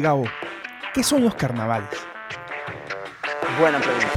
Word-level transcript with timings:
Gabo, 0.00 0.24
¿qué 0.94 1.02
son 1.02 1.24
los 1.24 1.34
carnavales? 1.34 1.88
Buena 3.58 3.80
pregunta. 3.80 4.12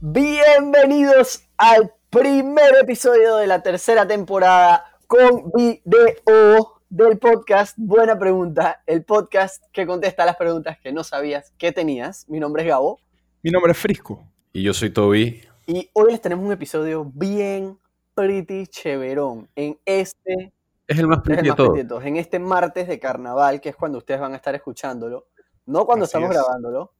Bienvenidos 0.00 1.44
al 1.56 1.94
primer 2.10 2.76
episodio 2.80 3.36
de 3.36 3.46
la 3.46 3.62
tercera 3.62 4.06
temporada 4.06 4.84
con 5.06 5.50
video 5.52 6.81
del 6.92 7.18
podcast 7.18 7.74
Buena 7.78 8.18
Pregunta, 8.18 8.82
el 8.84 9.02
podcast 9.02 9.64
que 9.72 9.86
contesta 9.86 10.26
las 10.26 10.36
preguntas 10.36 10.78
que 10.78 10.92
no 10.92 11.02
sabías 11.02 11.50
que 11.56 11.72
tenías. 11.72 12.28
Mi 12.28 12.38
nombre 12.38 12.64
es 12.64 12.68
Gabo. 12.68 13.00
Mi 13.42 13.50
nombre 13.50 13.72
es 13.72 13.78
Frisco. 13.78 14.22
Y 14.52 14.62
yo 14.62 14.74
soy 14.74 14.90
Toby. 14.90 15.42
Y 15.66 15.88
hoy 15.94 16.12
les 16.12 16.20
tenemos 16.20 16.44
un 16.44 16.52
episodio 16.52 17.10
bien 17.14 17.78
pretty 18.14 18.66
chéverón 18.66 19.48
en 19.56 19.78
este 19.86 20.52
Es 20.86 20.98
el 20.98 21.08
más 21.08 21.20
es 21.20 21.20
el 21.20 21.22
pretty 21.22 21.42
de 21.44 21.48
más 21.48 21.56
todos. 21.56 21.70
pretty 21.70 21.82
de 21.84 21.88
todos, 21.88 22.04
en 22.04 22.16
este 22.18 22.38
martes 22.38 22.86
de 22.86 23.00
carnaval, 23.00 23.62
que 23.62 23.70
es 23.70 23.76
cuando 23.76 23.96
ustedes 23.96 24.20
van 24.20 24.34
a 24.34 24.36
estar 24.36 24.54
escuchándolo. 24.54 25.28
No 25.64 25.86
cuando 25.86 26.04
Así 26.04 26.10
estamos 26.10 26.28
es. 26.28 26.36
grabándolo, 26.42 26.92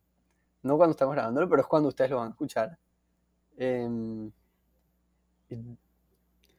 no 0.62 0.78
cuando 0.78 0.92
estamos 0.92 1.14
grabándolo, 1.14 1.50
pero 1.50 1.60
es 1.60 1.68
cuando 1.68 1.90
ustedes 1.90 2.10
lo 2.10 2.16
van 2.16 2.28
a 2.28 2.30
escuchar. 2.30 2.78
Em, 3.58 4.32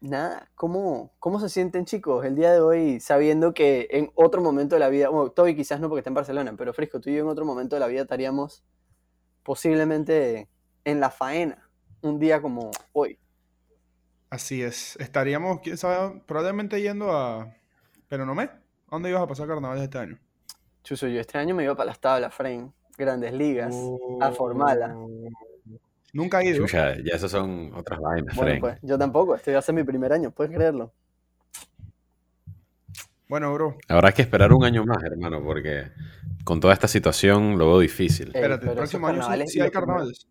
nada, 0.04 0.50
¿cómo, 0.56 1.14
¿cómo 1.20 1.40
se 1.40 1.50
sienten 1.50 1.86
chicos 1.86 2.26
el 2.26 2.36
día 2.36 2.52
de 2.52 2.60
hoy 2.60 3.00
sabiendo 3.00 3.54
que 3.54 3.88
en 3.92 4.12
otro 4.16 4.42
momento 4.42 4.76
de 4.76 4.80
la 4.80 4.90
vida, 4.90 5.10
bueno, 5.10 5.32
Toby 5.32 5.56
quizás 5.56 5.80
no 5.80 5.88
porque 5.88 6.00
está 6.00 6.10
en 6.10 6.16
Barcelona, 6.16 6.54
pero 6.58 6.74
Frisco, 6.74 7.00
tú 7.00 7.10
y 7.10 7.16
yo 7.16 7.22
en 7.22 7.30
otro 7.30 7.46
momento 7.46 7.76
de 7.76 7.80
la 7.80 7.88
vida 7.88 8.02
estaríamos 8.02 8.64
posiblemente 9.44 10.50
en 10.84 11.00
la 11.00 11.10
faena, 11.10 11.70
un 12.02 12.20
día 12.20 12.42
como 12.42 12.72
hoy. 12.92 13.18
Así 14.30 14.62
es. 14.62 14.98
Estaríamos, 14.98 15.62
quién 15.62 15.78
sabe, 15.78 16.22
probablemente 16.26 16.82
yendo 16.82 17.12
a 17.12 17.56
Penonomé. 18.10 18.44
¿A 18.44 18.60
¿Dónde 18.92 19.10
ibas 19.10 19.22
a 19.22 19.28
pasar 19.28 19.48
carnavales 19.48 19.84
este 19.84 19.98
año? 20.00 20.20
Chuso, 20.84 21.08
yo 21.08 21.22
este 21.22 21.38
año 21.38 21.56
me 21.56 21.64
iba 21.64 21.76
para 21.76 21.88
las 21.88 22.00
tablas, 22.00 22.34
Frame, 22.34 22.72
grandes 22.98 23.32
ligas, 23.32 23.74
a 24.20 24.32
Formala. 24.32 24.96
Nunca 26.14 26.42
he 26.42 26.50
ido. 26.50 26.60
Chucha, 26.60 26.96
ya 27.04 27.16
esas 27.16 27.32
son 27.32 27.74
otras 27.74 28.00
vainas, 28.00 28.36
Bueno, 28.36 28.60
pues 28.60 28.78
yo 28.84 28.98
tampoco, 29.00 29.36
este 29.36 29.52
va 29.52 29.60
a 29.60 29.64
ser 29.64 29.74
mi 29.74 29.84
primer 29.84 30.14
año, 30.14 30.30
puedes 30.30 30.54
creerlo. 30.54 30.94
Bueno, 33.28 33.52
bro, 33.52 33.78
Habrá 33.88 34.12
que 34.12 34.22
esperar 34.22 34.54
un 34.54 34.64
año 34.64 34.86
más, 34.86 35.04
hermano, 35.04 35.44
porque 35.44 35.88
con 36.44 36.60
toda 36.60 36.74
esta 36.74 36.88
situación 36.88 37.58
lo 37.58 37.68
veo 37.68 37.80
difícil. 37.80 38.28
Ey, 38.28 38.34
espérate, 38.36 38.60
pero 38.60 38.72
el 38.74 38.78
próximo 38.78 39.08
año 39.08 39.48
sí, 39.48 39.60
hay 39.60 39.72
carnavales. 39.72 40.28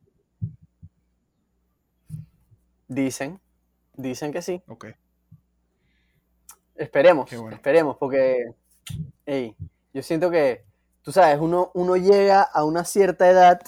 Dicen, 2.86 3.40
dicen 3.96 4.32
que 4.32 4.40
sí. 4.40 4.62
Ok. 4.68 4.86
Esperemos, 6.76 7.28
bueno. 7.36 7.56
esperemos, 7.56 7.96
porque, 7.96 8.52
ey, 9.26 9.56
yo 9.92 10.02
siento 10.02 10.30
que, 10.30 10.64
tú 11.02 11.10
sabes, 11.10 11.40
uno, 11.40 11.72
uno 11.74 11.96
llega 11.96 12.42
a 12.42 12.64
una 12.64 12.84
cierta 12.84 13.28
edad 13.28 13.60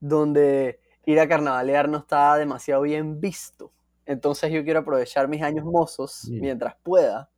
donde 0.00 0.80
ir 1.08 1.18
a 1.20 1.26
carnavalear 1.26 1.88
no 1.88 1.98
está 1.98 2.36
demasiado 2.36 2.82
bien 2.82 3.18
visto. 3.18 3.72
Entonces 4.04 4.52
yo 4.52 4.62
quiero 4.62 4.80
aprovechar 4.80 5.26
mis 5.26 5.42
años 5.42 5.64
mozos 5.64 6.28
mientras 6.28 6.76
pueda 6.82 7.30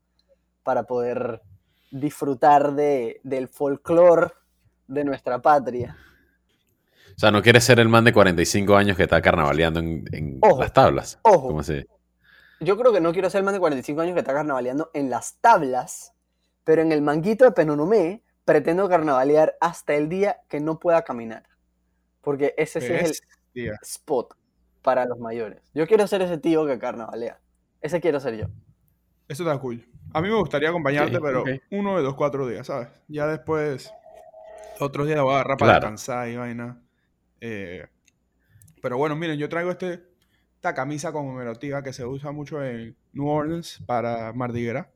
para 0.64 0.82
poder 0.82 1.40
disfrutar 1.92 2.74
de, 2.74 3.20
del 3.22 3.46
folclore 3.46 4.32
de 4.88 5.04
nuestra 5.04 5.40
patria. 5.40 5.96
O 7.14 7.18
sea, 7.20 7.30
no 7.30 7.42
quieres 7.42 7.62
ser 7.62 7.78
el 7.78 7.88
man 7.88 8.02
de 8.02 8.12
45 8.12 8.74
años 8.74 8.96
que 8.96 9.04
está 9.04 9.22
carnavaleando 9.22 9.78
en, 9.78 10.04
en 10.10 10.38
Ojo, 10.40 10.60
las 10.60 10.72
tablas. 10.72 11.20
ojo. 11.22 11.48
¿Cómo 11.48 11.62
se 11.62 11.86
Yo 12.58 12.76
creo 12.76 12.92
que 12.92 13.00
no 13.00 13.12
quiero 13.12 13.30
ser 13.30 13.38
el 13.38 13.44
man 13.44 13.54
de 13.54 13.60
45 13.60 14.00
años 14.00 14.14
que 14.14 14.20
está 14.20 14.34
carnavaleando 14.34 14.90
en 14.94 15.10
las 15.10 15.36
tablas, 15.40 16.12
pero 16.64 16.82
en 16.82 16.90
el 16.90 17.02
manguito 17.02 17.44
de 17.44 17.52
Penonomé 17.52 18.24
pretendo 18.44 18.88
carnavalear 18.88 19.56
hasta 19.60 19.94
el 19.94 20.08
día 20.08 20.40
que 20.48 20.58
no 20.58 20.80
pueda 20.80 21.02
caminar. 21.02 21.44
Porque 22.20 22.52
ese 22.58 22.80
sí 22.80 22.92
es 22.92 23.10
el 23.10 23.39
Spot 23.82 24.34
para 24.82 25.04
los 25.04 25.18
mayores. 25.18 25.60
Yo 25.74 25.86
quiero 25.86 26.06
ser 26.06 26.22
ese 26.22 26.38
tío 26.38 26.66
que 26.66 26.78
carnavalea. 26.78 27.40
Ese 27.80 28.00
quiero 28.00 28.20
ser 28.20 28.36
yo. 28.36 28.46
Eso 29.28 29.42
está 29.44 29.58
cool. 29.58 29.86
A 30.12 30.20
mí 30.20 30.28
me 30.28 30.34
gustaría 30.34 30.70
acompañarte, 30.70 31.20
pero 31.20 31.44
uno 31.70 31.96
de 31.96 32.02
los 32.02 32.14
cuatro 32.14 32.46
días, 32.48 32.66
¿sabes? 32.66 32.88
Ya 33.08 33.26
después, 33.26 33.92
otros 34.80 35.06
días 35.06 35.20
voy 35.22 35.32
a 35.32 35.36
agarrar 35.36 35.56
para 35.56 35.72
Claro. 35.72 35.80
descansar 35.80 36.28
y 36.28 36.36
vaina. 36.36 36.82
Eh, 37.40 37.86
pero 38.82 38.96
bueno, 38.96 39.14
miren, 39.16 39.38
yo 39.38 39.48
traigo 39.48 39.70
este, 39.70 40.02
esta 40.56 40.74
camisa 40.74 41.12
conmemorativa 41.12 41.82
que 41.82 41.92
se 41.92 42.04
usa 42.04 42.32
mucho 42.32 42.62
en 42.64 42.96
New 43.12 43.28
Orleans 43.28 43.82
para 43.86 44.32
Mardi 44.32 44.64
Gras. 44.64 44.88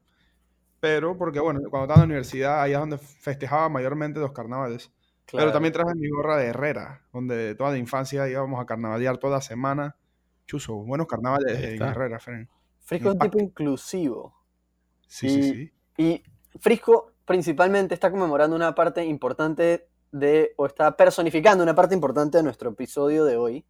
Pero 0.81 1.16
porque, 1.16 1.41
bueno, 1.41 1.60
cuando 1.71 1.84
estaba 1.84 2.03
en 2.03 2.09
la 2.09 2.12
universidad, 2.15 2.60
ahí 2.60 2.72
es 2.72 2.78
donde 2.78 2.98
festejaba 2.98 3.69
mayormente 3.69 4.21
los 4.21 4.32
carnavales. 4.32 4.91
Pero 5.32 5.52
también 5.52 5.72
traje 5.72 5.94
mi 5.94 6.08
gorra 6.08 6.36
de 6.36 6.46
Herrera, 6.46 7.02
donde 7.12 7.54
toda 7.54 7.70
la 7.70 7.78
infancia 7.78 8.28
íbamos 8.28 8.60
a 8.60 8.66
carnavalear 8.66 9.18
toda 9.18 9.40
semana. 9.40 9.96
Chuso, 10.46 10.74
buenos 10.74 11.06
carnavales 11.06 11.58
está. 11.58 11.90
Herrera, 11.90 12.18
Fren. 12.18 12.48
Frisco 12.80 13.08
es 13.08 13.14
un 13.14 13.20
tipo 13.20 13.38
inclusivo. 13.40 14.34
Sí, 15.06 15.28
sí, 15.28 15.38
Y- 15.38 15.52
sí. 15.52 15.72
Y 15.96 16.58
Frisco 16.58 17.12
principalmente 17.24 17.94
está 17.94 18.10
conmemorando 18.10 18.54
una 18.54 18.74
parte 18.74 19.04
importante 19.04 19.88
de, 20.12 20.52
o 20.56 20.66
está 20.66 20.96
personificando 20.96 21.64
una 21.64 21.74
parte 21.74 21.94
importante 21.94 22.36
de 22.38 22.44
nuestro 22.44 22.70
episodio 22.70 23.24
de 23.24 23.36
hoy, 23.36 23.64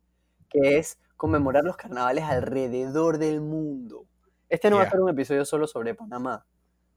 que 0.51 0.79
es 0.79 0.99
conmemorar 1.17 1.65
los 1.65 1.77
carnavales 1.77 2.25
alrededor 2.25 3.19
del 3.19 3.41
mundo. 3.41 4.07
Este 4.49 4.69
no 4.71 4.77
va 4.77 4.83
a 4.83 4.91
ser 4.91 5.01
un 5.01 5.09
episodio 5.09 5.45
solo 5.45 5.67
sobre 5.67 5.95
Panamá. 5.95 6.45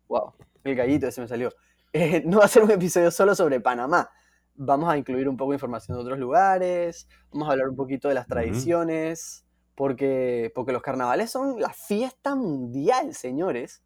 Wow, 0.08 0.34
el 0.64 0.76
gallito 0.76 1.08
ese 1.08 1.22
me 1.22 1.28
salió. 1.28 1.52
Eh, 1.94 2.22
no 2.26 2.40
va 2.40 2.46
a 2.46 2.48
ser 2.50 2.64
un 2.64 2.72
episodio 2.72 3.10
solo 3.12 3.34
sobre 3.34 3.62
Panamá. 3.62 4.10
Vamos 4.58 4.90
a 4.90 4.98
incluir 4.98 5.30
un 5.30 5.38
poco 5.38 5.52
de 5.52 5.56
información 5.56 5.98
de 5.98 6.02
otros 6.04 6.18
lugares, 6.20 7.08
vamos 7.32 7.48
a 7.48 7.52
hablar 7.52 7.70
un 7.70 7.76
poquito 7.76 8.08
de 8.08 8.16
las 8.16 8.26
tradiciones, 8.28 9.46
porque, 9.76 10.52
porque 10.56 10.72
los 10.72 10.82
carnavales 10.82 11.30
son 11.32 11.60
la 11.62 11.72
fiesta 11.74 12.36
mundial, 12.36 13.14
señores. 13.14 13.84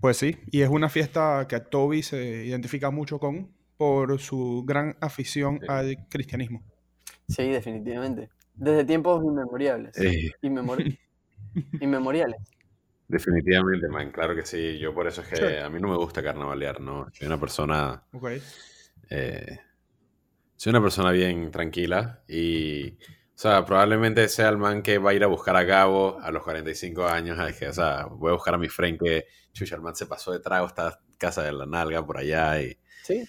Pues 0.00 0.16
sí, 0.16 0.36
y 0.50 0.62
es 0.62 0.68
una 0.68 0.88
fiesta 0.88 1.46
que 1.48 1.60
Toby 1.60 2.02
se 2.02 2.44
identifica 2.46 2.90
mucho 2.90 3.18
con 3.20 3.52
por 3.76 4.18
su 4.20 4.64
gran 4.66 4.96
afición 5.00 5.58
Sí. 5.60 5.66
al 5.68 6.08
cristianismo. 6.08 6.62
Sí, 7.28 7.48
definitivamente. 7.48 8.30
Desde 8.54 8.84
tiempos 8.84 9.22
inmemoriales. 9.24 9.96
Eh, 9.98 10.32
Inmemori- 10.42 10.98
inmemoriales. 11.80 12.40
Definitivamente, 13.12 13.88
man, 13.88 14.10
claro 14.10 14.34
que 14.34 14.44
sí. 14.44 14.78
Yo 14.78 14.94
por 14.94 15.06
eso 15.06 15.20
es 15.20 15.28
que 15.28 15.60
a 15.60 15.68
mí 15.68 15.80
no 15.80 15.88
me 15.88 15.96
gusta 15.96 16.22
carnavalear, 16.22 16.80
¿no? 16.80 17.06
Soy 17.12 17.26
una 17.26 17.38
persona... 17.38 18.02
Eh, 19.10 19.58
soy 20.56 20.70
una 20.70 20.82
persona 20.82 21.10
bien 21.12 21.50
tranquila 21.50 22.22
y... 22.26 22.90
O 23.34 23.38
sea, 23.42 23.64
probablemente 23.64 24.28
sea 24.28 24.50
el 24.50 24.58
man 24.58 24.82
que 24.82 24.98
va 24.98 25.10
a 25.10 25.14
ir 25.14 25.24
a 25.24 25.26
buscar 25.26 25.56
a 25.56 25.64
Gabo 25.64 26.20
a 26.20 26.30
los 26.30 26.44
45 26.44 27.06
años. 27.06 27.36
es 27.48 27.56
que, 27.58 27.68
o 27.68 27.72
sea, 27.72 28.06
voy 28.06 28.30
a 28.30 28.34
buscar 28.34 28.54
a 28.54 28.58
mi 28.58 28.68
friend 28.68 29.00
que, 29.02 29.26
chucha, 29.52 29.74
el 29.74 29.80
man 29.82 29.96
se 29.96 30.06
pasó 30.06 30.30
de 30.32 30.38
trago, 30.38 30.66
está 30.66 31.00
casa 31.18 31.42
de 31.42 31.52
la 31.52 31.66
nalga 31.66 32.04
por 32.04 32.18
allá 32.18 32.60
y 32.60 32.76
Sí. 33.04 33.24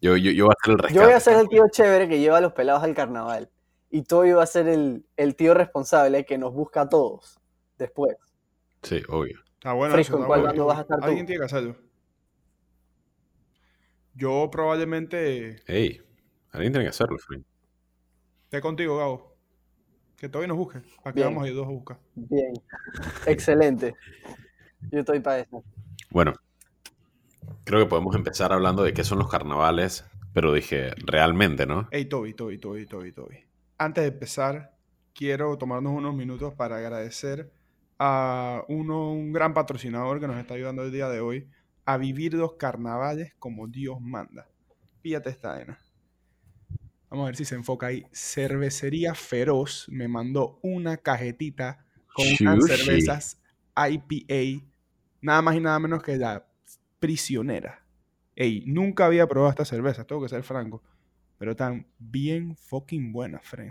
yo, 0.00 0.16
yo, 0.16 0.30
yo 0.30 0.44
voy 0.44 0.52
a 0.52 0.56
hacer 0.60 0.72
el 0.72 0.78
rescate. 0.78 0.94
Yo 0.94 1.04
voy 1.04 1.12
a 1.12 1.20
ser 1.20 1.38
el 1.38 1.48
tío 1.48 1.64
chévere 1.72 2.08
que 2.08 2.20
lleva 2.20 2.38
a 2.38 2.40
los 2.40 2.52
pelados 2.52 2.84
al 2.84 2.94
carnaval. 2.94 3.50
Y 3.90 4.02
Toby 4.02 4.32
va 4.32 4.44
a 4.44 4.46
ser 4.46 4.68
el, 4.68 5.04
el 5.16 5.34
tío 5.34 5.54
responsable 5.54 6.24
que 6.24 6.38
nos 6.38 6.52
busca 6.52 6.82
a 6.82 6.88
todos 6.88 7.40
después. 7.78 8.16
Sí, 8.82 9.02
obvio. 9.08 9.40
Está 9.54 9.72
bueno 9.74 9.94
Fresco, 9.94 10.16
eso, 10.16 10.16
¿en 10.16 10.22
está 10.22 10.26
cuál 10.26 10.40
bueno. 10.40 10.48
bando 10.50 10.66
vas 10.66 10.78
a 10.78 10.80
estar 10.82 11.02
tú? 11.04 11.04
Alguien 11.06 11.26
tiene 11.26 11.38
que 11.40 11.44
hacerlo. 11.46 11.76
Yo 14.14 14.48
probablemente 14.50 15.56
Ey, 15.66 16.00
alguien 16.50 16.72
tiene 16.72 16.84
que 16.84 16.90
hacerlo, 16.90 17.18
friend. 17.18 17.44
esté 18.44 18.60
contigo, 18.60 18.98
Gabo. 18.98 19.32
Que 20.16 20.28
Toby 20.28 20.46
nos 20.46 20.56
busque. 20.56 20.80
Para 21.02 21.14
que 21.14 21.20
Bien. 21.20 21.28
vamos 21.30 21.44
a 21.44 21.48
ir 21.48 21.54
dos 21.54 21.66
a 21.66 21.70
buscar. 21.70 21.98
Bien. 22.14 22.52
Excelente. 23.26 23.94
Yo 24.90 25.00
estoy 25.00 25.20
para 25.20 25.40
eso. 25.40 25.64
Bueno, 26.10 26.34
creo 27.64 27.80
que 27.80 27.86
podemos 27.88 28.14
empezar 28.14 28.52
hablando 28.52 28.82
de 28.82 28.92
qué 28.92 29.02
son 29.04 29.18
los 29.18 29.30
carnavales, 29.30 30.04
pero 30.32 30.52
dije, 30.52 30.90
realmente, 31.06 31.66
¿no? 31.66 31.88
Hey, 31.90 32.04
Toby, 32.04 32.34
Toby, 32.34 32.58
Toby, 32.58 32.86
Toby, 32.86 33.12
Toby. 33.12 33.38
Antes 33.78 34.02
de 34.04 34.08
empezar, 34.08 34.76
quiero 35.14 35.56
tomarnos 35.58 35.92
unos 35.92 36.14
minutos 36.14 36.54
para 36.54 36.76
agradecer 36.76 37.50
a 38.04 38.64
uno, 38.66 39.12
un 39.12 39.32
gran 39.32 39.54
patrocinador 39.54 40.18
que 40.18 40.26
nos 40.26 40.36
está 40.36 40.54
ayudando 40.54 40.82
el 40.82 40.90
día 40.90 41.08
de 41.08 41.20
hoy 41.20 41.48
a 41.84 41.98
vivir 41.98 42.34
los 42.34 42.54
carnavales 42.54 43.32
como 43.38 43.68
Dios 43.68 44.00
manda. 44.00 44.48
Fíjate 45.02 45.30
esta 45.30 45.50
vaina. 45.50 45.78
Vamos 47.08 47.22
a 47.22 47.26
ver 47.26 47.36
si 47.36 47.44
se 47.44 47.54
enfoca 47.54 47.86
ahí. 47.86 48.04
Cervecería 48.12 49.14
Feroz 49.14 49.86
me 49.88 50.08
mandó 50.08 50.58
una 50.62 50.96
cajetita 50.96 51.86
con 52.12 52.26
unas 52.40 52.66
cervezas 52.66 53.40
IPA, 53.76 54.66
nada 55.20 55.40
más 55.40 55.54
y 55.54 55.60
nada 55.60 55.78
menos 55.78 56.02
que 56.02 56.16
la 56.16 56.44
prisionera. 56.98 57.84
Ey, 58.34 58.64
nunca 58.66 59.06
había 59.06 59.28
probado 59.28 59.50
esta 59.50 59.64
cerveza, 59.64 60.04
tengo 60.04 60.22
que 60.22 60.28
ser 60.28 60.42
franco. 60.42 60.82
Pero 61.38 61.52
están 61.52 61.86
bien 62.00 62.56
fucking 62.56 63.12
buenas, 63.12 63.46
Fred. 63.46 63.68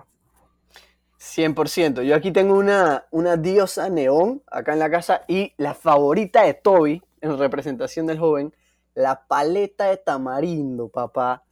100%. 1.21 2.01
Yo 2.03 2.15
aquí 2.15 2.31
tengo 2.31 2.55
una, 2.57 3.05
una 3.11 3.37
diosa 3.37 3.89
neón 3.89 4.41
acá 4.47 4.73
en 4.73 4.79
la 4.79 4.89
casa 4.89 5.21
y 5.27 5.53
la 5.57 5.75
favorita 5.75 6.43
de 6.43 6.55
Toby, 6.55 7.01
en 7.21 7.37
representación 7.37 8.07
del 8.07 8.17
joven, 8.17 8.53
la 8.95 9.27
paleta 9.27 9.85
de 9.85 9.97
tamarindo, 9.97 10.89
papá. 10.89 11.43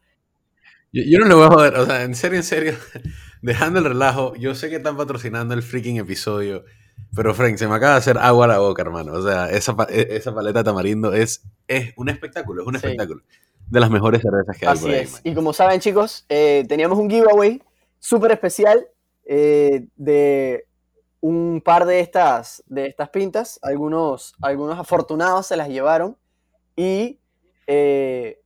Yo, 0.91 1.03
yo 1.05 1.19
no 1.19 1.27
le 1.27 1.35
voy 1.35 1.45
a 1.45 1.49
joder, 1.49 1.75
o 1.75 1.85
sea, 1.85 2.01
en 2.03 2.15
serio, 2.15 2.37
en 2.37 2.43
serio, 2.43 2.73
dejando 3.43 3.77
el 3.79 3.85
relajo, 3.85 4.35
yo 4.35 4.55
sé 4.55 4.69
que 4.69 4.77
están 4.77 4.97
patrocinando 4.97 5.53
el 5.53 5.61
freaking 5.61 5.97
episodio, 5.97 6.65
pero 7.15 7.35
Frank, 7.35 7.57
se 7.57 7.67
me 7.67 7.75
acaba 7.75 7.93
de 7.93 7.99
hacer 7.99 8.17
agua 8.17 8.45
a 8.45 8.47
la 8.47 8.57
boca, 8.57 8.81
hermano. 8.81 9.13
O 9.13 9.21
sea, 9.21 9.51
esa, 9.51 9.75
e- 9.89 10.07
esa 10.17 10.33
paleta 10.33 10.59
de 10.59 10.63
tamarindo 10.65 11.13
es, 11.13 11.43
es 11.67 11.93
un 11.95 12.09
espectáculo, 12.09 12.63
es 12.63 12.67
un 12.67 12.73
Sí. 12.73 12.85
espectáculo. 12.87 13.21
De 13.67 13.79
las 13.79 13.91
mejores 13.91 14.23
cervezas 14.23 14.57
que 14.57 14.65
hay 14.65 14.73
Así 14.73 14.81
por 14.81 14.91
ahí, 14.91 14.99
es. 15.01 15.11
man. 15.11 15.21
Y 15.25 15.33
como 15.35 15.53
saben, 15.53 15.79
chicos, 15.79 16.25
eh, 16.27 16.65
teníamos 16.67 16.97
un 16.97 17.07
giveaway 17.07 17.61
súper 17.99 18.31
especial 18.31 18.87
eh, 19.31 19.85
de 19.95 20.65
un 21.21 21.61
par 21.63 21.85
de 21.85 21.99
estas, 21.99 22.63
de 22.65 22.87
estas 22.87 23.09
pintas. 23.09 23.59
Algunos, 23.61 24.33
algunos 24.41 24.79
afortunados 24.79 25.45
se 25.45 25.55
las 25.55 25.69
llevaron. 25.69 26.17
Y 26.75 27.19
eh, 27.67 28.41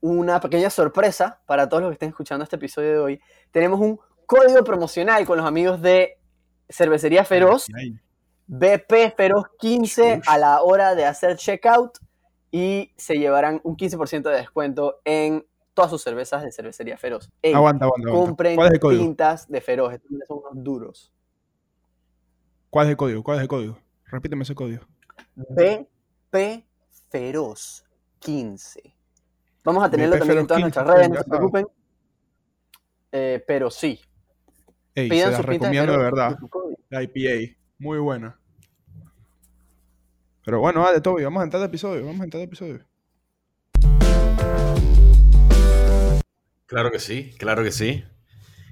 una 0.00 0.40
pequeña 0.40 0.70
sorpresa 0.70 1.42
para 1.44 1.68
todos 1.68 1.82
los 1.82 1.90
que 1.90 1.94
estén 1.94 2.08
escuchando 2.08 2.42
este 2.42 2.56
episodio 2.56 2.90
de 2.90 2.98
hoy. 2.98 3.20
Tenemos 3.50 3.80
un 3.80 4.00
código 4.24 4.64
promocional 4.64 5.26
con 5.26 5.36
los 5.36 5.46
amigos 5.46 5.82
de 5.82 6.18
Cervecería 6.70 7.26
Feroz. 7.26 7.66
BP 8.46 9.14
Feroz 9.16 9.44
15 9.58 10.16
Chush. 10.16 10.24
a 10.26 10.38
la 10.38 10.62
hora 10.62 10.94
de 10.94 11.04
hacer 11.04 11.36
checkout 11.36 11.98
y 12.50 12.92
se 12.96 13.18
llevarán 13.18 13.60
un 13.62 13.76
15% 13.76 14.22
de 14.22 14.36
descuento 14.36 15.00
en 15.04 15.46
todas 15.74 15.90
sus 15.90 16.02
cervezas 16.02 16.42
de 16.42 16.52
cervecería 16.52 16.96
Feroz. 16.96 17.30
Ey, 17.42 17.52
Aguanta, 17.52 17.84
aguanta, 17.84 18.08
aguanta. 18.08 18.26
compren 18.26 18.56
¿Cuál 18.56 18.68
es 18.68 18.74
el 18.74 18.80
código? 18.80 19.02
pintas 19.02 19.48
de 19.48 19.60
Feroz, 19.60 19.92
estos 19.92 20.10
son 20.26 20.38
unos 20.38 20.64
duros. 20.64 21.12
¿Cuál 22.70 22.86
es 22.86 22.90
el 22.92 22.96
código? 22.96 23.22
¿Cuál 23.22 23.38
es 23.38 23.42
el 23.42 23.48
código? 23.48 23.78
Repíteme 24.06 24.42
ese 24.44 24.54
código. 24.54 24.84
BP 25.36 26.64
Feroz 27.10 27.84
15. 28.20 28.94
Vamos 29.64 29.84
a 29.84 29.90
tenerlo 29.90 30.14
BP 30.16 30.18
también 30.20 30.38
en 30.40 30.46
todas 30.46 30.62
15, 30.62 30.80
nuestras 30.80 30.96
redes, 30.96 31.10
no 31.10 31.16
se 31.16 31.24
preocupen. 31.24 31.66
Eh, 33.12 33.44
pero 33.46 33.70
sí, 33.70 34.00
Ey, 34.94 35.08
se 35.08 35.14
pidan 35.14 35.30
las 35.30 35.36
sus 35.40 35.46
pintas 35.46 35.70
recomiendo 35.70 35.92
de 35.92 35.98
Feroz 35.98 36.12
verdad. 36.12 36.38
La 36.90 37.02
IPA. 37.02 37.56
Muy 37.78 37.98
buena. 37.98 38.38
Pero 40.44 40.60
bueno, 40.60 40.82
dale, 40.82 41.00
Toby, 41.00 41.24
vamos 41.24 41.40
a 41.40 41.44
entrar 41.44 41.62
al 41.62 41.68
episodio. 41.68 42.04
Vamos 42.04 42.20
a 42.20 42.24
entrar 42.24 42.40
al 42.40 42.48
episodio. 42.48 42.84
Claro 46.66 46.90
que 46.90 46.98
sí, 46.98 47.32
claro 47.38 47.62
que 47.62 47.72
sí. 47.72 48.04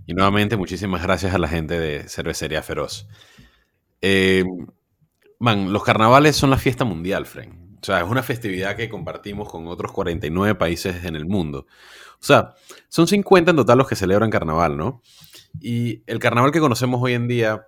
Y 0.07 0.15
nuevamente, 0.15 0.57
muchísimas 0.57 1.03
gracias 1.03 1.35
a 1.35 1.39
la 1.39 1.49
gente 1.49 1.79
de 1.79 2.09
Cervecería 2.09 2.63
Feroz. 2.63 3.09
Eh, 4.01 4.45
man, 5.39 5.73
los 5.73 5.85
carnavales 5.85 6.37
son 6.37 6.51
la 6.51 6.59
fiesta 6.59 6.85
mundial, 6.85 7.27
Frank. 7.27 7.55
O 7.81 7.85
sea, 7.85 8.01
es 8.01 8.09
una 8.09 8.23
festividad 8.23 8.77
que 8.77 8.89
compartimos 8.89 9.51
con 9.51 9.67
otros 9.67 9.93
49 9.93 10.55
países 10.55 11.05
en 11.05 11.17
el 11.17 11.27
mundo. 11.27 11.67
O 12.15 12.25
sea, 12.25 12.55
son 12.89 13.09
50 13.09 13.51
en 13.51 13.57
total 13.57 13.79
los 13.79 13.89
que 13.89 13.97
celebran 13.97 14.31
carnaval, 14.31 14.77
¿no? 14.77 15.03
Y 15.61 16.03
el 16.07 16.19
carnaval 16.19 16.53
que 16.53 16.61
conocemos 16.61 17.01
hoy 17.03 17.15
en 17.15 17.29
día 17.29 17.67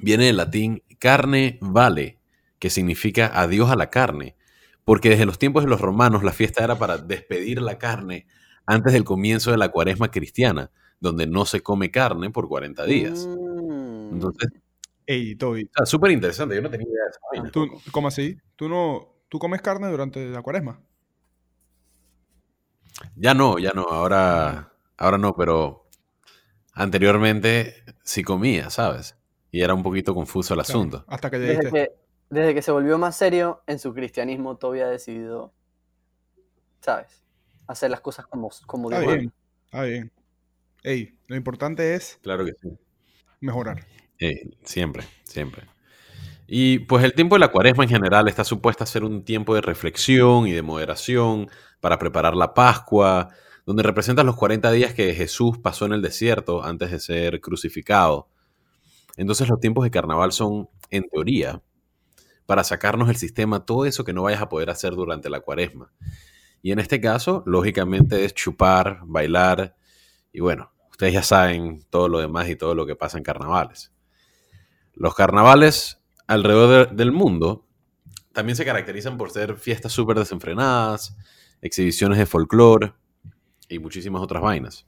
viene 0.00 0.26
del 0.26 0.36
latín 0.36 0.82
carne 0.98 1.58
vale, 1.60 2.18
que 2.58 2.70
significa 2.70 3.30
adiós 3.34 3.70
a 3.70 3.76
la 3.76 3.90
carne. 3.90 4.36
Porque 4.84 5.08
desde 5.10 5.26
los 5.26 5.38
tiempos 5.38 5.64
de 5.64 5.70
los 5.70 5.80
romanos 5.80 6.22
la 6.22 6.32
fiesta 6.32 6.62
era 6.62 6.78
para 6.78 6.98
despedir 6.98 7.62
la 7.62 7.78
carne 7.78 8.26
antes 8.66 8.92
del 8.92 9.04
comienzo 9.04 9.50
de 9.50 9.58
la 9.58 9.70
cuaresma 9.70 10.10
cristiana, 10.10 10.70
donde 11.00 11.26
no 11.26 11.44
se 11.44 11.62
come 11.62 11.90
carne 11.90 12.30
por 12.30 12.48
40 12.48 12.84
días. 12.84 13.26
Mm. 13.28 14.14
Entonces, 14.14 14.50
Ey, 15.06 15.36
Toby, 15.36 15.68
súper 15.84 16.12
interesante, 16.12 16.54
yo 16.54 16.62
no 16.62 16.70
tenía 16.70 16.86
idea 16.88 17.04
de 17.04 17.10
esa 17.10 17.20
vaina. 17.30 17.50
¿tú, 17.50 17.68
¿cómo 17.92 18.08
así? 18.08 18.38
¿Tú 18.56 18.68
no 18.68 19.14
tú 19.28 19.38
comes 19.38 19.60
carne 19.60 19.90
durante 19.90 20.28
la 20.30 20.42
cuaresma? 20.42 20.80
Ya 23.16 23.34
no, 23.34 23.58
ya 23.58 23.72
no, 23.72 23.82
ahora, 23.82 24.72
ahora 24.96 25.18
no, 25.18 25.34
pero 25.34 25.88
anteriormente 26.72 27.84
sí 28.02 28.22
comía, 28.22 28.70
¿sabes? 28.70 29.16
Y 29.50 29.60
era 29.62 29.74
un 29.74 29.82
poquito 29.82 30.14
confuso 30.14 30.54
el 30.54 30.60
Claro, 30.60 30.78
asunto. 30.78 31.04
hasta 31.08 31.30
que 31.30 31.38
Desde 31.38 31.70
que, 31.70 31.92
desde 32.30 32.54
que 32.54 32.62
se 32.62 32.70
volvió 32.72 32.96
más 32.96 33.16
serio 33.16 33.62
en 33.66 33.78
su 33.78 33.92
cristianismo, 33.92 34.56
Toby 34.56 34.80
ha 34.80 34.88
decidido, 34.88 35.52
¿sabes? 36.80 37.23
Hacer 37.66 37.90
las 37.90 38.00
cosas 38.00 38.26
como, 38.26 38.50
como 38.66 38.90
Está 38.90 39.06
bien, 39.06 39.32
está 39.64 39.82
bien. 39.84 40.12
Ey, 40.82 41.16
lo 41.28 41.36
importante 41.36 41.94
es 41.94 42.18
Claro 42.22 42.44
que 42.44 42.52
sí. 42.60 42.68
mejorar. 43.40 43.86
Eh, 44.20 44.50
siempre, 44.64 45.04
siempre. 45.24 45.64
Y 46.46 46.80
pues 46.80 47.04
el 47.04 47.14
tiempo 47.14 47.36
de 47.36 47.40
la 47.40 47.48
cuaresma 47.48 47.84
en 47.84 47.90
general 47.90 48.28
está 48.28 48.44
supuesto 48.44 48.84
a 48.84 48.86
ser 48.86 49.02
un 49.02 49.24
tiempo 49.24 49.54
de 49.54 49.62
reflexión 49.62 50.46
y 50.46 50.52
de 50.52 50.62
moderación 50.62 51.48
para 51.80 51.98
preparar 51.98 52.36
la 52.36 52.52
Pascua, 52.52 53.30
donde 53.64 53.82
representa 53.82 54.22
los 54.24 54.36
40 54.36 54.70
días 54.72 54.92
que 54.92 55.14
Jesús 55.14 55.58
pasó 55.58 55.86
en 55.86 55.94
el 55.94 56.02
desierto 56.02 56.62
antes 56.62 56.90
de 56.90 57.00
ser 57.00 57.40
crucificado. 57.40 58.28
Entonces 59.16 59.48
los 59.48 59.60
tiempos 59.60 59.84
de 59.84 59.90
carnaval 59.90 60.32
son, 60.32 60.68
en 60.90 61.08
teoría, 61.08 61.62
para 62.46 62.64
sacarnos 62.64 63.08
del 63.08 63.16
sistema 63.16 63.64
todo 63.64 63.86
eso 63.86 64.04
que 64.04 64.12
no 64.12 64.22
vayas 64.22 64.42
a 64.42 64.48
poder 64.48 64.68
hacer 64.68 64.94
durante 64.94 65.30
la 65.30 65.40
cuaresma. 65.40 65.92
Y 66.64 66.72
en 66.72 66.78
este 66.78 66.98
caso, 66.98 67.42
lógicamente, 67.44 68.24
es 68.24 68.32
chupar, 68.32 69.00
bailar 69.04 69.76
y 70.32 70.40
bueno, 70.40 70.72
ustedes 70.90 71.12
ya 71.12 71.22
saben 71.22 71.84
todo 71.90 72.08
lo 72.08 72.20
demás 72.20 72.48
y 72.48 72.56
todo 72.56 72.74
lo 72.74 72.86
que 72.86 72.96
pasa 72.96 73.18
en 73.18 73.22
carnavales. 73.22 73.92
Los 74.94 75.14
carnavales 75.14 76.00
alrededor 76.26 76.88
de- 76.88 76.96
del 76.96 77.12
mundo 77.12 77.66
también 78.32 78.56
se 78.56 78.64
caracterizan 78.64 79.18
por 79.18 79.30
ser 79.30 79.58
fiestas 79.58 79.92
súper 79.92 80.18
desenfrenadas, 80.18 81.14
exhibiciones 81.60 82.16
de 82.16 82.24
folclore 82.24 82.94
y 83.68 83.78
muchísimas 83.78 84.22
otras 84.22 84.42
vainas. 84.42 84.86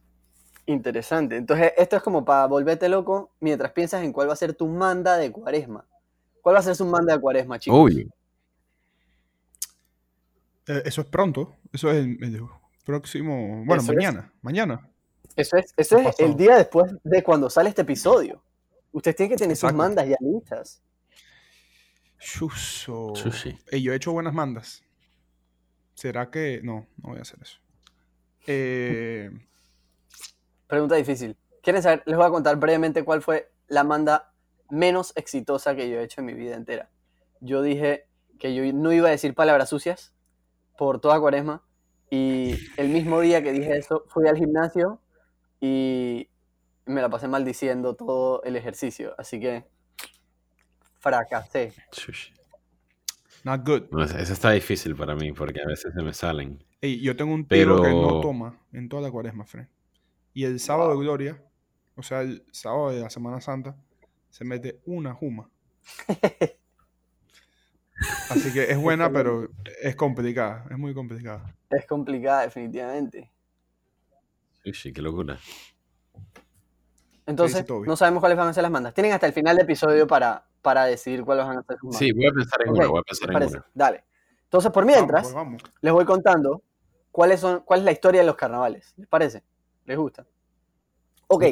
Interesante. 0.64 1.36
Entonces, 1.36 1.72
esto 1.76 1.96
es 1.96 2.02
como 2.02 2.24
para 2.24 2.46
volverte 2.46 2.88
loco 2.88 3.32
mientras 3.40 3.72
piensas 3.72 4.02
en 4.02 4.14
cuál 4.14 4.30
va 4.30 4.32
a 4.32 4.36
ser 4.36 4.54
tu 4.54 4.66
manda 4.66 5.18
de 5.18 5.30
cuaresma. 5.30 5.84
¿Cuál 6.40 6.54
va 6.56 6.60
a 6.60 6.62
ser 6.62 6.74
su 6.74 6.86
manda 6.86 7.12
de 7.12 7.20
cuaresma, 7.20 7.58
chicos? 7.58 7.78
Obvio. 7.78 8.08
Eh, 10.68 10.82
eso 10.84 11.00
es 11.02 11.06
pronto. 11.08 11.56
Eso 11.72 11.90
es 11.90 11.96
el, 12.04 12.18
el 12.22 12.42
próximo. 12.84 13.64
Bueno, 13.64 13.82
Eso 13.82 13.92
es. 13.92 13.96
mañana. 13.96 14.32
Mañana. 14.42 14.90
Eso 15.36 15.56
es, 15.56 15.74
eso 15.76 15.98
es 15.98 16.18
el 16.18 16.36
día 16.36 16.56
después 16.56 16.92
de 17.04 17.22
cuando 17.22 17.50
sale 17.50 17.68
este 17.68 17.82
episodio. 17.82 18.42
Ustedes 18.92 19.16
tienen 19.16 19.36
que 19.36 19.42
tener 19.42 19.56
sus 19.56 19.72
mandas 19.72 20.08
ya 20.08 20.16
listas. 20.20 20.82
Chuso. 22.18 23.14
Sushi. 23.14 23.58
Ey, 23.70 23.82
yo 23.82 23.92
he 23.92 23.96
hecho 23.96 24.12
buenas 24.12 24.32
mandas. 24.32 24.82
¿Será 25.94 26.30
que.? 26.30 26.60
No, 26.62 26.86
no 27.02 27.10
voy 27.10 27.18
a 27.18 27.22
hacer 27.22 27.38
eso. 27.42 27.58
Eh, 28.46 29.30
Pregunta 30.66 30.94
difícil. 30.96 31.36
¿Quieren 31.62 31.82
saber? 31.82 32.02
Les 32.06 32.16
voy 32.16 32.26
a 32.26 32.30
contar 32.30 32.56
brevemente 32.56 33.04
cuál 33.04 33.22
fue 33.22 33.52
la 33.68 33.84
manda 33.84 34.32
menos 34.70 35.12
exitosa 35.16 35.76
que 35.76 35.88
yo 35.90 35.98
he 36.00 36.04
hecho 36.04 36.20
en 36.20 36.26
mi 36.26 36.34
vida 36.34 36.56
entera. 36.56 36.90
Yo 37.40 37.62
dije 37.62 38.06
que 38.38 38.54
yo 38.54 38.62
no 38.72 38.92
iba 38.92 39.08
a 39.08 39.10
decir 39.10 39.34
palabras 39.34 39.68
sucias 39.68 40.14
por 40.78 41.00
toda 41.00 41.18
cuaresma 41.20 41.62
y 42.10 42.54
el 42.76 42.88
mismo 42.88 43.20
día 43.20 43.42
que 43.42 43.52
dije 43.52 43.76
eso 43.76 44.04
fui 44.08 44.28
al 44.28 44.36
gimnasio 44.36 45.00
y 45.60 46.28
me 46.84 47.00
la 47.02 47.08
pasé 47.08 47.26
maldiciendo 47.28 47.94
todo 47.96 48.42
el 48.44 48.56
ejercicio. 48.56 49.14
Así 49.18 49.40
que 49.40 49.64
fracasé. 51.00 51.72
Not 53.44 53.66
good. 53.66 53.82
No, 53.90 54.02
esa 54.02 54.20
esa 54.20 54.32
está 54.32 54.50
difícil 54.52 54.96
para 54.96 55.14
mí 55.14 55.32
porque 55.32 55.60
a 55.62 55.66
veces 55.66 55.92
se 55.94 56.02
me 56.02 56.12
salen. 56.12 56.64
Ey, 56.80 57.00
yo 57.00 57.16
tengo 57.16 57.32
un 57.34 57.46
tío 57.46 57.58
que 57.82 57.90
no 57.90 58.08
Pero- 58.08 58.20
toma 58.20 58.60
en 58.72 58.88
toda 58.88 59.02
la 59.02 59.10
cuaresma, 59.10 59.44
Fred. 59.44 59.66
Y 60.34 60.44
el 60.44 60.60
sábado 60.60 60.90
de 60.90 60.98
gloria, 60.98 61.42
o 61.96 62.02
sea, 62.02 62.20
el 62.20 62.44
sábado 62.50 62.90
de 62.90 63.00
la 63.00 63.08
Semana 63.10 63.40
Santa, 63.40 63.76
se 64.30 64.44
mete 64.44 64.80
una 64.84 65.14
juma. 65.14 65.48
Así 68.30 68.52
que 68.52 68.70
es 68.70 68.78
buena, 68.78 69.10
pero 69.10 69.48
es 69.82 69.96
complicada. 69.96 70.64
Es 70.70 70.78
muy 70.78 70.94
complicada. 70.94 71.54
Es 71.70 71.86
complicada 71.86 72.42
definitivamente. 72.42 73.30
Sushi, 74.64 74.92
qué 74.92 75.00
locura. 75.02 75.38
Entonces, 77.26 77.64
no 77.68 77.96
sabemos 77.96 78.20
cuáles 78.20 78.38
van 78.38 78.48
a 78.48 78.52
ser 78.52 78.62
las 78.62 78.70
mandas. 78.70 78.94
Tienen 78.94 79.12
hasta 79.12 79.26
el 79.26 79.32
final 79.32 79.56
del 79.56 79.64
episodio 79.64 80.06
para, 80.06 80.44
para 80.62 80.84
decidir 80.84 81.24
cuáles 81.24 81.46
van 81.46 81.58
a 81.58 81.62
ser 81.62 81.76
sus 81.76 81.84
mandas. 81.84 81.98
Sí, 81.98 82.12
voy 82.12 82.26
a 82.26 82.32
pensar 82.32 82.60
en 82.62 82.68
Ok, 82.70 82.76
una, 82.76 82.86
voy 82.86 83.00
a 83.00 83.02
pensar 83.02 83.26
¿te 83.26 83.32
en 83.32 83.38
parece? 83.38 83.56
una. 83.56 83.66
Dale. 83.74 84.04
Entonces, 84.44 84.70
por 84.70 84.84
Vamos, 84.84 84.96
mientras, 84.96 85.22
pues, 85.22 85.34
vamos. 85.34 85.62
les 85.80 85.92
voy 85.92 86.04
contando 86.04 86.62
cuáles 87.10 87.40
son, 87.40 87.60
cuál 87.60 87.80
es 87.80 87.84
la 87.84 87.92
historia 87.92 88.20
de 88.20 88.26
los 88.26 88.36
carnavales. 88.36 88.94
¿Les 88.96 89.08
parece? 89.08 89.42
¿Les 89.86 89.96
gusta? 89.98 90.24
Ok. 91.26 91.44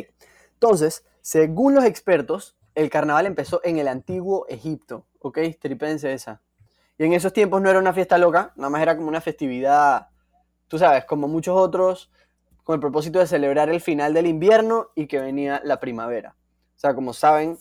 Entonces, 0.55 1.05
según 1.21 1.75
los 1.75 1.85
expertos, 1.85 2.57
el 2.77 2.89
carnaval 2.91 3.27
empezó 3.27 3.61
en 3.65 3.79
el 3.79 3.89
antiguo 3.89 4.47
Egipto. 4.49 5.07
¿Ok? 5.19 5.39
Tripense 5.61 6.13
esa. 6.13 6.41
Y 6.99 7.05
en 7.05 7.13
esos 7.13 7.33
tiempos 7.33 7.61
no 7.61 7.71
era 7.71 7.79
una 7.79 7.93
fiesta 7.93 8.19
loca, 8.19 8.53
nada 8.57 8.71
más 8.71 8.83
era 8.83 8.97
como 8.97 9.09
una 9.09 9.21
festividad, 9.21 10.09
tú 10.69 10.79
sabes, 10.79 11.05
como 11.05 11.27
muchos 11.27 11.57
otros, 11.57 12.11
con 12.63 12.75
el 12.75 12.81
propósito 12.81 13.19
de 13.19 13.27
celebrar 13.27 13.69
el 13.69 13.81
final 13.81 14.15
del 14.15 14.27
invierno 14.27 14.91
y 14.95 15.07
que 15.07 15.21
venía 15.21 15.61
la 15.65 15.81
primavera. 15.81 16.37
O 16.77 16.79
sea, 16.79 16.95
como 16.95 17.13
saben, 17.13 17.59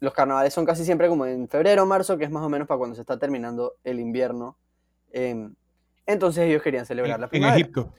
los 0.00 0.12
carnavales 0.12 0.54
son 0.54 0.64
casi 0.64 0.84
siempre 0.84 1.08
como 1.08 1.26
en 1.26 1.48
febrero 1.48 1.82
o 1.82 1.86
marzo, 1.86 2.16
que 2.16 2.24
es 2.24 2.30
más 2.30 2.42
o 2.42 2.48
menos 2.48 2.66
para 2.66 2.78
cuando 2.78 2.94
se 2.96 3.02
está 3.02 3.18
terminando 3.18 3.76
el 3.84 4.00
invierno. 4.00 4.56
Em, 5.10 5.54
entonces 6.06 6.44
ellos 6.44 6.62
querían 6.62 6.86
celebrar 6.86 7.20
la 7.20 7.26
En, 7.26 7.28
en 7.28 7.30
primavera. 7.30 7.56
Egipto. 7.60 7.92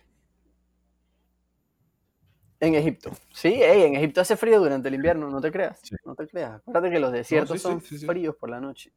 En 2.60 2.75
Egipto. 2.75 3.12
Sí, 3.32 3.62
en 3.62 3.96
Egipto 3.96 4.20
hace 4.22 4.36
frío 4.36 4.60
durante 4.60 4.89
el 4.89 4.96
invierno, 4.96 5.29
no 5.29 5.39
te 5.39 5.51
creas. 5.51 5.79
Sí. 5.82 5.96
No 6.03 6.15
te 6.15 6.27
creas. 6.27 6.56
Acuérdate 6.56 6.91
que 6.91 7.00
los 7.00 7.12
desiertos 7.12 7.58
sí, 7.58 7.60
son 7.60 7.82
sí. 7.82 7.98
fríos 8.00 8.36
por 8.36 8.50
la 8.50 8.60
noche. 8.60 8.91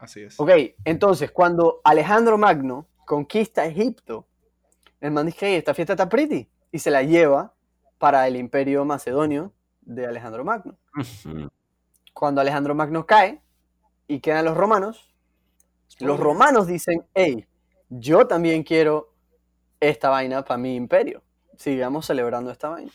Así 0.00 0.22
es. 0.22 0.40
Ok, 0.40 0.50
entonces 0.84 1.30
cuando 1.30 1.80
Alejandro 1.84 2.38
Magno 2.38 2.88
conquista 3.04 3.64
Egipto, 3.66 4.26
el 5.00 5.12
man 5.12 5.26
dice, 5.26 5.46
"Hey, 5.46 5.56
esta 5.56 5.74
fiesta 5.74 5.92
está 5.92 6.08
pretty, 6.08 6.48
y 6.72 6.78
se 6.78 6.90
la 6.90 7.02
lleva 7.02 7.54
para 7.98 8.26
el 8.26 8.36
imperio 8.36 8.84
macedonio 8.84 9.52
de 9.82 10.06
Alejandro 10.06 10.44
Magno. 10.44 10.78
Cuando 12.14 12.40
Alejandro 12.40 12.74
Magno 12.74 13.06
cae 13.06 13.42
y 14.06 14.20
quedan 14.20 14.44
los 14.44 14.56
romanos, 14.56 15.14
los 15.98 16.18
romanos 16.18 16.66
dicen, 16.66 17.06
hey, 17.14 17.46
yo 17.88 18.26
también 18.26 18.62
quiero 18.62 19.12
esta 19.80 20.08
vaina 20.08 20.44
para 20.44 20.58
mi 20.58 20.76
imperio. 20.76 21.22
Sigamos 21.56 22.06
celebrando 22.06 22.50
esta 22.50 22.70
vaina. 22.70 22.92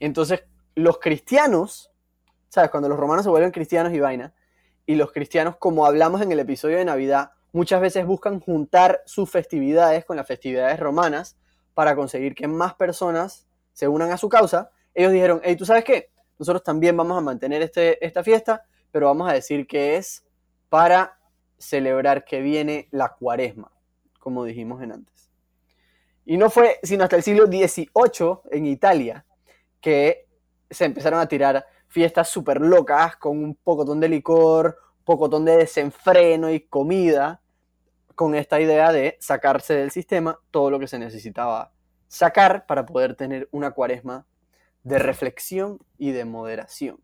Entonces, 0.00 0.44
los 0.74 0.98
cristianos, 0.98 1.92
¿sabes? 2.48 2.70
Cuando 2.70 2.88
los 2.88 2.98
romanos 2.98 3.24
se 3.24 3.30
vuelven 3.30 3.52
cristianos 3.52 3.92
y 3.92 4.00
vaina, 4.00 4.34
y 4.86 4.94
los 4.94 5.12
cristianos, 5.12 5.56
como 5.56 5.84
hablamos 5.84 6.22
en 6.22 6.30
el 6.32 6.40
episodio 6.40 6.78
de 6.78 6.84
Navidad, 6.84 7.32
muchas 7.52 7.80
veces 7.80 8.06
buscan 8.06 8.40
juntar 8.40 9.02
sus 9.04 9.28
festividades 9.28 10.04
con 10.04 10.16
las 10.16 10.26
festividades 10.26 10.78
romanas 10.78 11.36
para 11.74 11.96
conseguir 11.96 12.34
que 12.34 12.46
más 12.46 12.74
personas 12.74 13.46
se 13.72 13.88
unan 13.88 14.12
a 14.12 14.16
su 14.16 14.28
causa. 14.28 14.70
Ellos 14.94 15.12
dijeron, 15.12 15.40
hey, 15.42 15.56
¿tú 15.56 15.66
sabes 15.66 15.84
qué? 15.84 16.10
Nosotros 16.38 16.62
también 16.62 16.96
vamos 16.96 17.18
a 17.18 17.20
mantener 17.20 17.62
este, 17.62 18.04
esta 18.04 18.22
fiesta, 18.22 18.64
pero 18.92 19.06
vamos 19.06 19.28
a 19.28 19.32
decir 19.32 19.66
que 19.66 19.96
es 19.96 20.24
para 20.68 21.18
celebrar 21.58 22.24
que 22.24 22.40
viene 22.40 22.88
la 22.90 23.10
cuaresma, 23.10 23.72
como 24.20 24.44
dijimos 24.44 24.82
en 24.82 24.92
antes. 24.92 25.30
Y 26.24 26.36
no 26.36 26.50
fue 26.50 26.78
sino 26.82 27.04
hasta 27.04 27.16
el 27.16 27.22
siglo 27.22 27.46
XVIII 27.46 28.40
en 28.50 28.66
Italia 28.66 29.24
que 29.80 30.26
se 30.70 30.84
empezaron 30.84 31.20
a 31.20 31.26
tirar 31.26 31.64
fiestas 31.88 32.28
súper 32.28 32.60
locas 32.60 33.16
con 33.16 33.42
un 33.42 33.54
pocotón 33.54 34.00
de 34.00 34.08
licor, 34.08 34.78
pocotón 35.04 35.44
de 35.44 35.56
desenfreno 35.58 36.50
y 36.50 36.60
comida, 36.60 37.40
con 38.14 38.34
esta 38.34 38.60
idea 38.60 38.92
de 38.92 39.16
sacarse 39.20 39.74
del 39.74 39.90
sistema 39.90 40.40
todo 40.50 40.70
lo 40.70 40.78
que 40.80 40.88
se 40.88 40.98
necesitaba 40.98 41.72
sacar 42.08 42.66
para 42.66 42.86
poder 42.86 43.14
tener 43.14 43.48
una 43.52 43.72
cuaresma 43.72 44.26
de 44.82 44.98
reflexión 44.98 45.78
y 45.98 46.12
de 46.12 46.24
moderación. 46.24 46.98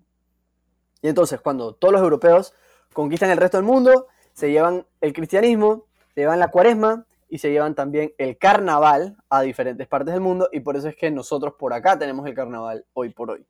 Y 1.02 1.08
entonces, 1.08 1.40
cuando 1.40 1.74
todos 1.74 1.92
los 1.92 2.02
europeos 2.02 2.54
conquistan 2.92 3.30
el 3.30 3.38
resto 3.38 3.58
del 3.58 3.66
mundo, 3.66 4.06
se 4.32 4.50
llevan 4.50 4.86
el 5.00 5.12
cristianismo, 5.12 5.86
se 6.14 6.20
llevan 6.22 6.38
la 6.38 6.50
cuaresma 6.50 7.06
y 7.28 7.38
se 7.38 7.50
llevan 7.50 7.74
también 7.74 8.14
el 8.18 8.38
carnaval 8.38 9.16
a 9.28 9.42
diferentes 9.42 9.86
partes 9.88 10.14
del 10.14 10.22
mundo 10.22 10.48
y 10.52 10.60
por 10.60 10.76
eso 10.76 10.88
es 10.88 10.96
que 10.96 11.10
nosotros 11.10 11.54
por 11.58 11.72
acá 11.72 11.98
tenemos 11.98 12.26
el 12.26 12.34
carnaval 12.34 12.86
hoy 12.92 13.10
por 13.10 13.32
hoy. 13.32 13.46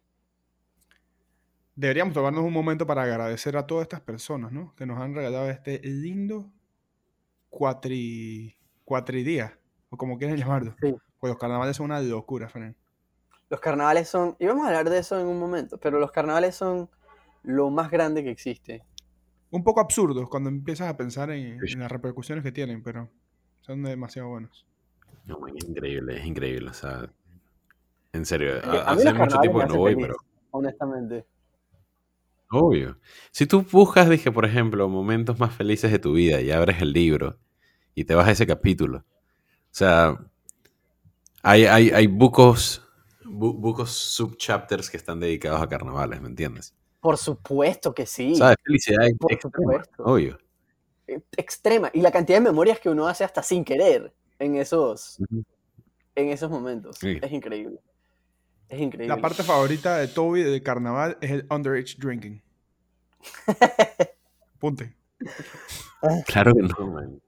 Deberíamos 1.75 2.13
tomarnos 2.13 2.45
un 2.45 2.53
momento 2.53 2.87
para 2.87 3.03
agradecer 3.03 3.57
a 3.57 3.67
todas 3.67 3.83
estas 3.85 4.01
personas, 4.01 4.53
¿no? 4.53 4.75
Que 4.77 4.85
nos 4.85 5.01
han 5.01 5.15
regalado 5.15 5.49
este 5.49 5.81
lindo 5.83 6.51
cuatri, 7.49 8.57
cuatridía, 8.85 9.59
o 9.91 9.97
como 9.97 10.19
quieran 10.19 10.37
llamarlo. 10.37 10.75
Sí. 10.83 10.95
Pues 11.19 11.31
los 11.31 11.39
carnavales 11.39 11.77
son 11.77 11.87
una 11.87 12.01
locura, 12.01 12.49
Fran. 12.49 12.75
Los 13.49 13.61
carnavales 13.61 14.09
son, 14.09 14.37
y 14.39 14.47
vamos 14.47 14.65
a 14.65 14.69
hablar 14.69 14.89
de 14.91 14.99
eso 14.99 15.21
en 15.21 15.27
un 15.27 15.39
momento, 15.39 15.79
pero 15.79 16.01
los 16.01 16.11
carnavales 16.11 16.55
son 16.57 16.89
lo 17.43 17.71
más 17.71 17.91
grande 17.91 18.25
que 18.25 18.31
existe. 18.31 18.83
Un 19.51 19.63
poco 19.63 19.81
absurdos 19.81 20.29
cuando 20.29 20.49
empiezas 20.49 20.89
a 20.89 20.97
pensar 20.97 21.31
en, 21.31 21.59
las 21.79 21.93
repercusiones 21.93 22.43
que 22.43 22.53
tienen, 22.53 22.83
pero 22.83 23.11
son 23.61 23.83
demasiado 23.83 24.29
buenos. 24.29 24.67
No, 25.27 25.39
man, 25.39 25.55
es 25.57 25.69
increíble, 25.69 26.19
es 26.19 26.27
increíble. 26.27 26.71
O 26.71 26.75
sea, 26.75 27.13
en 28.15 28.25
serio, 28.25 28.55
A 28.65 28.67
mí 28.67 28.77
a- 28.79 28.81
hace 28.81 29.05
los 29.05 29.15
mucho 29.15 29.31
carnavales 29.31 29.41
tiempo 29.43 29.59
que 29.61 29.67
no 29.67 29.77
voy, 29.77 29.93
feliz, 29.93 30.07
pero 30.07 30.17
honestamente. 30.51 31.27
Obvio. 32.53 32.99
Si 33.33 33.47
tú 33.47 33.63
buscas, 33.71 34.09
dije, 34.09 34.31
por 34.33 34.45
ejemplo, 34.45 34.89
momentos 34.89 35.39
más 35.41 35.55
felices 35.55 35.91
de 35.93 35.99
tu 35.99 36.13
vida 36.15 36.41
y 36.41 36.51
abres 36.51 36.81
el 36.83 36.93
libro 36.93 37.39
y 37.95 38.05
te 38.05 38.15
vas 38.15 38.29
a 38.29 38.33
ese 38.33 38.47
capítulo. 38.47 38.99
O 38.99 39.75
sea, 39.75 40.19
hay, 41.43 41.65
hay, 41.67 41.91
hay 41.91 42.07
bucos, 42.07 42.83
bu- 43.25 43.55
bucos 43.59 43.91
subchapters 43.91 44.91
que 44.91 44.97
están 44.97 45.21
dedicados 45.21 45.61
a 45.61 45.69
carnavales, 45.69 46.21
¿me 46.21 46.29
entiendes? 46.29 46.75
Por 47.01 47.19
supuesto 47.19 47.93
que 47.95 48.07
sí. 48.07 48.33
O 48.33 48.37
sea, 48.37 48.51
es 48.53 48.57
felicidad 48.65 48.99
Por 49.19 49.33
extrema, 49.33 49.57
supuesto. 49.57 50.05
obvio. 50.05 50.39
Extrema. 51.37 51.91
Y 51.93 52.01
la 52.01 52.13
cantidad 52.13 52.39
de 52.39 52.45
memorias 52.45 52.79
que 52.79 52.89
uno 52.89 53.09
hace 53.09 53.25
hasta 53.25 53.43
sin 53.43 53.65
querer 53.65 54.15
en 54.39 54.57
esos, 54.57 55.19
en 56.15 56.29
esos 56.29 56.51
momentos. 56.51 56.97
Sí. 57.01 57.19
Es 57.21 57.33
increíble. 57.33 57.81
Es 58.73 58.81
increíble. 58.81 59.15
La 59.15 59.21
parte 59.21 59.43
favorita 59.43 59.99
de 59.99 60.09
Toby 60.09 60.43
del 60.43 60.63
carnaval 60.63 61.19
es 61.21 61.31
el 61.31 61.47
underage 61.51 61.95
drinking. 61.99 62.43
Punte. 64.59 64.97
Claro 66.27 66.55
que 66.55 66.63
no, 66.63 66.87
man. 66.87 67.21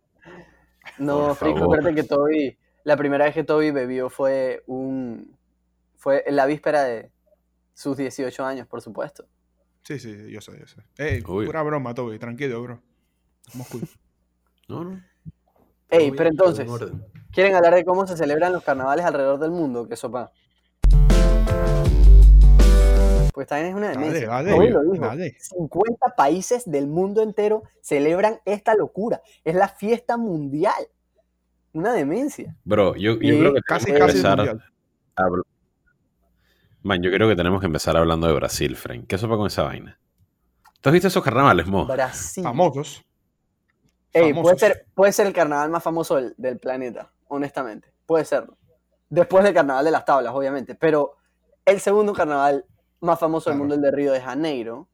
No, 0.96 1.34
Frico, 1.34 1.64
acuérdate 1.64 1.94
que 1.96 2.04
Toby, 2.04 2.56
la 2.84 2.96
primera 2.96 3.26
vez 3.26 3.34
que 3.34 3.44
Toby 3.44 3.72
bebió 3.72 4.08
fue 4.08 4.62
un 4.66 5.36
fue 5.98 6.24
en 6.26 6.36
la 6.36 6.46
víspera 6.46 6.82
de 6.84 7.10
sus 7.74 7.98
18 7.98 8.42
años, 8.42 8.66
por 8.66 8.80
supuesto. 8.80 9.26
Sí, 9.82 9.98
sí, 9.98 10.30
yo 10.30 10.40
sé, 10.40 10.58
yo 10.58 10.66
sé. 10.66 10.80
Ey, 10.96 11.20
pura 11.20 11.62
broma, 11.62 11.92
Toby, 11.92 12.18
tranquilo, 12.18 12.62
bro. 12.62 12.80
Somos 13.42 13.68
cool. 13.68 13.82
No, 14.66 14.82
no. 14.82 14.98
Ey, 15.90 16.10
pero 16.12 16.30
entonces. 16.30 16.66
¿quieren 17.32 17.54
hablar 17.54 17.74
de 17.74 17.84
cómo 17.84 18.06
se 18.06 18.16
celebran 18.16 18.50
los 18.50 18.64
carnavales 18.64 19.04
alrededor 19.04 19.38
del 19.38 19.50
mundo? 19.50 19.86
¿Qué 19.86 19.94
sopa? 19.94 20.32
Pues 23.34 23.48
también 23.48 23.70
es 23.70 23.74
una 23.74 23.88
demencia. 23.88 24.28
dale, 24.28 24.70
lo 24.70 24.82
dijo. 24.84 25.04
dale. 25.04 25.34
50 25.40 26.14
países 26.16 26.70
del 26.70 26.86
mundo 26.86 27.20
entero 27.20 27.64
celebran 27.80 28.38
esta 28.44 28.76
locura. 28.76 29.22
Es 29.44 29.56
la 29.56 29.66
fiesta 29.66 30.16
mundial. 30.16 30.86
Una 31.72 31.92
demencia. 31.92 32.54
Bro, 32.62 32.94
yo, 32.94 33.18
yo 33.20 33.38
creo 33.40 33.54
que 33.54 33.60
Casi, 33.62 33.86
tenemos 33.86 34.12
que 34.12 34.22
casi 34.22 34.24
empezar 34.24 34.60
a 35.16 35.26
Man, 36.84 37.02
yo 37.02 37.10
creo 37.10 37.28
que 37.28 37.34
tenemos 37.34 37.58
que 37.58 37.66
empezar 37.66 37.96
hablando 37.96 38.28
de 38.28 38.34
Brasil, 38.34 38.76
Frank. 38.76 39.06
¿Qué 39.08 39.18
sopa 39.18 39.36
con 39.36 39.48
esa 39.48 39.64
vaina? 39.64 39.98
¿Tú 40.80 40.90
has 40.90 40.92
visto 40.92 41.08
esos 41.08 41.24
carnavales, 41.24 41.66
Mo? 41.66 41.86
Brasil. 41.86 42.44
Famosos. 42.44 43.04
Ey, 44.12 44.32
puede 44.32 44.58
ser, 44.58 44.86
puede 44.94 45.12
ser 45.12 45.26
el 45.26 45.32
carnaval 45.32 45.70
más 45.70 45.82
famoso 45.82 46.16
del, 46.16 46.34
del 46.36 46.60
planeta, 46.60 47.10
honestamente. 47.26 47.92
Puede 48.06 48.24
serlo. 48.26 48.56
Después 49.08 49.42
del 49.42 49.54
carnaval 49.54 49.84
de 49.84 49.90
las 49.90 50.04
tablas, 50.04 50.32
obviamente. 50.32 50.76
Pero 50.76 51.16
el 51.64 51.80
segundo 51.80 52.12
carnaval 52.12 52.64
más 53.04 53.18
famoso 53.20 53.50
del 53.50 53.58
Claro. 53.58 53.68
mundo, 53.68 53.74
el 53.76 53.80
de 53.82 53.90
Río 53.96 54.12
de 54.12 54.20
Janeiro. 54.20 54.88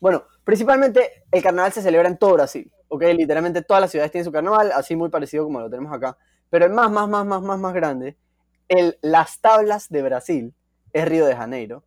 Bueno, 0.00 0.24
principalmente 0.44 1.24
el 1.30 1.42
carnaval 1.42 1.72
se 1.72 1.82
celebra 1.82 2.08
en 2.08 2.16
todo 2.18 2.34
Brasil. 2.34 2.70
¿ok? 2.88 3.02
Literalmente 3.14 3.62
todas 3.62 3.80
las 3.80 3.90
ciudades 3.92 4.10
tienen 4.10 4.24
su 4.24 4.32
carnaval, 4.32 4.72
así 4.72 4.96
muy 4.96 5.10
parecido 5.10 5.44
como 5.44 5.60
lo 5.60 5.70
tenemos 5.70 5.92
acá. 5.92 6.16
Pero 6.48 6.64
el 6.66 6.72
más, 6.72 6.90
más, 6.90 7.08
más, 7.08 7.24
más, 7.24 7.40
más, 7.40 7.58
más 7.60 7.72
grande, 7.72 8.16
el, 8.68 8.98
las 9.02 9.40
tablas 9.40 9.88
de 9.88 10.02
Brasil, 10.02 10.54
es 10.92 11.04
Río 11.06 11.24
de 11.26 11.36
Janeiro. 11.36 11.84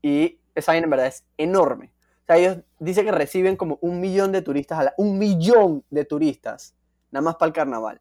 Y 0.00 0.38
esa 0.54 0.72
vaina 0.72 0.84
en 0.86 0.90
verdad 0.90 1.06
es 1.08 1.24
enorme. 1.36 1.92
O 2.22 2.26
sea, 2.26 2.36
ellos 2.38 2.58
dicen 2.78 3.04
que 3.04 3.12
reciben 3.12 3.56
como 3.56 3.78
un 3.82 4.00
millón 4.00 4.32
de 4.32 4.40
turistas, 4.40 4.78
a 4.78 4.84
la- 4.84 4.94
un 4.96 5.18
millón 5.18 5.84
de 5.90 6.04
turistas, 6.06 6.74
nada 7.10 7.22
más 7.24 7.36
para 7.36 7.48
el 7.48 7.52
carnaval. 7.52 8.00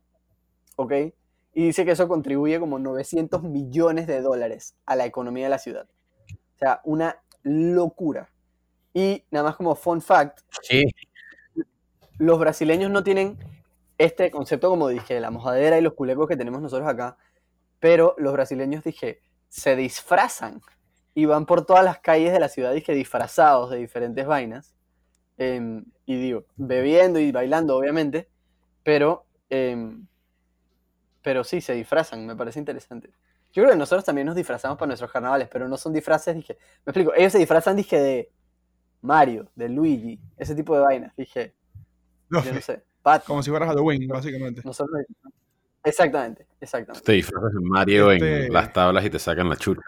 ¿Ok? 0.77 0.93
Y 1.53 1.65
dice 1.65 1.83
que 1.83 1.91
eso 1.91 2.07
contribuye 2.07 2.59
como 2.62 2.79
900 2.79 3.43
millones 3.43 4.07
de 4.07 4.21
dólares 4.21 4.75
a 4.86 4.95
la 4.95 5.05
economía 5.05 5.45
de 5.45 5.50
la 5.50 5.57
ciudad. 5.59 5.88
O 6.57 6.59
sea, 6.59 6.81
una 6.85 7.21
locura. 7.43 8.29
Y 8.93 9.23
nada 9.29 9.45
más 9.49 9.55
como 9.55 9.75
fun 9.75 10.01
fact, 10.01 10.39
Sí. 10.63 10.85
los 12.17 12.39
brasileños 12.39 12.89
no 12.89 13.03
tienen 13.03 13.37
este 13.99 14.31
concepto 14.31 14.69
como 14.69 14.87
dije, 14.89 15.13
de 15.15 15.21
la 15.21 15.29
mojadera 15.31 15.77
y 15.77 15.81
los 15.81 15.93
culecos 15.93 16.27
que 16.27 16.35
tenemos 16.37 16.61
nosotros 16.61 16.87
acá, 16.89 17.17
pero 17.79 18.15
los 18.17 18.33
brasileños 18.33 18.83
dije, 18.83 19.21
se 19.49 19.75
disfrazan 19.75 20.61
y 21.13 21.25
van 21.25 21.45
por 21.45 21.65
todas 21.65 21.83
las 21.85 21.99
calles 21.99 22.33
de 22.33 22.39
la 22.39 22.49
ciudad 22.49 22.73
dije, 22.73 22.93
disfrazados 22.93 23.69
de 23.71 23.77
diferentes 23.77 24.25
vainas. 24.25 24.73
em, 25.39 25.85
y 26.05 26.19
digo, 26.19 26.45
bebiendo 26.55 27.19
y 27.19 27.31
bailando, 27.31 27.77
obviamente, 27.77 28.29
pero, 28.83 29.25
em, 29.49 30.07
pero 31.21 31.43
sí, 31.43 31.61
se 31.61 31.73
disfrazan, 31.73 32.25
me 32.25 32.35
parece 32.35 32.59
interesante. 32.59 33.11
Yo 33.54 33.63
creo 33.63 33.72
que 33.74 33.77
nosotros 33.80 34.04
también 34.04 34.27
nos 34.27 34.36
disfrazamos 34.36 34.77
para 34.77 34.88
nuestros 34.88 35.12
carnavales, 35.12 35.48
pero 35.51 35.68
no 35.68 35.77
son 35.77 35.94
disfraces, 35.94 36.36
dije, 36.36 36.58
me 36.86 36.92
explico, 36.92 37.13
ellos 37.16 37.32
se 37.32 37.39
disfrazan, 37.39 37.75
dije, 37.75 38.00
de 38.00 38.32
Mario, 39.01 39.50
de 39.56 39.70
Luigi, 39.70 40.20
ese 40.38 40.54
tipo 40.56 40.75
de 40.75 40.82
vainas, 40.82 41.16
dije, 41.16 41.54
Los 42.30 42.46
yo 42.46 42.54
no 42.54 42.62
sé. 42.62 42.84
Pat, 43.01 43.24
Como 43.25 43.42
si 43.42 43.50
fueras 43.50 43.70
Halloween, 43.70 44.08
básicamente. 44.08 44.62
nosotros. 44.66 45.01
Exactamente, 45.84 46.46
exactamente. 46.60 47.06
Te 47.06 47.13
disfrazas 47.13 47.54
de 47.54 47.60
Mario 47.62 48.12
Este- 48.12 48.48
en 48.48 48.54
las 48.54 48.74
tablas 48.74 49.06
y 49.06 49.10
te 49.10 49.20
sacan 49.20 49.48
la 49.48 49.56
chucha. 49.56 49.82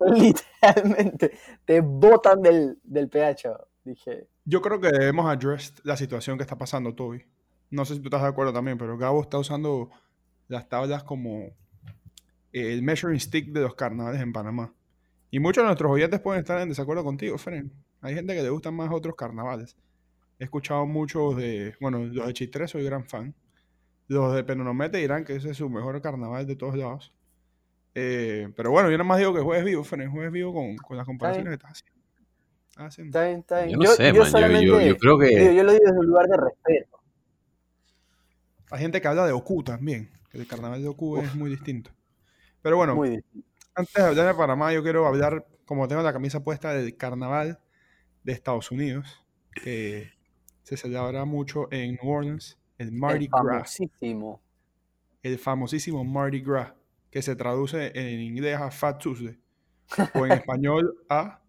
Literalmente, 0.00 1.38
te 1.64 1.80
botan 1.80 2.40
del, 2.40 2.78
del 2.82 3.08
PH. 3.08 3.50
Dije, 3.84 4.26
Yo 4.44 4.62
creo 4.62 4.80
que 4.80 4.88
debemos 4.88 5.26
address 5.30 5.74
la 5.84 5.96
situación 5.96 6.38
que 6.38 6.42
está 6.42 6.56
pasando, 6.56 6.94
Toby. 6.94 7.24
No 7.70 7.84
sé 7.84 7.94
si 7.94 8.00
tú 8.00 8.06
estás 8.08 8.22
de 8.22 8.28
acuerdo 8.28 8.52
también, 8.52 8.78
pero 8.78 8.96
Gabo 8.96 9.20
está 9.20 9.38
usando 9.38 9.90
las 10.48 10.68
tablas 10.68 11.04
como 11.04 11.50
el 12.60 12.82
measuring 12.82 13.20
stick 13.20 13.52
de 13.52 13.60
los 13.60 13.74
carnavales 13.74 14.20
en 14.20 14.32
Panamá. 14.32 14.72
Y 15.30 15.40
muchos 15.40 15.62
de 15.62 15.66
nuestros 15.66 15.90
oyentes 15.90 16.20
pueden 16.20 16.40
estar 16.40 16.60
en 16.60 16.68
desacuerdo 16.68 17.04
contigo, 17.04 17.36
Fren. 17.38 17.72
Hay 18.00 18.14
gente 18.14 18.34
que 18.34 18.42
le 18.42 18.50
gustan 18.50 18.74
más 18.74 18.90
otros 18.92 19.14
carnavales. 19.16 19.76
He 20.38 20.44
escuchado 20.44 20.86
muchos 20.86 21.36
de, 21.36 21.74
bueno, 21.80 21.98
los 22.04 22.26
de 22.26 22.32
Chitré 22.32 22.68
soy 22.68 22.84
gran 22.84 23.04
fan. 23.04 23.34
Los 24.08 24.34
de 24.34 24.44
Penonomete 24.44 24.98
dirán 24.98 25.24
que 25.24 25.34
ese 25.36 25.50
es 25.50 25.56
su 25.56 25.68
mejor 25.68 26.00
carnaval 26.00 26.46
de 26.46 26.56
todos 26.56 26.76
lados. 26.76 27.12
Eh, 27.94 28.48
pero 28.56 28.70
bueno, 28.70 28.90
yo 28.90 28.96
nada 28.98 29.08
más 29.08 29.18
digo 29.18 29.34
que 29.34 29.40
juegues 29.40 29.64
vivo, 29.64 29.82
Fren, 29.82 30.10
juegues 30.10 30.30
vivo 30.30 30.52
con, 30.54 30.76
con 30.76 30.96
las 30.96 31.06
comparaciones 31.06 31.50
que 31.50 31.54
estás 31.54 31.72
haciendo. 31.72 31.96
Haciendo. 32.76 33.08
está 33.18 33.26
bien, 33.26 33.40
está 33.40 33.64
bien. 33.64 33.80
Yo 33.80 33.88
no 33.88 33.94
sé, 33.96 34.02
man. 34.04 34.14
Yo, 34.14 34.18
yo- 34.24 34.30
solamente- 34.30 34.88
yo 34.88 34.96
creo 34.98 35.18
que. 35.18 35.26
digo, 35.28 35.52
yo 35.52 35.62
lo 35.64 35.72
digo 35.72 35.84
desde 35.86 35.98
un 35.98 36.06
lugar 36.06 36.26
de 36.26 36.36
respeto. 36.36 36.98
Hay 38.70 38.80
gente 38.80 39.00
que 39.00 39.08
habla 39.08 39.26
de 39.26 39.32
Oku 39.32 39.62
también, 39.62 40.10
que 40.30 40.38
el 40.38 40.46
carnaval 40.46 40.82
de 40.82 40.88
Oku 40.88 41.18
es 41.18 41.34
muy 41.34 41.50
distinto. 41.50 41.90
Pero 42.66 42.78
bueno, 42.78 42.96
Muy 42.96 43.22
antes 43.76 43.94
de 43.94 44.02
hablar 44.02 44.26
de 44.26 44.34
Panamá, 44.34 44.72
yo 44.72 44.82
quiero 44.82 45.06
hablar, 45.06 45.46
como 45.66 45.86
tengo 45.86 46.02
la 46.02 46.12
camisa 46.12 46.42
puesta, 46.42 46.74
del 46.74 46.96
carnaval 46.96 47.60
de 48.24 48.32
Estados 48.32 48.72
Unidos, 48.72 49.24
que 49.52 50.10
se 50.64 50.76
celebra 50.76 51.24
mucho 51.26 51.68
en 51.70 51.94
New 51.94 52.10
Orleans, 52.10 52.58
el 52.78 52.90
Mardi 52.90 53.26
El 53.26 53.30
Gras, 53.30 53.44
famosísimo. 53.78 54.42
el 55.22 55.38
famosísimo 55.38 56.02
Mardi 56.02 56.40
Gras, 56.40 56.72
que 57.08 57.22
se 57.22 57.36
traduce 57.36 57.92
en 57.94 58.18
inglés 58.18 58.58
a 58.58 58.72
Fat 58.72 59.00
Tuesday, 59.00 59.38
o 60.14 60.26
en 60.26 60.32
español 60.32 60.92
a 61.08 61.40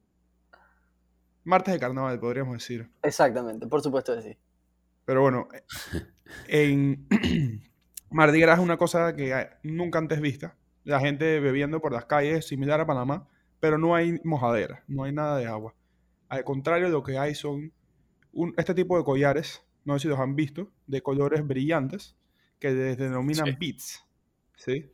Martes 1.45 1.73
de 1.73 1.79
Carnaval, 1.79 2.19
podríamos 2.19 2.53
decir. 2.53 2.91
Exactamente, 3.01 3.65
por 3.65 3.81
supuesto 3.81 4.15
que 4.15 4.21
sí. 4.21 4.37
Pero 5.03 5.21
bueno, 5.23 5.47
en 6.47 7.07
Mardi 8.11 8.39
Gras 8.39 8.59
es 8.59 8.63
una 8.63 8.77
cosa 8.77 9.15
que 9.15 9.49
nunca 9.63 9.97
antes 9.97 10.21
vista. 10.21 10.55
La 10.87 11.01
gente 11.01 11.41
bebiendo 11.41 11.81
por 11.81 11.91
las 11.91 12.05
calles, 12.05 12.47
similar 12.47 12.79
a 12.79 12.87
Panamá, 12.87 13.27
pero 13.59 13.77
no 13.77 13.93
hay 13.93 14.21
mojadera, 14.23 14.83
no 14.87 15.03
hay 15.03 15.11
nada 15.11 15.37
de 15.37 15.45
agua. 15.45 15.75
Al 16.29 16.45
contrario, 16.45 16.87
lo 16.87 17.03
que 17.03 17.17
hay 17.17 17.35
son 17.35 17.73
un- 18.31 18.53
este 18.55 18.73
tipo 18.73 18.97
de 18.97 19.03
collares, 19.03 19.63
no 19.83 19.95
sé 19.99 20.03
si 20.03 20.07
los 20.07 20.17
han 20.19 20.35
visto, 20.37 20.71
de 20.85 21.01
colores 21.01 21.45
brillantes, 21.45 22.15
que 22.59 22.71
les 22.71 22.97
denominan 22.97 23.47
Sí. 23.47 23.55
beats, 23.59 24.05
¿sí? 24.55 24.89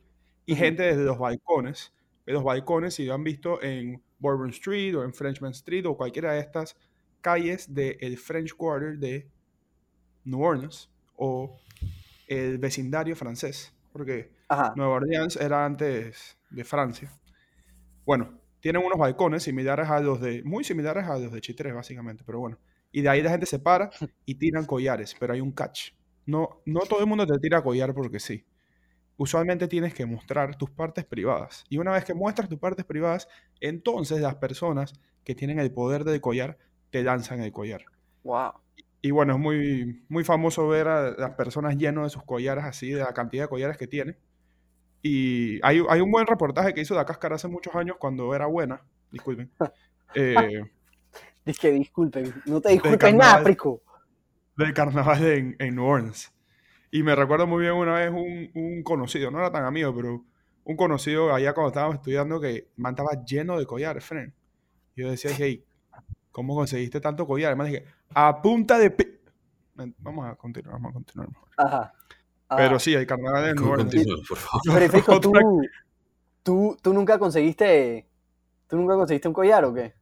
Y 0.46 0.56
gente 0.56 0.82
desde 0.82 1.04
los 1.04 1.16
balcones, 1.16 1.92
que 2.26 2.32
los 2.32 2.42
balcones, 2.42 2.94
si 2.94 3.04
lo 3.04 3.14
han 3.14 3.22
visto 3.22 3.62
en 3.62 4.02
Bourbon 4.18 4.50
Street 4.50 4.96
o 4.96 5.04
en 5.04 5.14
Frenchman 5.14 5.52
Street 5.52 5.86
o 5.86 5.96
cualquiera 5.96 6.32
de 6.32 6.40
estas 6.40 6.76
calles 7.20 7.72
del 7.72 8.18
French 8.18 8.52
Quarter 8.54 8.98
de 8.98 9.28
New 10.24 10.42
Orleans 10.42 10.90
o 11.16 11.56
el 12.26 12.58
vecindario 12.58 13.14
francés, 13.14 13.72
porque 13.94 14.32
Ajá. 14.48 14.72
Nueva 14.74 14.94
Orleans 14.94 15.36
era 15.36 15.64
antes 15.64 16.36
de 16.50 16.64
Francia. 16.64 17.12
Bueno, 18.04 18.40
tienen 18.58 18.82
unos 18.84 18.98
balcones 18.98 19.44
similares 19.44 19.88
a 19.88 20.00
los 20.00 20.20
de, 20.20 20.42
muy 20.42 20.64
similares 20.64 21.04
a 21.04 21.16
los 21.16 21.30
de 21.30 21.40
Chitré, 21.40 21.70
básicamente, 21.72 22.24
pero 22.26 22.40
bueno. 22.40 22.58
Y 22.90 23.02
de 23.02 23.08
ahí 23.08 23.22
la 23.22 23.30
gente 23.30 23.46
se 23.46 23.60
para 23.60 23.90
y 24.26 24.34
tiran 24.34 24.66
collares, 24.66 25.14
pero 25.20 25.32
hay 25.32 25.40
un 25.40 25.52
catch. 25.52 25.92
No, 26.26 26.60
no 26.66 26.80
todo 26.80 26.98
el 26.98 27.06
mundo 27.06 27.24
te 27.24 27.38
tira 27.38 27.62
collar 27.62 27.94
porque 27.94 28.18
sí. 28.18 28.44
Usualmente 29.16 29.68
tienes 29.68 29.94
que 29.94 30.06
mostrar 30.06 30.56
tus 30.56 30.72
partes 30.72 31.04
privadas. 31.04 31.64
Y 31.68 31.78
una 31.78 31.92
vez 31.92 32.04
que 32.04 32.14
muestras 32.14 32.48
tus 32.48 32.58
partes 32.58 32.84
privadas, 32.84 33.28
entonces 33.60 34.20
las 34.20 34.34
personas 34.34 34.92
que 35.22 35.36
tienen 35.36 35.60
el 35.60 35.70
poder 35.70 36.02
del 36.02 36.20
collar 36.20 36.58
te 36.90 37.04
lanzan 37.04 37.42
el 37.42 37.52
collar. 37.52 37.84
Wow. 38.24 38.54
Y 39.04 39.10
bueno, 39.10 39.34
es 39.34 39.38
muy, 39.38 40.02
muy 40.08 40.24
famoso 40.24 40.66
ver 40.66 40.88
a 40.88 41.10
las 41.10 41.32
personas 41.32 41.76
llenas 41.76 42.04
de 42.04 42.08
sus 42.08 42.22
collares 42.22 42.64
así, 42.64 42.88
de 42.90 43.00
la 43.00 43.12
cantidad 43.12 43.44
de 43.44 43.48
collares 43.50 43.76
que 43.76 43.86
tienen. 43.86 44.16
Y 45.02 45.60
hay, 45.62 45.82
hay 45.90 46.00
un 46.00 46.10
buen 46.10 46.26
reportaje 46.26 46.72
que 46.72 46.80
hizo 46.80 46.94
La 46.94 47.04
Cáscara 47.04 47.34
hace 47.34 47.46
muchos 47.46 47.74
años 47.74 47.98
cuando 48.00 48.34
era 48.34 48.46
buena, 48.46 48.82
disculpen, 49.10 49.50
eh, 50.14 50.62
Dije, 51.44 51.70
disculpen, 51.72 52.32
no 52.46 52.62
te 52.62 52.70
disculpes 52.70 52.98
carnaval. 52.98 53.32
nada, 53.32 53.44
Prico. 53.44 53.82
del 54.56 54.72
carnaval 54.72 55.22
en, 55.26 55.56
en 55.58 55.74
New 55.74 55.84
Orleans. 55.84 56.32
Y 56.90 57.02
me 57.02 57.14
recuerdo 57.14 57.46
muy 57.46 57.60
bien 57.60 57.74
una 57.74 57.96
vez 57.96 58.10
un, 58.10 58.52
un 58.54 58.82
conocido, 58.84 59.30
no 59.30 59.38
era 59.38 59.52
tan 59.52 59.66
amigo, 59.66 59.94
pero 59.94 60.24
un 60.64 60.76
conocido 60.78 61.34
allá 61.34 61.52
cuando 61.52 61.68
estábamos 61.68 61.96
estudiando 61.96 62.40
que 62.40 62.70
man 62.76 62.94
estaba 62.94 63.22
lleno 63.22 63.58
de 63.58 63.66
collares, 63.66 64.02
Fren. 64.02 64.32
Y 64.96 65.02
yo 65.02 65.10
decía, 65.10 65.32
hey, 65.36 65.62
¿cómo 66.30 66.54
conseguiste 66.54 67.02
tanto 67.02 67.26
collar? 67.26 67.48
Además 67.48 67.66
dije, 67.66 67.84
a 68.14 68.40
punta 68.42 68.78
de... 68.78 68.90
pi-". 68.90 69.20
Vamos 69.98 70.26
a 70.30 70.34
continuar, 70.36 70.74
vamos 70.74 70.90
a 70.90 70.94
continuar. 70.94 71.28
mejor. 71.28 71.48
Ajá. 71.56 71.92
Ah, 72.48 72.56
Pero 72.56 72.78
sí, 72.78 72.94
el 72.94 73.06
carnaval 73.06 73.48
en. 73.48 73.56
Continúa, 73.56 74.16
por 74.28 74.38
favor. 74.38 74.60
Pero, 74.92 75.20
¿tú, 75.20 75.32
tú, 76.42 76.76
tú 76.80 76.92
nunca 76.94 77.18
conseguiste. 77.18 78.06
¿Tú 78.68 78.76
nunca 78.76 78.94
conseguiste 78.94 79.28
un 79.28 79.34
collar 79.34 79.64
o 79.64 79.74
qué? 79.74 79.94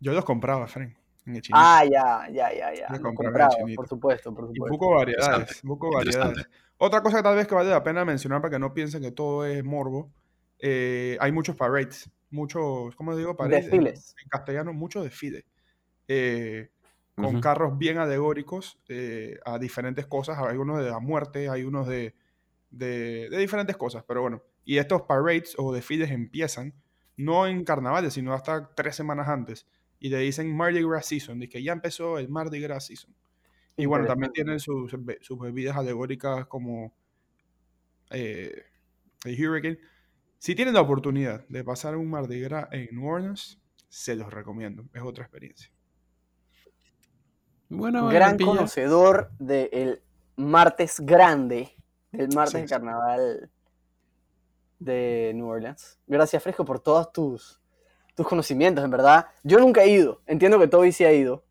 Yo 0.00 0.12
los 0.12 0.24
compraba, 0.24 0.66
Fren, 0.66 0.96
en 1.26 1.36
el 1.36 1.42
chinito. 1.42 1.58
Ah, 1.64 1.84
ya, 1.84 2.28
ya, 2.30 2.52
ya, 2.52 2.74
ya. 2.74 2.88
Me 2.90 2.98
Lo 2.98 3.04
compraba 3.14 3.48
chinito. 3.50 3.76
por 3.76 3.88
supuesto, 3.88 4.34
por 4.34 4.44
y 4.44 4.54
supuesto. 4.54 4.76
busco 4.78 4.94
variedades, 4.94 5.62
interesante. 5.64 5.96
variedades. 5.96 6.46
Otra 6.76 7.02
cosa 7.02 7.18
que 7.18 7.22
tal 7.22 7.36
vez 7.36 7.46
que 7.46 7.54
vale 7.54 7.70
la 7.70 7.82
pena 7.82 8.04
mencionar 8.04 8.40
para 8.42 8.50
que 8.52 8.58
no 8.58 8.74
piensen 8.74 9.00
que 9.02 9.12
todo 9.12 9.44
es 9.46 9.64
morbo, 9.64 10.10
eh, 10.58 11.16
hay 11.20 11.32
muchos 11.32 11.56
parades, 11.56 12.10
muchos, 12.30 12.94
¿cómo 12.96 13.16
digo? 13.16 13.36
Parades. 13.36 13.64
En, 13.66 13.70
Desfiles. 13.70 14.14
en 14.22 14.28
castellano, 14.28 14.72
muchos 14.72 15.04
desfiles. 15.04 15.44
eh, 16.08 16.68
con 17.14 17.40
carros 17.40 17.78
bien 17.78 17.98
alegóricos 17.98 18.78
eh, 18.88 19.38
a 19.44 19.58
diferentes 19.58 20.06
cosas. 20.06 20.38
Hay 20.38 20.56
unos 20.56 20.82
de 20.82 20.90
la 20.90 20.98
muerte, 20.98 21.48
hay 21.48 21.64
unos 21.64 21.86
de, 21.86 22.14
de, 22.70 23.28
de 23.30 23.38
diferentes 23.38 23.76
cosas, 23.76 24.04
pero 24.06 24.22
bueno. 24.22 24.42
Y 24.64 24.78
estos 24.78 25.02
parades 25.02 25.54
o 25.58 25.72
desfiles 25.72 26.10
empiezan 26.10 26.74
no 27.16 27.46
en 27.46 27.64
carnavales, 27.64 28.14
sino 28.14 28.32
hasta 28.34 28.74
tres 28.74 28.96
semanas 28.96 29.28
antes. 29.28 29.66
Y 30.00 30.08
le 30.08 30.18
dicen 30.18 30.54
Mardi 30.54 30.82
Gras 30.82 31.06
Season, 31.06 31.38
dice 31.38 31.52
que 31.52 31.62
ya 31.62 31.72
empezó 31.72 32.18
el 32.18 32.28
Mardi 32.28 32.60
Gras 32.60 32.86
Season. 32.86 33.14
Y 33.76 33.86
bueno, 33.86 34.06
también 34.06 34.32
tienen 34.32 34.60
sus, 34.60 34.94
sus 35.20 35.38
bebidas 35.38 35.76
alegóricas 35.76 36.46
como 36.46 36.94
eh, 38.10 38.64
el 39.24 39.46
Hurricane. 39.46 39.78
Si 40.38 40.54
tienen 40.54 40.74
la 40.74 40.80
oportunidad 40.80 41.46
de 41.48 41.64
pasar 41.64 41.96
un 41.96 42.08
Mardi 42.10 42.40
Gras 42.40 42.68
en 42.70 42.88
New 42.92 43.06
Orleans, 43.06 43.60
se 43.88 44.14
los 44.14 44.32
recomiendo. 44.32 44.84
Es 44.92 45.02
otra 45.02 45.24
experiencia. 45.24 45.70
Bueno, 47.68 48.08
Gran 48.08 48.36
bueno, 48.36 48.52
conocedor 48.52 49.30
del 49.38 50.02
martes 50.36 51.00
grande, 51.00 51.74
del 52.12 52.28
martes 52.34 52.52
Sí, 52.54 52.60
de 52.62 52.66
carnaval 52.66 53.50
de 54.78 55.32
New 55.34 55.46
Orleans. 55.48 55.98
Gracias, 56.06 56.42
Fresco, 56.42 56.64
por 56.64 56.80
todos 56.80 57.12
tus, 57.12 57.60
tus 58.14 58.26
conocimientos, 58.26 58.84
en 58.84 58.90
verdad. 58.90 59.26
Yo 59.42 59.58
nunca 59.58 59.82
he 59.82 59.88
ido. 59.88 60.20
Entiendo 60.26 60.58
que 60.58 60.68
Toby 60.68 60.92
sí 60.92 61.04
ha 61.04 61.12
ido. 61.12 61.44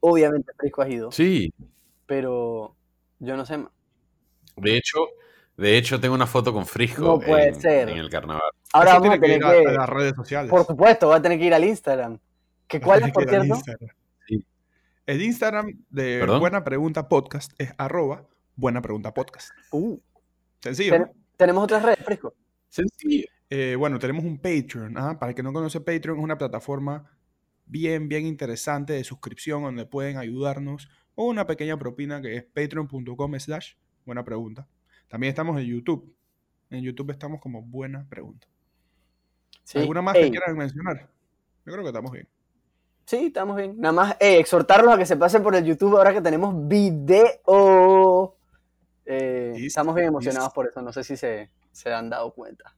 Obviamente, 0.00 0.52
Fresco 0.56 0.82
ha 0.82 0.88
ido. 0.88 1.10
Sí, 1.10 1.52
Pero 2.06 2.76
yo 3.18 3.36
no 3.36 3.44
sé. 3.44 3.58
de 4.56 4.76
hecho, 4.76 4.98
de 5.56 5.76
hecho 5.76 5.98
tengo 5.98 6.14
una 6.14 6.26
foto 6.26 6.52
con 6.52 6.66
Frisco 6.66 7.02
No 7.02 7.18
puede 7.18 7.48
en, 7.48 7.60
ser. 7.60 7.88
en 7.88 7.98
el 7.98 8.08
carnaval. 8.10 8.42
Ahora 8.72 8.92
Eso 8.92 9.00
vamos 9.00 9.16
a 9.16 9.20
tener 9.20 9.30
que 9.30 9.36
ir 9.38 9.44
a, 9.44 9.52
que. 9.62 9.68
a 9.68 9.72
las 9.80 9.88
redes 9.88 10.14
sociales. 10.14 10.50
Por 10.50 10.64
supuesto, 10.66 11.08
va 11.08 11.16
a 11.16 11.22
tener 11.22 11.38
que 11.38 11.46
ir 11.46 11.54
al 11.54 11.64
Instagram. 11.64 12.18
¿Que 12.68 12.80
¿Cuál 12.80 13.02
es, 13.04 13.12
por 13.12 13.28
cierto? 13.28 13.54
El 15.06 15.22
Instagram 15.22 15.84
de 15.88 16.18
¿Perdón? 16.18 16.40
Buena 16.40 16.64
Pregunta 16.64 17.08
Podcast 17.08 17.52
es 17.58 17.72
arroba 17.78 18.26
Buena 18.56 18.82
Pregunta 18.82 19.14
Podcast. 19.14 19.50
Uh, 19.70 20.00
Sencillo, 20.58 21.08
tenemos 21.36 21.62
otras 21.62 21.84
redes, 21.84 22.04
Fresco. 22.04 22.34
Sencillo. 22.68 23.26
Eh, 23.48 23.76
bueno, 23.78 24.00
tenemos 24.00 24.24
un 24.24 24.36
Patreon. 24.36 24.98
¿ah? 24.98 25.16
Para 25.16 25.30
el 25.30 25.36
que 25.36 25.44
no 25.44 25.52
conoce 25.52 25.80
Patreon, 25.80 26.18
es 26.18 26.24
una 26.24 26.36
plataforma 26.36 27.08
bien, 27.66 28.08
bien 28.08 28.26
interesante 28.26 28.94
de 28.94 29.04
suscripción 29.04 29.62
donde 29.62 29.86
pueden 29.86 30.16
ayudarnos 30.18 30.88
o 31.14 31.28
una 31.28 31.46
pequeña 31.46 31.78
propina 31.78 32.20
que 32.20 32.34
es 32.34 32.42
patreon.com 32.42 33.38
slash 33.38 33.74
buena 34.04 34.24
pregunta. 34.24 34.66
También 35.06 35.28
estamos 35.28 35.56
en 35.60 35.66
YouTube. 35.66 36.12
En 36.68 36.82
YouTube 36.82 37.12
estamos 37.12 37.40
como 37.40 37.62
buena 37.62 38.08
pregunta. 38.08 38.48
Sí. 39.62 39.78
¿Alguna 39.78 40.02
más 40.02 40.16
Ey, 40.16 40.24
que 40.24 40.30
quieran 40.32 40.56
mencionar? 40.56 41.08
Yo 41.64 41.72
creo 41.72 41.82
que 41.82 41.90
estamos 41.90 42.10
bien. 42.10 42.26
Sí, 43.06 43.26
estamos 43.26 43.56
bien. 43.56 43.76
Nada 43.78 43.92
más 43.92 44.16
eh, 44.18 44.38
exhortarlos 44.38 44.92
a 44.92 44.98
que 44.98 45.06
se 45.06 45.16
pasen 45.16 45.40
por 45.42 45.54
el 45.54 45.64
YouTube 45.64 45.96
ahora 45.96 46.12
que 46.12 46.20
tenemos 46.20 46.52
video. 46.66 48.36
Eh, 49.04 49.54
estamos 49.58 49.94
bien 49.94 50.08
emocionados 50.08 50.52
por 50.52 50.66
eso. 50.66 50.82
No 50.82 50.92
sé 50.92 51.04
si 51.04 51.16
se, 51.16 51.48
se 51.70 51.92
han 51.92 52.10
dado 52.10 52.32
cuenta. 52.32 52.74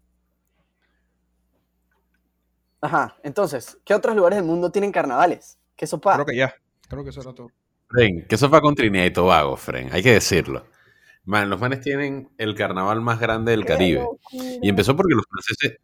Ajá, 2.82 3.16
entonces, 3.22 3.78
¿qué 3.86 3.94
otros 3.94 4.14
lugares 4.14 4.36
del 4.36 4.44
mundo 4.44 4.70
tienen 4.70 4.92
carnavales? 4.92 5.58
¿Qué 5.74 5.86
sopa? 5.86 6.14
Creo 6.14 6.26
que 6.26 6.36
ya. 6.36 6.54
Creo 6.88 7.02
que 7.02 7.10
eso 7.10 7.22
era 7.22 7.32
todo. 7.32 7.50
Fren, 7.88 8.26
¿qué 8.28 8.36
sopa 8.36 8.60
con 8.60 8.74
Trinidad 8.74 9.06
y 9.06 9.10
Tobago, 9.10 9.56
Fren? 9.56 9.88
Hay 9.92 10.02
que 10.02 10.12
decirlo. 10.12 10.66
Man, 11.24 11.48
los 11.48 11.58
manes 11.58 11.80
tienen 11.80 12.28
el 12.36 12.54
carnaval 12.54 13.00
más 13.00 13.18
grande 13.18 13.52
del 13.52 13.64
Caribe. 13.64 14.06
Y 14.30 14.68
empezó 14.68 14.94
porque 14.94 15.14
los 15.14 15.24
franceses. 15.26 15.80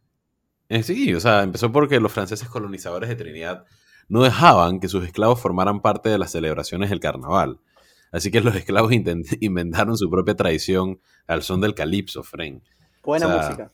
eh, 0.69 0.83
sí, 0.83 1.13
o 1.15 1.19
sea, 1.19 1.41
empezó 1.41 1.71
porque 1.71 1.99
los 1.99 2.11
franceses 2.11 2.47
colonizadores 2.47 3.09
de 3.09 3.15
Trinidad 3.15 3.65
no 4.07 4.23
dejaban 4.23 4.79
que 4.79 4.87
sus 4.87 5.05
esclavos 5.05 5.39
formaran 5.41 5.81
parte 5.81 6.09
de 6.09 6.17
las 6.17 6.31
celebraciones 6.31 6.89
del 6.89 6.99
carnaval. 6.99 7.59
Así 8.11 8.31
que 8.31 8.41
los 8.41 8.55
esclavos 8.55 8.91
inventaron 9.39 9.97
su 9.97 10.09
propia 10.09 10.35
tradición 10.35 10.99
al 11.27 11.41
son 11.43 11.61
del 11.61 11.73
calipso, 11.75 12.23
Fren. 12.23 12.61
Buena 13.03 13.27
O 13.27 13.29
sea, 13.29 13.41
música. 13.47 13.71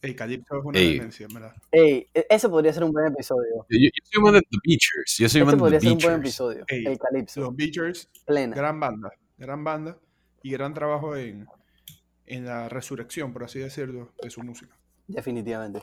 El 0.00 0.14
calipso 0.14 0.56
es 0.58 0.64
una 0.64 0.78
Ey. 0.78 0.94
demencia, 0.98 1.26
en 1.28 1.34
¿verdad? 1.34 1.54
Ey, 1.72 2.08
e- 2.14 2.26
ese 2.30 2.48
podría 2.48 2.72
ser 2.72 2.84
un 2.84 2.92
buen 2.92 3.06
episodio. 3.12 3.66
Yo, 3.68 3.78
yo 3.78 3.90
soy 4.04 4.22
uno 4.22 4.32
de 4.32 4.40
The 4.42 4.56
Beachers. 4.64 5.16
Yo 5.18 5.28
soy 5.28 5.40
Este 5.40 5.50
de 5.52 5.56
podría 5.56 5.78
The 5.80 5.86
ser 5.86 5.92
un 5.92 5.98
buen 6.02 6.14
episodio. 6.20 6.64
Ey, 6.68 6.86
El 6.86 6.98
Calypso. 6.98 7.40
Los 7.40 7.56
Beachers, 7.56 8.08
Plena. 8.24 8.54
gran 8.54 8.78
banda, 8.78 9.10
gran 9.36 9.64
banda 9.64 9.98
y 10.42 10.50
gran 10.52 10.72
trabajo 10.72 11.16
en, 11.16 11.46
en 12.26 12.44
la 12.46 12.68
resurrección, 12.68 13.32
por 13.32 13.42
así 13.44 13.58
decirlo, 13.58 14.12
de 14.22 14.30
su 14.30 14.40
música. 14.42 14.76
Definitivamente. 15.08 15.82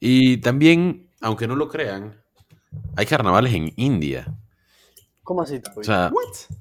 Y 0.00 0.38
también, 0.38 1.10
aunque 1.20 1.46
no 1.46 1.56
lo 1.56 1.68
crean, 1.68 2.20
hay 2.96 3.06
carnavales 3.06 3.54
en 3.54 3.72
India. 3.76 4.26
¿Cómo 5.22 5.42
así? 5.42 5.60
O 5.76 5.82
sea, 5.82 6.10
What? 6.12 6.58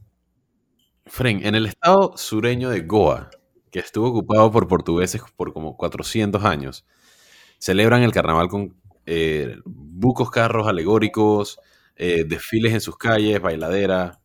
Fren, 1.06 1.46
en 1.46 1.56
el 1.56 1.66
estado 1.66 2.14
sureño 2.16 2.70
de 2.70 2.82
Goa, 2.82 3.30
que 3.72 3.80
estuvo 3.80 4.08
ocupado 4.08 4.52
por 4.52 4.68
portugueses 4.68 5.22
por 5.36 5.54
como 5.54 5.76
400 5.76 6.44
años, 6.46 6.86
celebran 7.60 8.04
el 8.04 8.12
carnaval 8.12 8.48
con 8.48 8.76
eh, 9.06 9.58
bucos 9.66 10.32
carros 10.32 10.68
alegóricos, 10.68 11.60
eh, 11.96 12.24
desfiles 12.26 12.74
en 12.74 12.82
sus 12.82 12.98
calles, 12.98 13.42
bailadera. 13.42 14.20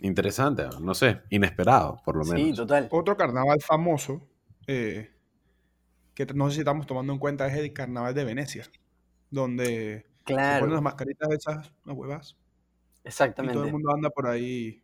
Interesante, 0.00 0.64
no 0.80 0.94
sé, 0.94 1.22
inesperado, 1.30 2.00
por 2.04 2.16
lo 2.16 2.24
menos. 2.24 2.40
sí, 2.40 2.52
total. 2.54 2.88
Otro 2.90 3.16
carnaval 3.16 3.60
famoso 3.60 4.28
eh, 4.66 5.11
que 6.14 6.26
no 6.26 6.48
sé 6.48 6.54
si 6.56 6.60
estamos 6.60 6.86
tomando 6.86 7.12
en 7.12 7.18
cuenta 7.18 7.46
es 7.46 7.54
el 7.56 7.72
carnaval 7.72 8.14
de 8.14 8.24
Venecia, 8.24 8.66
donde 9.30 10.06
se 10.26 10.34
ponen 10.34 10.72
las 10.74 10.82
mascaritas 10.82 11.28
de 11.28 11.36
esas, 11.36 11.72
las 11.84 11.96
huevas, 11.96 12.30
y 12.30 12.34
todo 12.34 13.02
el 13.02 13.08
exactamente. 13.08 13.58
mundo 13.72 13.92
anda 13.94 14.10
por 14.10 14.26
ahí. 14.26 14.82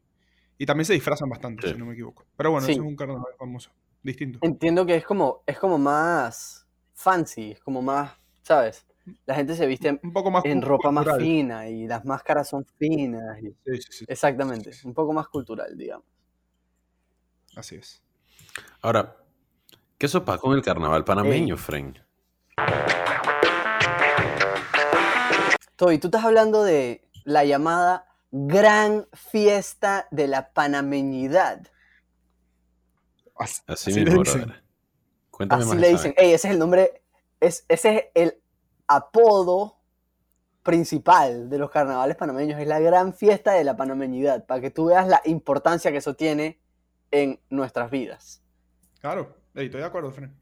Y 0.59 0.67
también 0.67 0.85
se 0.87 0.93
disfrazan 0.95 1.29
bastante, 1.29 1.69
Sí. 1.69 1.75
si 1.75 1.79
no 1.79 1.87
me 1.87 1.93
equivoco. 1.93 2.25
Pero 2.37 2.51
bueno, 2.51 2.67
Sí. 2.67 2.73
ese 2.73 2.81
es 2.81 2.87
un 2.87 2.97
carnaval 2.97 3.33
famoso, 3.39 3.71
distinto. 4.03 4.41
Entiendo 4.43 4.85
que 4.87 4.97
es 4.97 5.05
como, 5.05 5.43
es 5.47 5.59
como 5.59 5.79
más 5.79 6.67
fancy, 6.95 7.53
es 7.53 7.61
como 7.61 7.81
más, 7.81 8.13
¿sabes? 8.43 8.85
La 9.25 9.35
gente 9.37 9.55
se 9.55 9.67
viste 9.67 9.89
en, 9.89 10.01
Un 10.03 10.13
poco 10.13 10.31
más 10.31 10.45
en 10.45 10.61
ropa 10.61 10.91
más 10.91 11.07
fina 11.17 11.69
y 11.69 11.87
las 11.87 12.05
máscaras 12.05 12.49
son 12.49 12.65
finas. 12.79 13.39
y- 13.41 13.51
Sí, 13.65 13.77
sí, 13.83 13.93
sí, 13.93 14.05
Exactamente, 14.09 14.71
un 14.85 14.95
poco 14.95 15.13
más 15.13 15.29
cultural, 15.29 15.77
digamos. 15.79 16.05
así 17.57 17.77
es. 17.77 18.03
Ahora, 18.83 19.17
¿qué 19.99 20.09
sopa 20.09 20.39
con 20.39 20.55
el 20.55 20.63
carnaval 20.63 21.05
panameño, 21.05 21.57
Fren? 21.57 21.99
Toby, 25.77 25.99
tú 25.99 26.09
estás 26.09 26.25
hablando 26.25 26.65
de 26.65 27.09
la 27.25 27.45
llamada 27.45 28.07
Gran 28.31 29.07
Fiesta 29.13 30.07
de 30.11 30.27
la 30.29 30.53
Panameñidad. 30.53 31.67
Así, 33.37 33.63
Así 33.67 33.91
así 33.91 34.01
le 34.01 34.07
mismo, 34.07 34.23
dicen. 34.23 34.41
brother. 34.43 34.63
Cuéntame 35.31 35.63
Así 35.63 35.71
más 35.71 35.79
le 35.79 35.89
dicen. 35.89 36.15
Ey, 36.17 36.33
ese 36.33 36.49
es 36.49 36.53
el 36.55 36.59
nombre, 36.59 37.03
es, 37.41 37.65
ese 37.69 37.97
es 37.97 38.05
el 38.15 38.43
apodo 38.89 39.79
principal 40.65 41.49
de 41.49 41.59
los 41.59 41.71
carnavales 41.71 42.17
panameños. 42.17 42.61
Es 42.61 42.67
la 42.67 42.81
gran 42.81 43.15
fiesta 43.15 43.53
de 43.53 43.63
la 43.65 43.77
panameñidad, 43.77 44.47
para 44.47 44.61
que 44.61 44.71
tú 44.71 44.87
veas 44.87 45.07
la 45.07 45.23
importancia 45.25 45.93
que 45.93 45.99
eso 45.99 46.15
tiene 46.15 46.61
en 47.13 47.41
nuestras 47.51 47.91
vidas. 47.91 48.43
Claro, 49.01 49.38
ey, 49.55 49.67
estoy 49.67 49.81
de 49.81 49.87
acuerdo, 49.87 50.11
Fren. 50.13 50.35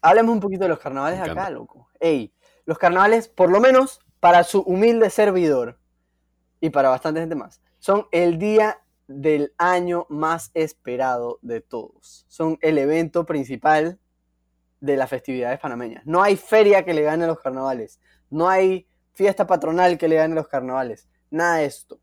Hablemos 0.00 0.32
un 0.34 0.40
poquito 0.40 0.64
de 0.64 0.68
los 0.68 0.78
carnavales 0.78 1.18
Me 1.18 1.24
acá, 1.24 1.32
encanta. 1.32 1.50
loco. 1.50 1.88
Ey, 2.00 2.32
los 2.64 2.78
carnavales, 2.78 3.28
por 3.28 3.50
lo 3.50 3.60
menos 3.60 4.00
para 4.20 4.44
su 4.44 4.60
humilde 4.60 5.10
servidor 5.10 5.78
y 6.60 6.70
para 6.70 6.88
bastante 6.88 7.20
gente 7.20 7.34
más, 7.34 7.60
son 7.78 8.06
el 8.12 8.38
día 8.38 8.80
del 9.08 9.52
año 9.58 10.06
más 10.08 10.50
esperado 10.54 11.38
de 11.42 11.60
todos. 11.60 12.24
Son 12.28 12.58
el 12.62 12.78
evento 12.78 13.26
principal 13.26 13.98
de 14.80 14.96
las 14.96 15.10
festividades 15.10 15.60
panameñas. 15.60 16.04
No 16.06 16.22
hay 16.22 16.36
feria 16.36 16.84
que 16.84 16.94
le 16.94 17.02
gane 17.02 17.24
a 17.24 17.28
los 17.28 17.40
carnavales. 17.40 18.00
No 18.30 18.48
hay 18.48 18.88
fiesta 19.12 19.46
patronal 19.46 19.98
que 19.98 20.08
le 20.08 20.16
gane 20.16 20.32
a 20.32 20.36
los 20.36 20.48
carnavales. 20.48 21.08
Nada 21.30 21.56
de 21.58 21.66
esto. 21.66 22.00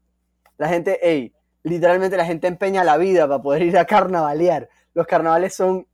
La 0.57 0.69
gente, 0.69 0.99
ey, 1.01 1.33
literalmente 1.63 2.15
la 2.17 2.25
gente 2.25 2.47
empeña 2.47 2.83
la 2.83 2.97
vida 2.97 3.27
para 3.27 3.41
poder 3.41 3.63
ir 3.63 3.77
a 3.77 3.85
carnavalear. 3.85 4.69
Los 4.93 5.07
carnavales 5.07 5.53
son 5.55 5.87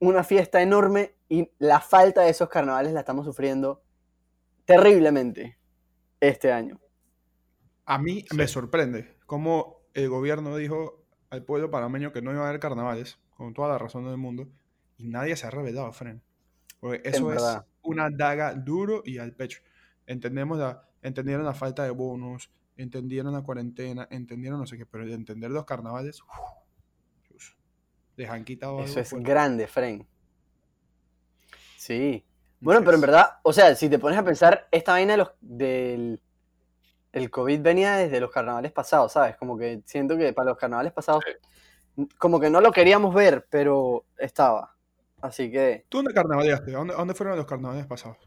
una 0.00 0.24
fiesta 0.24 0.62
enorme 0.62 1.14
y 1.28 1.50
la 1.58 1.80
falta 1.80 2.22
de 2.22 2.30
esos 2.30 2.48
carnavales 2.48 2.92
la 2.92 3.00
estamos 3.00 3.24
sufriendo 3.26 3.82
terriblemente 4.64 5.58
este 6.20 6.52
año. 6.52 6.80
A 7.86 7.98
mí 7.98 8.24
Sí. 8.28 8.36
me 8.36 8.46
sorprende 8.46 9.16
cómo 9.26 9.82
el 9.94 10.08
gobierno 10.08 10.56
dijo 10.56 11.04
al 11.30 11.44
pueblo 11.44 11.70
panameño 11.70 12.12
que 12.12 12.22
no 12.22 12.32
iba 12.32 12.44
a 12.44 12.48
haber 12.48 12.60
carnavales, 12.60 13.18
con 13.36 13.54
toda 13.54 13.68
la 13.68 13.78
razón 13.78 14.04
del 14.04 14.16
mundo, 14.16 14.48
y 14.96 15.08
nadie 15.08 15.36
se 15.36 15.46
ha 15.46 15.50
revelado, 15.50 15.92
Fren. 15.92 16.22
Porque 16.80 17.08
eso 17.08 17.32
es 17.32 17.42
una 17.82 18.08
daga 18.10 18.54
duro 18.54 19.02
y 19.04 19.18
al 19.18 19.32
pecho. 19.32 19.60
Entendemos 20.06 20.58
la, 20.58 20.88
entendieron 21.02 21.44
la 21.44 21.54
falta 21.54 21.84
de 21.84 21.90
bonos, 21.90 22.50
entendieron 22.76 23.32
la 23.32 23.42
cuarentena, 23.42 24.06
entendieron 24.10 24.60
no 24.60 24.66
sé 24.66 24.76
qué, 24.78 24.86
pero 24.86 25.04
el 25.04 25.12
entender 25.12 25.50
los 25.50 25.64
carnavales, 25.64 26.22
les 28.18 28.28
han 28.28 28.44
quitado 28.44 28.80
Eso 28.80 28.98
algo 29.00 29.00
es 29.00 29.24
grande, 29.24 29.66
Fren. 29.66 30.06
Sí. 31.76 32.24
Bueno, 32.60 32.80
pero 32.80 32.96
en 32.96 33.00
verdad, 33.00 33.38
o 33.42 33.52
sea, 33.52 33.74
si 33.76 33.88
te 33.88 33.98
pones 33.98 34.18
a 34.18 34.24
pensar, 34.24 34.66
esta 34.72 34.92
vaina 34.92 35.12
de 35.12 35.18
los, 35.18 35.30
del 35.40 36.20
el 37.12 37.30
COVID 37.30 37.60
venía 37.60 37.96
desde 37.96 38.20
los 38.20 38.30
carnavales 38.30 38.72
pasados, 38.72 39.12
¿sabes? 39.12 39.36
Como 39.36 39.56
que 39.56 39.82
siento 39.86 40.16
que 40.16 40.32
para 40.32 40.50
los 40.50 40.58
carnavales 40.58 40.92
pasados, 40.92 41.24
como 42.18 42.38
que 42.38 42.50
no 42.50 42.60
lo 42.60 42.72
queríamos 42.72 43.14
ver, 43.14 43.46
pero 43.48 44.04
estaba. 44.18 44.74
Así 45.20 45.50
que, 45.50 45.86
¿Tú 45.88 45.98
dónde 45.98 46.12
carnavaleaste? 46.12 46.74
¿A 46.74 46.78
dónde, 46.78 46.94
dónde 46.94 47.14
fueron 47.14 47.36
los 47.36 47.46
carnavales 47.46 47.86
pasados? 47.86 48.18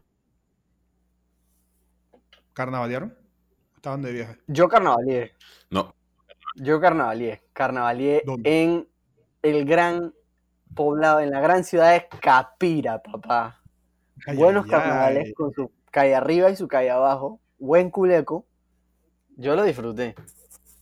¿Carnavalearon? 2.54 3.16
¿Estaban 3.76 4.02
de 4.02 4.12
viaje? 4.12 4.38
yo 4.46 4.68
carnavalié. 4.68 5.34
No, 5.70 5.94
Yo 6.56 6.80
carnavalié. 6.80 7.42
Carnavalié 7.52 8.22
¿Dónde? 8.24 8.62
en 8.62 8.88
el 9.42 9.64
gran 9.64 10.14
poblado, 10.74 11.20
en 11.20 11.30
la 11.30 11.40
gran 11.40 11.64
ciudad 11.64 11.92
de 11.92 12.08
Capira, 12.20 13.02
papá. 13.02 13.60
Ay, 14.26 14.36
Buenos 14.36 14.64
ay, 14.64 14.70
carnavales 14.70 15.24
ay. 15.26 15.32
con 15.34 15.52
su 15.52 15.70
calle 15.90 16.14
arriba 16.14 16.50
y 16.50 16.56
su 16.56 16.68
calle 16.68 16.90
abajo. 16.90 17.40
Buen 17.58 17.90
culeco. 17.90 18.46
Yo 19.36 19.54
lo 19.54 19.64
disfruté. 19.64 20.14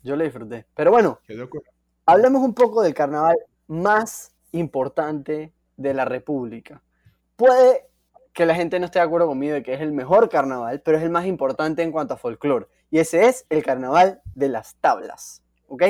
Yo 0.03 0.17
lo 0.17 0.25
disfruté. 0.25 0.67
Pero 0.75 0.91
bueno, 0.91 1.21
hablemos 2.07 2.43
un 2.43 2.55
poco 2.55 2.83
del 2.83 2.95
carnaval 2.95 3.37
más 3.67 4.33
importante 4.53 5.53
de 5.77 5.95
la 5.95 6.05
República. 6.05 6.83
Puede 7.37 7.87
que 8.33 8.47
la 8.47 8.55
gente 8.55 8.79
no 8.79 8.87
esté 8.87 8.99
de 8.99 9.05
acuerdo 9.05 9.27
conmigo 9.27 9.55
de 9.55 9.63
que 9.63 9.75
es 9.75 9.81
el 9.81 9.93
mejor 9.93 10.29
carnaval, 10.29 10.81
pero 10.83 10.99
es 10.99 11.05
el 11.05 11.11
más 11.11 11.27
importante 11.27 11.83
en 11.83 11.93
cuanto 11.93 12.15
a 12.15 12.17
folclore. 12.17 12.67
Y 12.91 12.99
ese 12.99 13.27
es 13.27 13.47
el 13.51 13.63
carnaval 13.63 14.23
de 14.35 14.49
las 14.49 14.77
tablas. 14.77 15.43
¿Ok? 15.69 15.83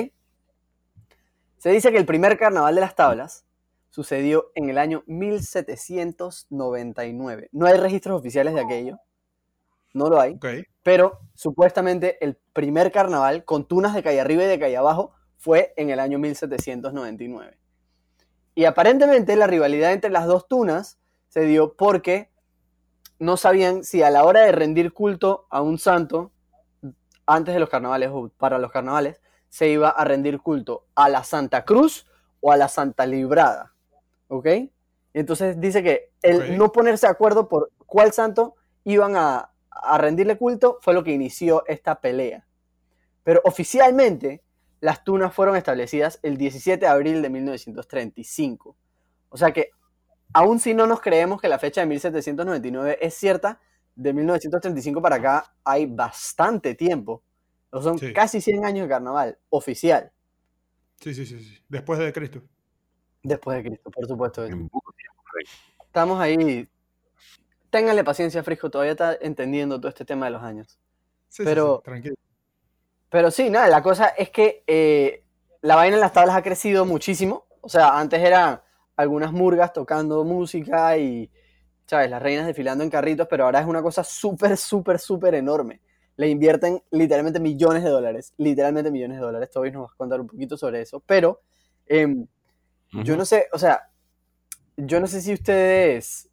Se 1.61 1.69
dice 1.69 1.93
que 1.93 1.99
el 1.99 2.07
primer 2.07 2.39
carnaval 2.39 2.75
de 2.75 2.81
las 2.81 2.95
tablas 2.95 3.45
sucedió 3.91 4.51
en 4.55 4.71
el 4.71 4.79
año 4.79 5.03
1799. 5.07 7.51
No 7.53 7.67
hay 7.67 7.77
registros 7.77 8.19
oficiales 8.19 8.55
de 8.55 8.63
aquello. 8.63 8.99
No 9.93 10.09
lo 10.09 10.19
hay. 10.19 10.39
Pero 10.83 11.21
supuestamente 11.35 12.17
el 12.25 12.39
primer 12.55 12.91
carnaval 12.91 13.45
con 13.45 13.69
tunas 13.69 13.95
de 13.95 14.03
calle 14.03 14.23
arriba 14.23 14.45
y 14.45 14.47
de 14.47 14.59
calle 14.59 14.79
abajo 14.79 15.13
fue 15.37 15.75
en 15.77 15.91
el 15.91 16.01
año 16.01 16.19
1799. 16.19 17.59
Y 18.55 18.65
aparentemente 18.65 19.37
la 19.37 19.47
rivalidad 19.47 19.93
entre 19.93 20.11
las 20.11 20.27
dos 20.27 20.49
tunas 20.49 20.99
se 21.29 21.43
dio 21.43 21.77
porque 21.77 22.31
no 23.19 23.37
sabían 23.37 23.85
si 23.85 24.03
a 24.03 24.09
la 24.09 24.25
hora 24.25 24.41
de 24.41 24.53
rendir 24.53 24.95
culto 24.95 25.47
a 25.51 25.61
un 25.61 25.79
santo, 25.79 26.33
antes 27.27 27.53
de 27.53 27.61
los 27.61 27.69
carnavales 27.69 28.09
o 28.11 28.31
para 28.39 28.59
los 28.59 28.73
carnavales, 28.73 29.21
se 29.51 29.69
iba 29.69 29.91
a 29.91 30.05
rendir 30.05 30.41
culto 30.41 30.87
a 30.95 31.11
la 31.11 31.23
Santa 31.23 31.67
Cruz 31.67 32.07
o 32.41 32.53
a 32.53 32.57
la 32.57 32.69
Santa 32.69 33.05
Librada. 33.05 33.75
¿Ok? 34.29 34.47
Entonces 35.13 35.61
dice 35.61 35.83
que 35.83 36.13
el 36.23 36.57
no 36.57 36.73
ponerse 36.73 37.07
de 37.07 37.13
acuerdo 37.13 37.49
por 37.49 37.71
cuál 37.85 38.13
santo 38.13 38.55
iban 38.85 39.17
a, 39.17 39.51
a 39.71 39.99
rendirle 39.99 40.39
culto 40.39 40.79
fue 40.81 40.95
lo 40.95 41.05
que 41.05 41.13
inició 41.13 41.65
esta 41.67 42.01
pelea. 42.01 42.47
Pero 43.25 43.43
oficialmente 43.45 44.43
las 44.81 45.05
tunas 45.05 45.35
fueron 45.35 45.57
establecidas 45.57 46.19
el 46.23 46.37
17 46.37 46.81
de 46.81 46.87
abril 46.87 47.23
de 47.23 47.31
1935. 47.31 48.77
O 49.29 49.37
sea 49.37 49.53
que, 49.53 49.71
aun 50.33 50.59
si 50.59 50.75
no 50.75 50.87
nos 50.87 51.01
creemos 51.01 51.41
que 51.41 51.49
la 51.49 51.59
fecha 51.59 51.83
de 51.83 51.87
1799 51.89 52.99
es 53.01 53.15
cierta, 53.15 53.61
de 53.95 54.13
1935 54.13 55.03
para 55.03 55.17
acá 55.17 55.55
hay 55.65 55.87
bastante 55.87 56.75
tiempo. 56.75 57.23
O 57.71 57.81
son 57.83 57.99
Sí. 57.99 58.13
casi 58.13 58.41
100 58.41 58.65
años 58.65 58.85
de 58.85 58.89
carnaval, 58.89 59.39
oficial, 59.49 60.13
Sí, 61.01 61.15
sí, 61.15 61.25
sí, 61.25 61.39
sí. 61.43 61.59
Después 61.69 61.99
de 61.99 62.13
Cristo. 62.13 62.43
después 63.23 63.57
de 63.57 63.71
Cristo, 63.71 63.91
por 63.91 64.07
supuesto. 64.07 64.47
Estamos 65.87 66.21
ahí. 66.21 66.69
Ténganle 67.71 68.05
paciencia, 68.05 68.43
Frisco, 68.43 68.71
todavía 68.71 68.93
está 68.93 69.17
entendiendo 69.21 69.79
todo 69.79 69.89
este 69.89 70.05
tema 70.05 70.27
de 70.27 70.33
los 70.33 70.43
años. 70.43 70.79
Sí, 71.29 71.43
sí, 71.43 71.45
Pero- 71.45 71.77
sí, 71.79 71.85
tranquilo. 71.85 72.15
Pero 73.09 73.31
sí, 73.31 73.49
nada, 73.51 73.69
la 73.69 73.83
cosa 73.83 74.09
es 74.09 74.31
que 74.31 74.63
eh, 74.67 75.25
la 75.63 75.75
vaina 75.77 75.97
en 75.97 76.01
las 76.01 76.13
tablas 76.13 76.37
ha 76.37 76.43
crecido 76.43 76.85
muchísimo. 76.85 77.47
O 77.63 77.69
sea, 77.69 77.99
antes 77.99 78.21
eran 78.21 78.61
algunas 78.97 79.33
murgas 79.33 79.73
tocando 79.73 80.23
música 80.25 80.97
y, 80.99 81.31
¿sabes? 81.87 82.11
Las 82.11 82.23
reinas 82.23 82.47
desfilando 82.47 82.85
en 82.85 82.91
carritos, 82.91 83.27
pero 83.29 83.45
ahora 83.47 83.61
es 83.61 83.67
una 83.67 83.83
cosa 83.83 84.05
súper, 84.05 84.57
súper, 84.57 84.99
súper 84.99 85.35
enorme. 85.35 85.81
Le 86.21 86.29
invierten 86.29 86.83
literalmente 86.91 87.41
millones 87.41 87.83
de 87.83 87.89
dólares, 87.89 88.35
literalmente 88.37 88.91
millones 88.91 89.17
de 89.17 89.25
dólares. 89.25 89.51
Toby 89.51 89.71
nos 89.71 89.85
va 89.85 89.87
a 89.87 89.97
contar 89.97 90.21
un 90.21 90.27
poquito 90.27 90.55
sobre 90.59 90.83
eso, 90.83 91.01
pero 91.01 91.41
em, 91.87 92.27
yo 92.93 93.17
no 93.17 93.25
sé, 93.25 93.49
o 93.55 93.59
sea, 93.59 93.89
yo 94.77 95.01
no 95.01 95.07
sé 95.07 95.23
si 95.23 95.33
ustedes 95.33 96.29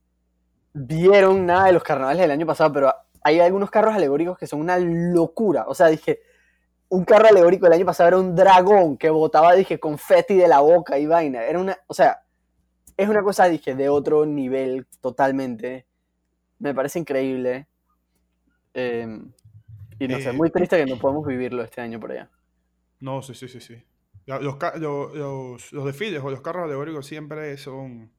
vieron 0.73 1.45
nada 1.45 1.67
de 1.67 1.71
los 1.71 1.85
carnavales 1.85 2.21
del 2.21 2.31
año 2.31 2.45
pasado, 2.45 2.73
pero 2.73 2.93
hay 3.23 3.39
algunos 3.39 3.71
carros 3.71 3.95
alegóricos 3.95 4.37
que 4.37 4.45
son 4.45 4.59
una 4.59 4.77
locura. 4.77 5.63
O 5.69 5.73
sea, 5.73 5.87
dije, 5.87 6.19
un 6.89 7.05
carro 7.05 7.29
alegórico 7.29 7.65
del 7.67 7.75
año 7.75 7.85
pasado 7.85 8.09
era 8.09 8.17
un 8.17 8.35
dragón 8.35 8.97
que 8.97 9.09
botaba, 9.09 9.55
dije, 9.55 9.79
confeti 9.79 10.35
de 10.35 10.49
la 10.49 10.59
boca 10.59 10.99
y 10.99 11.05
vaina. 11.05 11.45
Era 11.45 11.59
una, 11.59 11.77
o 11.87 11.93
sea, 11.93 12.23
es 12.97 13.07
una 13.07 13.23
cosa, 13.23 13.47
dije, 13.47 13.73
de 13.73 13.87
otro 13.87 14.25
nivel 14.25 14.85
totalmente. 14.99 15.87
Me 16.59 16.75
parece 16.75 16.99
increíble. 16.99 17.69
Eh, 18.73 19.21
y 19.99 20.07
no 20.07 20.19
sé, 20.19 20.29
Eh, 20.29 20.33
muy 20.33 20.49
triste 20.51 20.77
que 20.77 20.85
no 20.85 20.97
podemos 20.97 21.25
vivirlo 21.25 21.63
este 21.63 21.81
año 21.81 21.99
por 21.99 22.11
allá. 22.11 22.29
No, 22.99 23.21
sí, 23.21 23.33
sí, 23.33 23.47
sí, 23.47 23.59
sí. 23.61 23.83
Los, 24.25 24.41
los, 24.79 25.71
los 25.73 25.85
desfiles 25.85 26.21
o 26.23 26.29
los 26.29 26.41
carros 26.41 26.65
alegóricos 26.65 27.05
siempre 27.05 27.55
son 27.57 28.11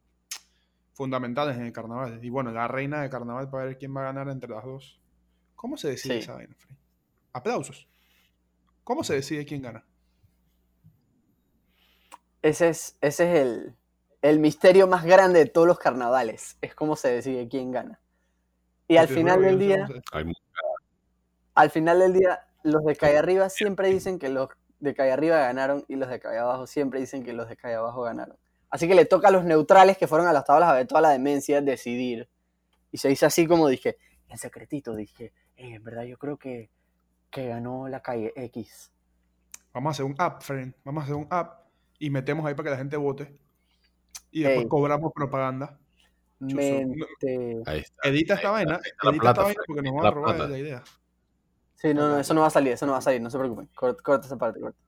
fundamentales 0.92 1.56
en 1.56 1.66
el 1.66 1.72
carnaval. 1.72 2.24
Y 2.24 2.30
bueno, 2.30 2.50
la 2.50 2.66
reina 2.66 3.02
de 3.02 3.10
carnaval 3.10 3.50
para 3.50 3.66
ver 3.66 3.78
quién 3.78 3.94
va 3.94 4.00
a 4.00 4.04
ganar 4.04 4.28
entre 4.28 4.50
las 4.50 4.64
dos. 4.64 5.00
¿Cómo 5.54 5.76
se 5.76 5.88
decide 5.90 6.14
Sí. 6.14 6.20
esa 6.20 6.34
vaina, 6.34 6.54
Frey? 6.56 6.76
Aplausos. 7.32 7.88
¿Cómo 8.84 9.04
se 9.04 9.14
decide 9.14 9.44
quién 9.44 9.62
gana? 9.62 9.84
Ese 12.42 12.68
es, 12.68 12.96
ese 13.00 13.32
es 13.32 13.40
el, 13.40 13.74
el 14.22 14.38
misterio 14.38 14.86
más 14.86 15.04
grande 15.04 15.40
de 15.40 15.46
todos 15.46 15.66
los 15.66 15.78
carnavales. 15.78 16.56
Es 16.62 16.74
cómo 16.74 16.96
se 16.96 17.08
decide 17.08 17.48
quién 17.48 17.70
gana. 17.72 18.00
Y 18.86 18.96
al 18.96 19.08
final 19.08 19.42
del 19.42 19.58
sé 19.58 19.64
día, 19.64 19.88
Hay 20.12 20.24
al 21.58 21.70
final 21.70 21.98
del 21.98 22.12
día, 22.12 22.46
los 22.62 22.84
de 22.84 22.94
calle 22.94 23.18
arriba 23.18 23.48
siempre 23.48 23.88
dicen 23.88 24.20
que 24.20 24.28
los 24.28 24.48
de 24.78 24.94
calle 24.94 25.10
arriba 25.10 25.38
ganaron 25.38 25.84
y 25.88 25.96
los 25.96 26.08
de 26.08 26.20
calle 26.20 26.38
abajo 26.38 26.68
siempre 26.68 27.00
dicen 27.00 27.24
que 27.24 27.32
los 27.32 27.48
de 27.48 27.56
calle 27.56 27.74
abajo 27.74 28.02
ganaron. 28.02 28.36
Así 28.70 28.86
que 28.86 28.94
le 28.94 29.06
toca 29.06 29.26
a 29.26 29.30
los 29.32 29.44
neutrales 29.44 29.98
que 29.98 30.06
fueron 30.06 30.28
a 30.28 30.32
las 30.32 30.44
tablas 30.44 30.68
a 30.68 30.74
ver 30.74 30.86
toda 30.86 31.00
la 31.00 31.10
demencia 31.10 31.60
decidir. 31.60 32.28
Y 32.92 32.98
se 32.98 33.08
dice 33.08 33.26
así 33.26 33.48
como 33.48 33.66
dije, 33.66 33.96
en 34.28 34.38
secretito 34.38 34.94
dije, 34.94 35.32
"Eh, 35.56 35.74
en 35.74 35.82
verdad 35.82 36.04
yo 36.04 36.16
creo 36.16 36.36
que, 36.36 36.70
que 37.28 37.48
ganó 37.48 37.88
la 37.88 38.02
calle 38.02 38.32
X. 38.36 38.92
Vamos 39.72 39.90
a 39.90 39.92
hacer 39.92 40.04
un 40.04 40.14
app, 40.16 40.42
friend. 40.42 40.74
Vamos 40.84 41.00
a 41.00 41.04
hacer 41.06 41.16
un 41.16 41.26
app 41.28 41.66
y 41.98 42.08
metemos 42.10 42.46
ahí 42.46 42.54
para 42.54 42.66
que 42.66 42.70
la 42.70 42.78
gente 42.78 42.96
vote. 42.96 43.36
Y 44.30 44.42
después 44.42 44.62
Ey. 44.62 44.68
cobramos 44.68 45.12
propaganda. 45.12 45.76
Mente... 46.38 47.62
Ahí 47.66 47.80
está. 47.80 48.08
Edita 48.08 48.34
ahí 48.34 48.36
esta 48.38 48.50
vaina. 48.52 48.74
ahí 48.76 48.80
está 48.84 49.06
la 49.06 49.10
Edita 49.10 49.20
plata, 49.22 49.40
esta 49.40 49.42
vaina 49.42 49.62
porque 49.66 49.82
nos 49.82 49.94
van 49.96 50.06
a 50.06 50.10
robar 50.12 50.50
la 50.50 50.58
idea. 50.58 50.84
Sí, 51.80 51.94
no, 51.94 52.08
no, 52.08 52.18
eso 52.18 52.34
no 52.34 52.40
va 52.40 52.48
a 52.48 52.50
salir, 52.50 52.72
eso 52.72 52.86
no 52.86 52.92
va 52.92 52.98
a 52.98 53.02
salir, 53.02 53.20
no 53.20 53.30
se 53.30 53.38
preocupen. 53.38 53.68
Corta, 53.74 54.02
corta 54.02 54.26
esa 54.26 54.36
parte, 54.36 54.58
corta. 54.60 54.78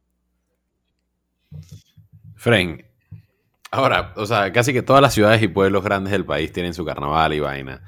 Fren, 2.34 2.84
ahora, 3.70 4.12
o 4.16 4.26
sea, 4.26 4.52
casi 4.52 4.72
que 4.72 4.82
todas 4.82 5.02
las 5.02 5.14
ciudades 5.14 5.42
y 5.42 5.48
pueblos 5.48 5.84
grandes 5.84 6.12
del 6.12 6.24
país 6.24 6.52
tienen 6.52 6.74
su 6.74 6.84
carnaval 6.84 7.34
y 7.34 7.40
vaina, 7.40 7.82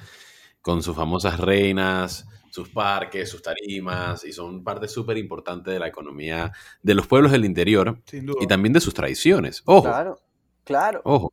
con 0.60 0.82
sus 0.82 0.94
famosas 0.94 1.40
reinas, 1.40 2.26
sus 2.50 2.68
parques, 2.68 3.30
sus 3.30 3.42
tarimas, 3.42 4.24
y 4.24 4.32
son 4.32 4.62
parte 4.62 4.86
súper 4.86 5.16
importante 5.16 5.70
de 5.70 5.78
la 5.78 5.88
economía 5.88 6.52
de 6.82 6.94
los 6.94 7.06
pueblos 7.06 7.32
del 7.32 7.44
interior 7.44 8.00
Sin 8.04 8.26
duda. 8.26 8.38
y 8.42 8.46
también 8.46 8.72
de 8.72 8.80
sus 8.80 8.94
tradiciones. 8.94 9.62
Ojo, 9.64 9.82
Claro, 9.84 10.20
claro. 10.64 11.00
ojo. 11.04 11.32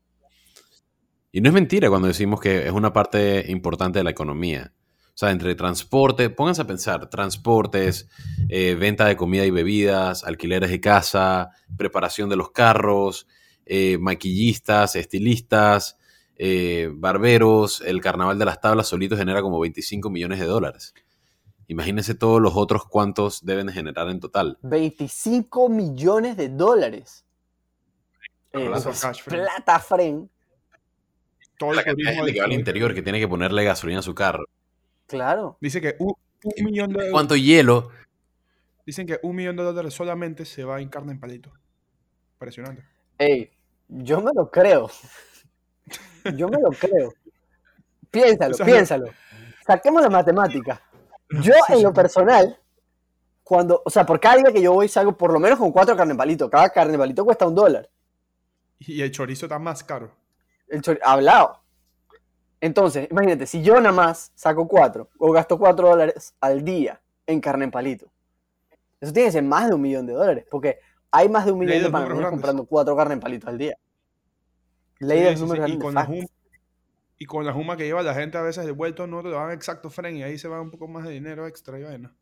Y 1.32 1.42
no 1.42 1.50
es 1.50 1.54
mentira 1.54 1.90
cuando 1.90 2.08
decimos 2.08 2.40
que 2.40 2.66
es 2.66 2.72
una 2.72 2.92
parte 2.94 3.46
importante 3.52 4.00
de 4.00 4.04
la 4.04 4.10
economía. 4.10 4.72
O 5.20 5.26
sea, 5.28 5.32
entre 5.32 5.54
transporte, 5.54 6.30
pónganse 6.30 6.62
a 6.62 6.66
pensar, 6.66 7.10
transportes, 7.10 8.08
eh, 8.48 8.76
venta 8.76 9.04
de 9.04 9.18
comida 9.18 9.44
y 9.44 9.52
bebidas, 9.52 10.24
alquileres 10.24 10.70
de 10.70 10.80
casa, 10.80 11.50
preparación 11.76 12.30
de 12.30 12.38
los 12.38 12.52
carros, 12.52 13.28
eh, 13.66 13.98
maquillistas, 13.98 14.96
estilistas, 14.96 15.98
eh, 16.38 16.90
barberos, 16.94 17.82
el 17.86 18.00
carnaval 18.00 18.40
de 18.40 18.46
las 18.46 18.62
tablas 18.62 18.88
solito 18.88 19.18
genera 19.18 19.42
como 19.42 19.60
25 19.60 20.10
millones 20.10 20.40
de 20.40 20.46
dólares. 20.46 20.94
Imagínense 21.68 22.16
todos 22.16 22.42
los 22.42 22.56
otros 22.56 22.86
cuántos 22.86 23.44
deben 23.44 23.68
de 23.68 23.74
generar 23.74 24.08
en 24.08 24.22
total. 24.22 24.58
25 24.62 25.68
millones 25.68 26.38
de 26.38 26.48
dólares. 26.48 27.26
Plata. 28.52 28.94
Cash. 29.02 29.24
Todo 31.58 31.72
el 31.72 31.76
La 31.76 31.84
cantidad 31.84 32.12
de 32.12 32.16
gente 32.16 32.32
que 32.32 32.40
va 32.40 32.46
al 32.46 32.54
interior 32.54 32.94
que 32.94 33.02
tiene 33.02 33.20
que 33.20 33.28
ponerle 33.28 33.66
gasolina 33.66 34.00
a 34.00 34.02
su 34.02 34.16
carro. 34.16 34.46
Claro. 35.10 35.58
Dice 35.60 35.82
que 35.82 35.96
un, 36.00 36.14
un 36.44 36.66
millón 36.66 36.94
de 36.94 37.10
¿Cuánto 37.12 37.36
hielo? 37.36 37.90
Dicen 38.86 39.06
que 39.08 39.20
un 39.24 39.36
millón 39.36 39.56
de 39.58 39.64
dólares 39.64 39.94
solamente 39.94 40.46
se 40.46 40.64
va 40.64 40.80
en 40.80 40.88
carne 40.90 41.12
en 41.14 41.20
palito. 41.20 41.52
Impresionante. 42.34 42.84
Ey, 43.18 43.52
yo 43.88 44.22
me 44.22 44.32
lo 44.34 44.50
creo. 44.50 44.90
Yo 46.36 46.48
me 46.48 46.60
lo 46.62 46.70
creo. 46.70 47.14
Piénsalo, 48.12 48.52
O 48.54 48.58
sea, 48.58 48.66
piénsalo. 48.66 49.08
Saquemos 49.66 50.02
la 50.02 50.10
matemática. 50.10 50.82
Yo, 51.42 51.54
en 51.70 51.84
lo 51.84 51.94
personal, 51.94 52.60
cuando, 53.44 53.82
o 53.86 53.90
sea, 53.90 54.06
por 54.06 54.20
cada 54.20 54.38
día 54.38 54.52
que 54.52 54.62
yo 54.62 54.74
voy 54.74 54.88
salgo 54.88 55.16
por 55.18 55.32
lo 55.34 55.40
menos 55.40 55.60
con 55.60 55.72
cuatro 55.72 55.96
carne 55.96 56.12
en 56.12 56.18
palito. 56.18 56.50
Cada 56.50 56.70
carne 56.70 56.94
en 56.94 57.00
palito 57.00 57.26
cuesta 57.26 57.48
un 57.48 57.56
dólar. 57.56 57.90
Y 58.80 59.02
el 59.02 59.12
chorizo 59.12 59.46
está 59.48 59.60
más 59.60 59.84
caro. 59.84 60.12
El 60.68 60.82
chori- 60.82 61.00
hablado. 61.04 61.62
Entonces, 62.62 63.08
imagínate, 63.10 63.46
si 63.46 63.62
yo 63.62 63.76
nada 63.76 63.92
más 63.92 64.32
saco 64.36 64.68
cuatro 64.68 65.10
o 65.18 65.32
gasto 65.32 65.58
cuatro 65.58 65.90
dólares 65.90 66.36
al 66.42 66.64
día 66.64 67.02
en 67.26 67.40
carne 67.40 67.66
en 67.66 67.72
palito, 67.72 68.12
eso 69.00 69.14
tiene 69.14 69.28
que 69.28 69.34
ser 69.34 69.44
más 69.44 69.70
de 69.70 69.76
un 69.76 69.82
millón 69.82 70.06
de 70.06 70.14
dólares, 70.14 70.46
porque 70.50 70.80
hay 71.12 71.30
más 71.30 71.46
de 71.46 71.54
un 71.54 71.60
millón 71.60 71.84
de 71.84 71.90
panameños 71.90 72.30
comprando 72.30 72.66
cuatro 72.66 72.96
carne 72.96 73.14
en 73.14 73.20
palito 73.20 73.48
al 73.48 73.58
día. 73.58 73.78
Ley 75.00 75.20
Sí, 75.20 75.24
de 75.24 75.30
sí, 75.32 75.36
sí, 75.38 75.42
números 75.44 75.70
y, 75.70 75.80
con 75.80 75.94
la 75.94 76.06
juma, 76.06 76.26
y 77.18 77.26
con 77.26 77.46
la 77.46 77.54
juma 77.54 77.78
que 77.78 77.86
lleva 77.86 78.04
la 78.04 78.14
gente 78.14 78.38
a 78.38 78.42
veces 78.42 78.66
de 78.66 78.72
vuelto 78.74 79.08
no 79.08 79.22
te 79.22 79.30
lo 79.30 79.36
dan 79.36 79.52
exacto, 79.52 79.90
Fren, 79.90 80.18
y 80.18 80.24
ahí 80.24 80.38
se 80.38 80.50
va 80.50 80.60
un 80.60 80.72
poco 80.72 80.88
más 80.90 81.06
de 81.06 81.12
dinero 81.12 81.48
extra 81.48 81.80
y 81.80 81.84
vaina. 81.84 82.14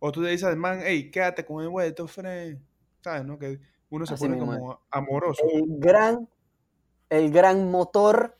O 0.00 0.10
tú 0.10 0.20
le 0.20 0.30
dices 0.30 0.44
al 0.44 0.56
man, 0.56 0.80
hey, 0.82 1.10
quédate 1.10 1.44
con 1.44 1.62
el 1.62 1.68
vuelto, 1.68 2.08
Fren. 2.08 2.60
¿Sabes, 3.00 3.24
no? 3.24 3.38
Que 3.38 3.60
uno 3.90 4.04
se 4.06 4.14
Así 4.14 4.24
pone 4.24 4.38
como 4.38 4.80
amoroso. 4.90 5.42
El 5.52 5.78
gran, 5.78 6.28
el 7.10 7.30
gran 7.30 7.70
motor 7.70 8.36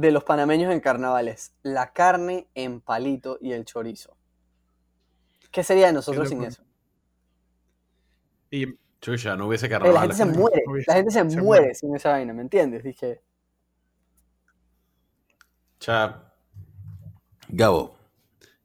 de 0.00 0.10
los 0.12 0.24
panameños 0.24 0.72
en 0.72 0.80
carnavales, 0.80 1.52
la 1.62 1.92
carne 1.92 2.48
en 2.54 2.80
palito 2.80 3.38
y 3.40 3.52
el 3.52 3.64
chorizo. 3.64 4.16
¿Qué 5.50 5.62
sería 5.62 5.88
de 5.88 5.92
nosotros 5.92 6.28
sin 6.28 6.42
eso? 6.44 6.62
Y 8.50 8.66
Chucha, 9.00 9.36
no 9.36 9.46
hubiese 9.46 9.66
Eh, 9.66 9.68
la 9.70 9.78
carnaval. 9.78 10.00
gente 10.12 10.16
se 10.16 10.24
muere, 10.38 10.62
la 10.86 10.94
gente 10.94 11.10
se, 11.10 11.18
se 11.18 11.24
muere 11.24 11.42
muere. 11.42 11.74
sin 11.74 11.94
esa 11.94 12.10
vaina, 12.10 12.32
¿me 12.32 12.42
entiendes? 12.42 12.82
Dije, 12.82 13.20
Cha, 15.78 16.32
Gabo, 17.48 17.96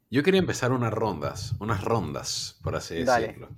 yo 0.09 0.21
quería 0.23 0.39
empezar 0.39 0.71
unas 0.71 0.93
rondas, 0.93 1.53
unas 1.59 1.83
rondas, 1.83 2.59
por 2.63 2.75
así 2.75 3.03
Dale. 3.03 3.27
decirlo. 3.27 3.49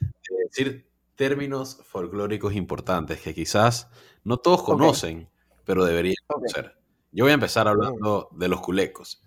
De 0.00 0.36
decir 0.44 0.90
términos 1.14 1.80
folclóricos 1.84 2.54
importantes 2.54 3.20
que 3.20 3.34
quizás 3.34 3.88
no 4.24 4.38
todos 4.38 4.62
conocen, 4.62 5.28
pero 5.64 5.84
deberían 5.84 6.14
conocer. 6.26 6.76
Yo 7.16 7.24
voy 7.24 7.30
a 7.30 7.34
empezar 7.34 7.66
hablando 7.66 8.28
de 8.32 8.46
los 8.46 8.60
culecos. 8.60 9.26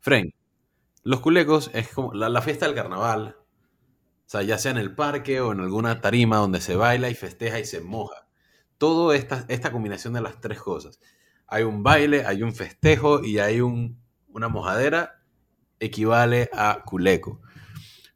Fren, 0.00 0.34
los 1.04 1.20
culecos 1.20 1.70
es 1.72 1.92
como 1.92 2.12
la, 2.12 2.28
la 2.28 2.42
fiesta 2.42 2.66
del 2.66 2.74
carnaval, 2.74 3.36
o 3.38 3.44
sea, 4.26 4.42
ya 4.42 4.58
sea 4.58 4.72
en 4.72 4.78
el 4.78 4.96
parque 4.96 5.40
o 5.40 5.52
en 5.52 5.60
alguna 5.60 6.00
tarima 6.00 6.38
donde 6.38 6.60
se 6.60 6.74
baila 6.74 7.08
y 7.08 7.14
festeja 7.14 7.60
y 7.60 7.64
se 7.64 7.80
moja. 7.80 8.26
Todo 8.78 9.12
esta, 9.12 9.44
esta 9.46 9.70
combinación 9.70 10.12
de 10.12 10.22
las 10.22 10.40
tres 10.40 10.60
cosas. 10.60 10.98
Hay 11.46 11.62
un 11.62 11.84
baile, 11.84 12.26
hay 12.26 12.42
un 12.42 12.52
festejo 12.52 13.22
y 13.22 13.38
hay 13.38 13.60
un, 13.60 14.02
una 14.26 14.48
mojadera, 14.48 15.22
equivale 15.78 16.50
a 16.52 16.82
culeco. 16.84 17.40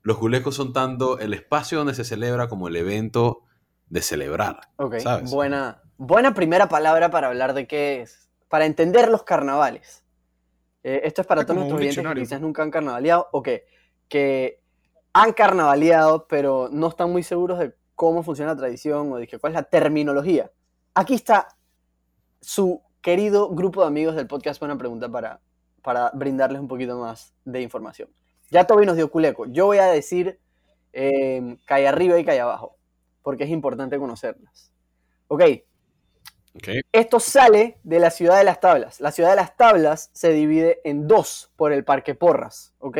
Los 0.02 0.18
culecos 0.18 0.56
son 0.56 0.72
tanto 0.72 1.20
el 1.20 1.34
espacio 1.34 1.78
donde 1.78 1.94
se 1.94 2.02
celebra 2.02 2.48
como 2.48 2.66
el 2.66 2.74
evento 2.74 3.44
de 3.88 4.02
celebrar. 4.02 4.72
ok, 4.74 4.96
¿Sabes? 4.98 5.30
buena, 5.30 5.82
buena 5.98 6.34
primera 6.34 6.68
palabra 6.68 7.12
para 7.12 7.28
hablar 7.28 7.54
de 7.54 7.68
qué 7.68 8.02
es, 8.02 8.21
para 8.52 8.66
entender 8.66 9.08
los 9.08 9.22
carnavales. 9.22 10.04
Eh, 10.82 11.00
esto 11.04 11.22
es 11.22 11.26
para 11.26 11.40
Es 11.40 11.46
todos 11.46 11.56
nuestros 11.56 11.80
oyentes 11.80 12.06
que 12.06 12.20
quizás 12.20 12.38
nunca 12.42 12.62
han 12.62 12.70
carnavaleado 12.70 13.30
o 13.32 13.42
que, 13.42 13.64
que 14.08 14.60
han 15.14 15.32
carnavaleado, 15.32 16.26
pero 16.28 16.68
no 16.70 16.88
están 16.88 17.10
muy 17.10 17.22
seguros 17.22 17.58
de 17.58 17.74
cómo 17.94 18.22
funciona 18.22 18.52
la 18.52 18.58
tradición 18.58 19.10
o 19.10 19.16
de 19.16 19.26
que 19.26 19.38
cuál 19.38 19.54
es 19.54 19.54
la 19.54 19.62
terminología. 19.62 20.52
Aquí 20.92 21.14
está 21.14 21.48
su 22.42 22.82
querido 23.00 23.48
grupo 23.48 23.80
de 23.80 23.86
amigos 23.86 24.16
del 24.16 24.26
podcast 24.26 24.60
Buena 24.60 24.76
Pregunta 24.76 25.08
para, 25.08 25.40
para 25.80 26.10
brindarles 26.10 26.60
un 26.60 26.68
poquito 26.68 26.98
más 26.98 27.32
de 27.46 27.62
información. 27.62 28.10
Ya 28.50 28.66
Toby 28.66 28.84
nos 28.84 28.96
dio 28.96 29.10
culeco. 29.10 29.46
Yo 29.46 29.64
voy 29.64 29.78
a 29.78 29.86
decir 29.86 30.38
eh, 30.92 31.56
calle 31.64 31.88
arriba 31.88 32.18
y 32.18 32.24
calle 32.26 32.40
abajo, 32.40 32.76
porque 33.22 33.44
es 33.44 33.50
importante 33.50 33.98
conocerlas. 33.98 34.70
Ok, 35.28 35.42
Esto 36.92 37.18
sale 37.18 37.78
de 37.82 37.98
la 37.98 38.10
ciudad 38.10 38.36
de 38.36 38.44
las 38.44 38.60
tablas. 38.60 39.00
La 39.00 39.10
ciudad 39.10 39.30
de 39.30 39.36
las 39.36 39.56
tablas 39.56 40.10
se 40.12 40.32
divide 40.32 40.80
en 40.84 41.08
dos 41.08 41.50
por 41.56 41.72
el 41.72 41.84
Parque 41.84 42.14
Porras, 42.14 42.74
¿ok? 42.78 42.98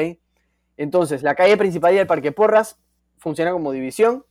Entonces, 0.76 1.22
la 1.22 1.34
calle 1.34 1.56
principal 1.56 1.94
y 1.94 1.98
el 1.98 2.06
Parque 2.06 2.32
Porras 2.32 2.78
funciona 3.18 3.52
como 3.52 3.72
división. 3.72 4.24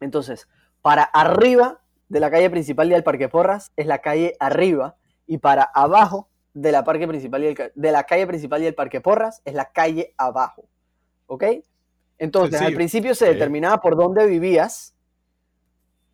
Entonces, 0.00 0.48
para 0.80 1.02
arriba 1.02 1.82
de 2.08 2.20
la 2.20 2.30
calle 2.30 2.48
principal 2.48 2.88
y 2.88 2.94
del 2.94 3.04
Parque 3.04 3.28
Porras 3.28 3.70
es 3.76 3.86
la 3.86 3.98
calle 3.98 4.34
arriba 4.40 4.96
y 5.26 5.38
para 5.38 5.62
abajo 5.62 6.28
de 6.54 6.72
la, 6.72 6.82
parque 6.84 7.06
principal 7.06 7.44
y 7.44 7.48
el 7.48 7.72
de 7.74 7.92
la 7.92 8.04
calle 8.04 8.26
principal 8.26 8.62
y 8.62 8.66
el 8.66 8.74
Parque 8.74 9.00
Porras 9.00 9.42
es 9.44 9.54
la 9.54 9.70
calle 9.70 10.14
abajo, 10.16 10.64
¿ok? 11.26 11.44
Entonces, 12.18 12.60
al 12.60 12.74
principio 12.74 13.14
se 13.14 13.26
determinaba 13.26 13.80
por 13.80 13.96
dónde 13.96 14.26
vivías 14.26 14.96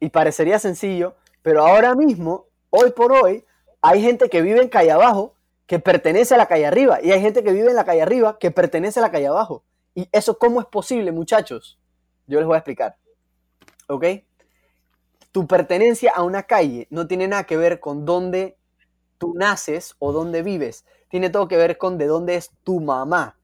y 0.01 0.11
parecería 0.11 0.59
sencillo, 0.59 1.16
pero 1.44 1.66
ahora 1.66 1.94
mismo, 1.94 2.46
hoy 2.70 2.92
por 2.92 3.12
hoy, 3.12 3.44
hay 3.83 4.00
gente 4.00 4.30
que 4.30 4.40
vive 4.40 4.62
en 4.62 4.70
calle 4.70 4.90
abajo 4.90 5.35
que 5.66 5.78
pertenece 5.78 6.35
a 6.35 6.38
la 6.38 6.46
calle 6.46 6.64
arriba 6.64 7.00
y 7.02 7.12
hay 7.12 7.20
gente 7.20 7.44
que 7.44 7.52
vive 7.52 7.68
en 7.68 7.76
la 7.76 7.85
calle 7.85 8.00
arriba 8.00 8.38
que 8.38 8.50
pertenece 8.50 8.98
a 8.98 9.02
la 9.02 9.11
calle 9.11 9.26
abajo. 9.26 9.62
¿Y 9.94 10.09
eso 10.11 10.38
cómo 10.38 10.59
es 10.59 10.66
posible, 10.66 11.12
muchachos? 11.12 11.78
Yo 12.26 12.38
les 12.38 12.46
voy 12.46 12.54
a 12.54 12.61
explicar. 12.61 12.96
¿Ok? 13.88 14.07
Tu 15.33 15.46
pertenencia 15.46 16.12
a 16.16 16.22
una 16.22 16.44
calle 16.44 16.87
no 16.88 17.07
tiene 17.07 17.28
nada 17.28 17.44
que 17.44 17.59
ver 17.59 17.78
con 17.78 18.07
dónde 18.07 18.57
tú 19.18 19.35
naces 19.35 19.96
o 19.98 20.12
dónde 20.12 20.42
vives. 20.42 20.87
Tiene 21.11 21.28
todo 21.28 21.46
que 21.46 21.59
ver 21.59 21.76
con 21.76 21.98
de 21.98 22.07
dónde 22.07 22.37
es 22.37 22.52
tu 22.62 22.80
mamá. 22.80 23.37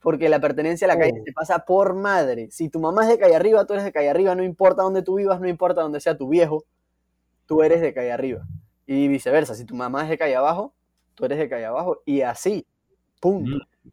Porque 0.00 0.28
la 0.28 0.40
pertenencia 0.40 0.86
a 0.86 0.88
la 0.88 0.98
calle 0.98 1.20
Oh. 1.22 1.24
se 1.24 1.32
pasa 1.32 1.60
por 1.60 1.94
madre. 1.94 2.50
Si 2.50 2.68
tu 2.68 2.80
mamá 2.80 3.04
es 3.04 3.08
de 3.08 3.18
calle 3.18 3.34
arriba, 3.34 3.64
tú 3.64 3.72
eres 3.72 3.86
de 3.86 3.92
calle 3.92 4.10
arriba. 4.10 4.34
No 4.34 4.44
importa 4.44 4.82
dónde 4.82 5.00
tú 5.00 5.14
vivas, 5.14 5.40
no 5.40 5.48
importa 5.48 5.80
dónde 5.80 6.00
sea 6.00 6.18
tu 6.18 6.28
viejo, 6.28 6.64
tú 7.46 7.62
eres 7.62 7.80
de 7.80 7.94
calle 7.94 8.12
arriba. 8.12 8.46
Y 8.86 9.08
viceversa. 9.08 9.54
Si 9.54 9.64
tu 9.64 9.74
mamá 9.74 10.04
es 10.04 10.10
de 10.10 10.18
calle 10.18 10.36
abajo, 10.36 10.74
tú 11.14 11.24
eres 11.24 11.38
de 11.38 11.48
calle 11.48 11.64
abajo. 11.64 12.02
Y 12.04 12.20
así. 12.20 12.66
Punto. 13.20 13.56
Mm. 13.56 13.90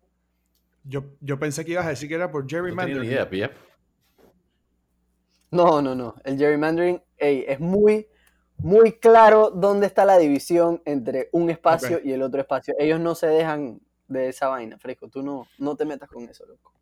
Yo, 0.86 1.04
yo 1.22 1.40
pensé 1.40 1.64
que 1.64 1.72
ibas 1.72 1.86
a 1.86 1.90
decir 1.90 2.10
que 2.10 2.16
era 2.16 2.30
por 2.30 2.44
No 2.44 2.50
gerrymandering. 2.50 3.06
idea. 3.06 3.52
No, 5.50 5.82
no, 5.82 5.96
no. 5.96 6.16
El 6.26 6.38
gerrymandering 6.38 7.02
ey, 7.18 7.46
es 7.48 7.60
muy, 7.60 8.08
muy 8.58 8.94
claro 8.94 9.50
dónde 9.52 9.88
está 9.88 10.04
la 10.04 10.18
división 10.18 10.82
entre 10.86 11.30
un 11.32 11.50
espacio 11.50 12.02
y 12.04 12.12
el 12.12 12.22
otro 12.22 12.42
espacio. 12.42 12.76
Ellos 12.78 13.00
no 13.00 13.16
se 13.16 13.28
dejan 13.28 13.80
de 14.08 14.30
esa 14.30 14.48
vaina, 14.48 14.78
fresco. 14.78 15.08
Tú 15.10 15.22
no, 15.22 15.48
no 15.60 15.76
te 15.76 15.86
metas 15.86 16.10
con 16.10 16.24
eso, 16.28 16.46
loco. 16.46 16.74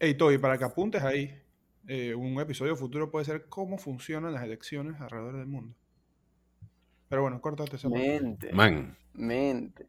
Hey, 0.00 0.14
Toby, 0.14 0.38
para 0.38 0.56
que 0.56 0.64
apuntes 0.64 1.02
ahí, 1.02 1.42
eh, 1.86 2.14
un 2.14 2.40
episodio 2.40 2.76
futuro 2.76 3.10
puede 3.10 3.24
ser 3.24 3.46
cómo 3.46 3.78
funcionan 3.78 4.32
las 4.32 4.44
elecciones 4.44 5.00
alrededor 5.00 5.36
del 5.36 5.46
mundo. 5.46 5.74
Pero 7.08 7.22
bueno, 7.22 7.40
córtate 7.40 7.76
ese. 7.76 7.88
Mente. 7.88 8.52
Man, 8.52 8.96
Mente. 9.14 9.86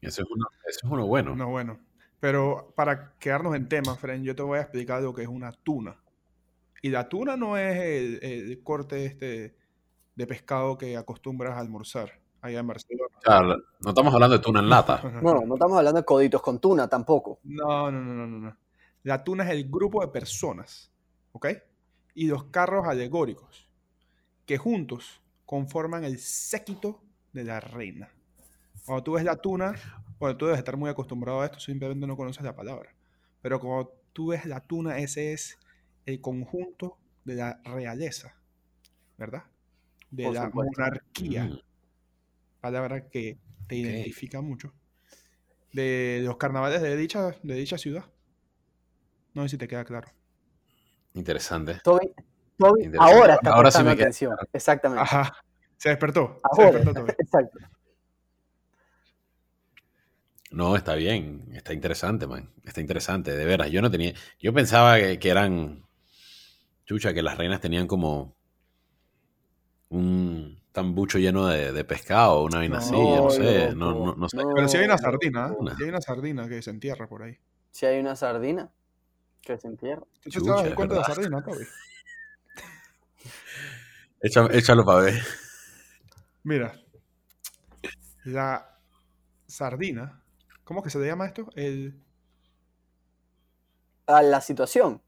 eso 0.00 0.22
es 0.22 0.28
uno, 0.30 0.46
eso 0.68 0.80
es 0.84 0.90
uno 0.90 1.06
bueno. 1.06 1.34
No, 1.34 1.48
bueno. 1.48 1.78
Pero 2.20 2.72
para 2.76 3.14
quedarnos 3.18 3.54
en 3.56 3.68
tema, 3.68 3.96
Fren, 3.96 4.22
yo 4.22 4.36
te 4.36 4.42
voy 4.42 4.58
a 4.58 4.62
explicar 4.62 5.02
lo 5.02 5.12
que 5.12 5.22
es 5.22 5.28
una 5.28 5.52
tuna. 5.52 5.96
Y 6.80 6.90
la 6.90 7.08
tuna 7.08 7.36
no 7.36 7.56
es 7.56 7.76
el, 7.78 8.18
el 8.22 8.62
corte 8.62 9.04
este 9.04 9.56
de 10.14 10.26
pescado 10.26 10.76
que 10.78 10.96
acostumbras 10.96 11.56
a 11.56 11.60
almorzar 11.60 12.12
allá 12.42 12.60
en 12.60 12.66
Barcelona. 12.66 13.16
O 13.16 13.20
sea, 13.20 13.40
no 13.42 13.88
estamos 13.88 14.12
hablando 14.12 14.36
de 14.36 14.42
tuna 14.42 14.60
en 14.60 14.68
lata. 14.68 15.00
No, 15.22 15.34
no 15.46 15.54
estamos 15.54 15.78
hablando 15.78 16.00
de 16.00 16.04
coditos 16.04 16.42
con 16.42 16.60
tuna 16.60 16.88
tampoco. 16.88 17.38
No, 17.44 17.90
no, 17.90 18.00
no, 18.00 18.14
no, 18.14 18.26
no, 18.26 18.38
no. 18.38 18.56
La 19.04 19.24
tuna 19.24 19.44
es 19.44 19.50
el 19.50 19.68
grupo 19.68 20.00
de 20.00 20.08
personas, 20.08 20.92
¿ok? 21.32 21.46
Y 22.14 22.26
los 22.26 22.44
carros 22.44 22.86
alegóricos, 22.86 23.68
que 24.44 24.58
juntos 24.58 25.21
conforman 25.46 26.04
el 26.04 26.18
séquito 26.18 27.02
de 27.32 27.44
la 27.44 27.60
reina. 27.60 28.10
Cuando 28.84 29.02
tú 29.04 29.12
ves 29.12 29.24
la 29.24 29.36
tuna, 29.36 29.74
bueno, 30.18 30.36
tú 30.36 30.46
debes 30.46 30.58
estar 30.58 30.76
muy 30.76 30.90
acostumbrado 30.90 31.40
a 31.40 31.46
esto, 31.46 31.60
simplemente 31.60 32.06
no 32.06 32.16
conoces 32.16 32.42
la 32.42 32.54
palabra. 32.56 32.94
Pero 33.40 33.60
cuando 33.60 33.92
tú 34.12 34.28
ves 34.28 34.46
la 34.46 34.60
tuna, 34.60 34.98
ese 34.98 35.32
es 35.32 35.58
el 36.06 36.20
conjunto 36.20 36.98
de 37.24 37.34
la 37.36 37.60
realeza, 37.64 38.34
¿verdad? 39.18 39.44
De 40.10 40.24
Por 40.24 40.34
la 40.34 40.46
supuesto. 40.46 40.80
monarquía 40.80 41.44
Mm. 41.44 41.58
palabra 42.60 43.08
que 43.08 43.38
te 43.66 43.76
identifica 43.76 44.40
mucho. 44.40 44.72
De 45.72 46.20
los 46.24 46.36
carnavales 46.36 46.82
de 46.82 46.96
dicha, 46.96 47.34
de 47.42 47.54
dicha 47.54 47.78
ciudad. 47.78 48.04
No 49.34 49.42
sé 49.42 49.50
si 49.50 49.58
te 49.58 49.68
queda 49.68 49.84
claro. 49.84 50.08
Interesante. 51.14 51.80
Toby, 51.84 52.12
Toby 52.58 52.90
ahora 52.98 53.34
está 53.34 53.50
Ahora 53.50 53.70
sí 53.70 53.78
prestando 53.78 53.90
me 53.90 53.96
queda 53.96 54.04
atención. 54.04 54.36
Exactamente. 54.52 55.02
Ajá. 55.02 55.36
Se 55.76 55.88
despertó. 55.88 56.40
Se 56.54 56.62
Ahora. 56.62 56.78
despertó 56.78 57.00
Toby. 57.00 57.12
Exacto. 57.18 57.58
No, 60.50 60.76
está 60.76 60.94
bien. 60.94 61.48
Está 61.54 61.72
interesante, 61.72 62.26
man. 62.26 62.52
Está 62.64 62.80
interesante, 62.80 63.32
de 63.34 63.44
veras. 63.44 63.70
Yo 63.70 63.80
no 63.80 63.90
tenía. 63.90 64.12
Yo 64.38 64.52
pensaba 64.52 64.98
que, 64.98 65.18
que 65.18 65.30
eran. 65.30 65.84
Chucha, 66.84 67.14
que 67.14 67.22
las 67.22 67.38
reinas 67.38 67.60
tenían 67.60 67.86
como. 67.86 68.36
Un 69.88 70.62
tambucho 70.72 71.18
lleno 71.18 71.46
de, 71.48 71.72
de 71.72 71.84
pescado, 71.84 72.44
una 72.44 72.58
vaina 72.58 72.78
así, 72.78 72.92
yo 72.92 73.16
no 73.24 73.30
sé. 73.30 73.74
No, 73.74 73.92
no, 73.92 74.14
no 74.14 74.28
sé. 74.28 74.38
Pero 74.54 74.68
si 74.68 74.78
hay 74.78 74.84
una 74.86 74.94
No, 74.94 74.98
sardina, 74.98 75.48
¿eh? 75.52 75.74
Si 75.76 75.82
hay 75.84 75.88
una 75.90 76.00
sardina 76.00 76.48
que 76.48 76.62
se 76.62 76.70
entierra 76.70 77.06
por 77.08 77.22
ahí. 77.22 77.36
Si 77.70 77.84
hay 77.86 78.00
una 78.00 78.16
sardina 78.16 78.70
que 79.42 79.58
se 79.58 79.68
entierra. 79.68 80.02
¿Tú 80.22 80.30
te 80.62 80.74
cuento 80.74 80.94
de 80.94 81.00
la 81.00 81.06
sardina, 81.06 81.42
Toby? 81.42 81.64
Échalo, 84.22 84.50
échalo 84.52 84.84
para 84.84 85.00
ver. 85.00 85.22
Mira. 86.44 86.80
La 88.24 88.78
sardina. 89.46 90.22
¿Cómo 90.64 90.82
que 90.82 90.90
se 90.90 90.98
le 90.98 91.06
llama 91.06 91.26
esto? 91.26 91.48
El. 91.54 92.00
A 94.06 94.22
la 94.22 94.40
situación, 94.40 95.00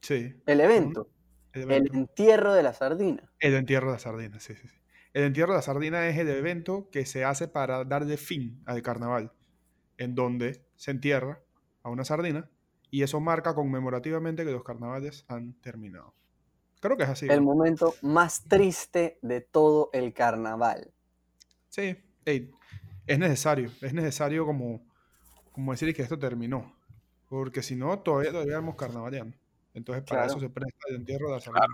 Sí. 0.00 0.42
el 0.46 0.60
evento, 0.60 1.08
El, 1.52 1.94
entierro 1.94 2.52
de 2.52 2.62
la 2.62 2.74
sardina. 2.74 3.32
El 3.38 3.54
entierro 3.54 3.86
de 3.86 3.92
la 3.94 3.98
sardina, 3.98 4.40
sí, 4.40 4.54
sí, 4.54 4.68
sí. 4.68 4.76
El 5.12 5.24
entierro 5.24 5.52
de 5.52 5.58
la 5.58 5.62
sardina 5.62 6.08
es 6.08 6.18
el 6.18 6.28
evento 6.28 6.90
que 6.90 7.06
se 7.06 7.24
hace 7.24 7.48
para 7.48 7.84
darle 7.84 8.16
fin 8.16 8.60
al 8.66 8.82
carnaval, 8.82 9.32
en 9.98 10.14
donde 10.14 10.66
se 10.76 10.90
entierra 10.90 11.40
a 11.82 11.90
una 11.90 12.04
sardina 12.04 12.50
y 12.90 13.02
eso 13.02 13.20
marca 13.20 13.54
conmemorativamente 13.54 14.44
que 14.44 14.52
los 14.52 14.64
carnavales 14.64 15.24
han 15.28 15.54
terminado. 15.60 16.14
Creo 16.84 16.98
que 16.98 17.04
es 17.04 17.08
así. 17.08 17.26
El 17.30 17.38
¿no? 17.38 17.44
momento 17.54 17.94
más 18.02 18.44
triste 18.44 19.18
de 19.22 19.40
todo 19.40 19.88
el 19.94 20.12
carnaval. 20.12 20.92
Sí, 21.70 21.96
es 22.26 23.18
necesario, 23.18 23.70
es 23.80 23.94
necesario 23.94 24.44
como, 24.44 24.82
como 25.52 25.72
decir 25.72 25.96
que 25.96 26.02
esto 26.02 26.18
terminó, 26.18 26.76
porque 27.30 27.62
si 27.62 27.74
no, 27.74 28.00
todavía 28.00 28.32
todavía 28.32 28.60
carnavaleando. 28.76 29.34
Entonces, 29.72 30.04
para 30.04 30.24
Claro. 30.24 30.32
eso 30.32 30.40
se 30.46 30.50
presta 30.50 30.78
el 30.90 30.96
entierro 30.96 31.28
de 31.28 31.32
la 31.32 31.40
sardina. 31.40 31.66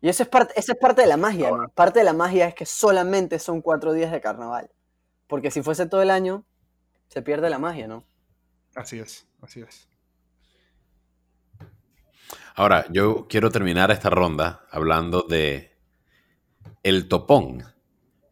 Y 0.00 0.08
eso 0.10 0.22
es 0.22 0.28
parte, 0.28 0.54
esa 0.54 0.74
es 0.74 0.78
parte 0.78 1.00
de 1.00 1.08
la 1.08 1.16
magia, 1.16 1.50
¿no? 1.50 1.68
Parte 1.70 1.98
de 1.98 2.04
la 2.04 2.12
magia 2.12 2.46
es 2.46 2.54
que 2.54 2.66
solamente 2.66 3.40
son 3.40 3.60
cuatro 3.60 3.94
días 3.94 4.12
de 4.12 4.20
carnaval. 4.20 4.70
Porque 5.26 5.50
si 5.50 5.60
fuese 5.60 5.86
todo 5.86 6.02
el 6.02 6.10
año, 6.10 6.44
se 7.08 7.20
pierde 7.20 7.50
la 7.50 7.58
magia, 7.58 7.88
¿no? 7.88 8.04
Así 8.76 9.00
es, 9.00 9.26
así 9.42 9.62
es. 9.62 9.88
Ahora, 12.56 12.86
yo 12.90 13.26
quiero 13.28 13.50
terminar 13.50 13.90
esta 13.90 14.08
ronda 14.08 14.64
hablando 14.70 15.22
de 15.22 15.76
el 16.82 17.06
topón. 17.06 17.62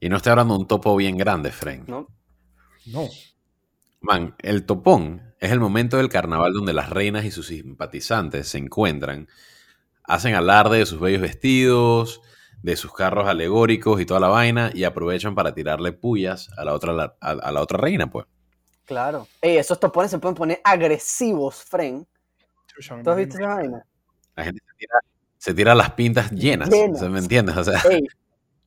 Y 0.00 0.08
no 0.08 0.16
estoy 0.16 0.30
hablando 0.30 0.54
de 0.54 0.60
un 0.60 0.66
topo 0.66 0.96
bien 0.96 1.18
grande, 1.18 1.52
Frank. 1.52 1.86
¿no? 1.88 2.08
No, 2.86 3.08
Man, 4.00 4.34
el 4.40 4.64
topón 4.64 5.34
es 5.40 5.52
el 5.52 5.60
momento 5.60 5.98
del 5.98 6.08
carnaval 6.08 6.52
donde 6.52 6.72
las 6.72 6.90
reinas 6.90 7.24
y 7.24 7.30
sus 7.30 7.48
simpatizantes 7.48 8.48
se 8.48 8.58
encuentran, 8.58 9.28
hacen 10.02 10.34
alarde 10.34 10.78
de 10.78 10.86
sus 10.86 11.00
bellos 11.00 11.22
vestidos, 11.22 12.20
de 12.62 12.76
sus 12.76 12.92
carros 12.92 13.28
alegóricos 13.28 14.00
y 14.00 14.06
toda 14.06 14.20
la 14.20 14.28
vaina, 14.28 14.70
y 14.74 14.84
aprovechan 14.84 15.34
para 15.34 15.54
tirarle 15.54 15.92
pullas 15.92 16.50
a 16.56 16.64
la 16.64 16.74
otra, 16.74 17.16
a, 17.20 17.30
a 17.30 17.52
la 17.52 17.60
otra 17.60 17.78
reina, 17.78 18.10
pues. 18.10 18.26
Claro. 18.84 19.26
Ey, 19.40 19.56
esos 19.56 19.80
topones 19.80 20.10
se 20.10 20.18
pueden 20.18 20.34
poner 20.34 20.60
agresivos, 20.64 21.56
Fren. 21.56 22.06
¿Tú 23.02 23.10
has 23.10 23.16
visto 23.16 23.38
esa 23.38 23.54
vaina? 23.54 23.86
La 24.36 24.44
gente 24.44 24.62
se 24.66 24.74
tira, 24.76 24.98
se 25.38 25.54
tira 25.54 25.74
las 25.74 25.90
pintas 25.92 26.30
llenas, 26.30 26.70
¿me 26.70 27.18
entiendes? 27.18 27.56
O 27.56 27.64
sea, 27.64 27.80
Ey, 27.90 28.06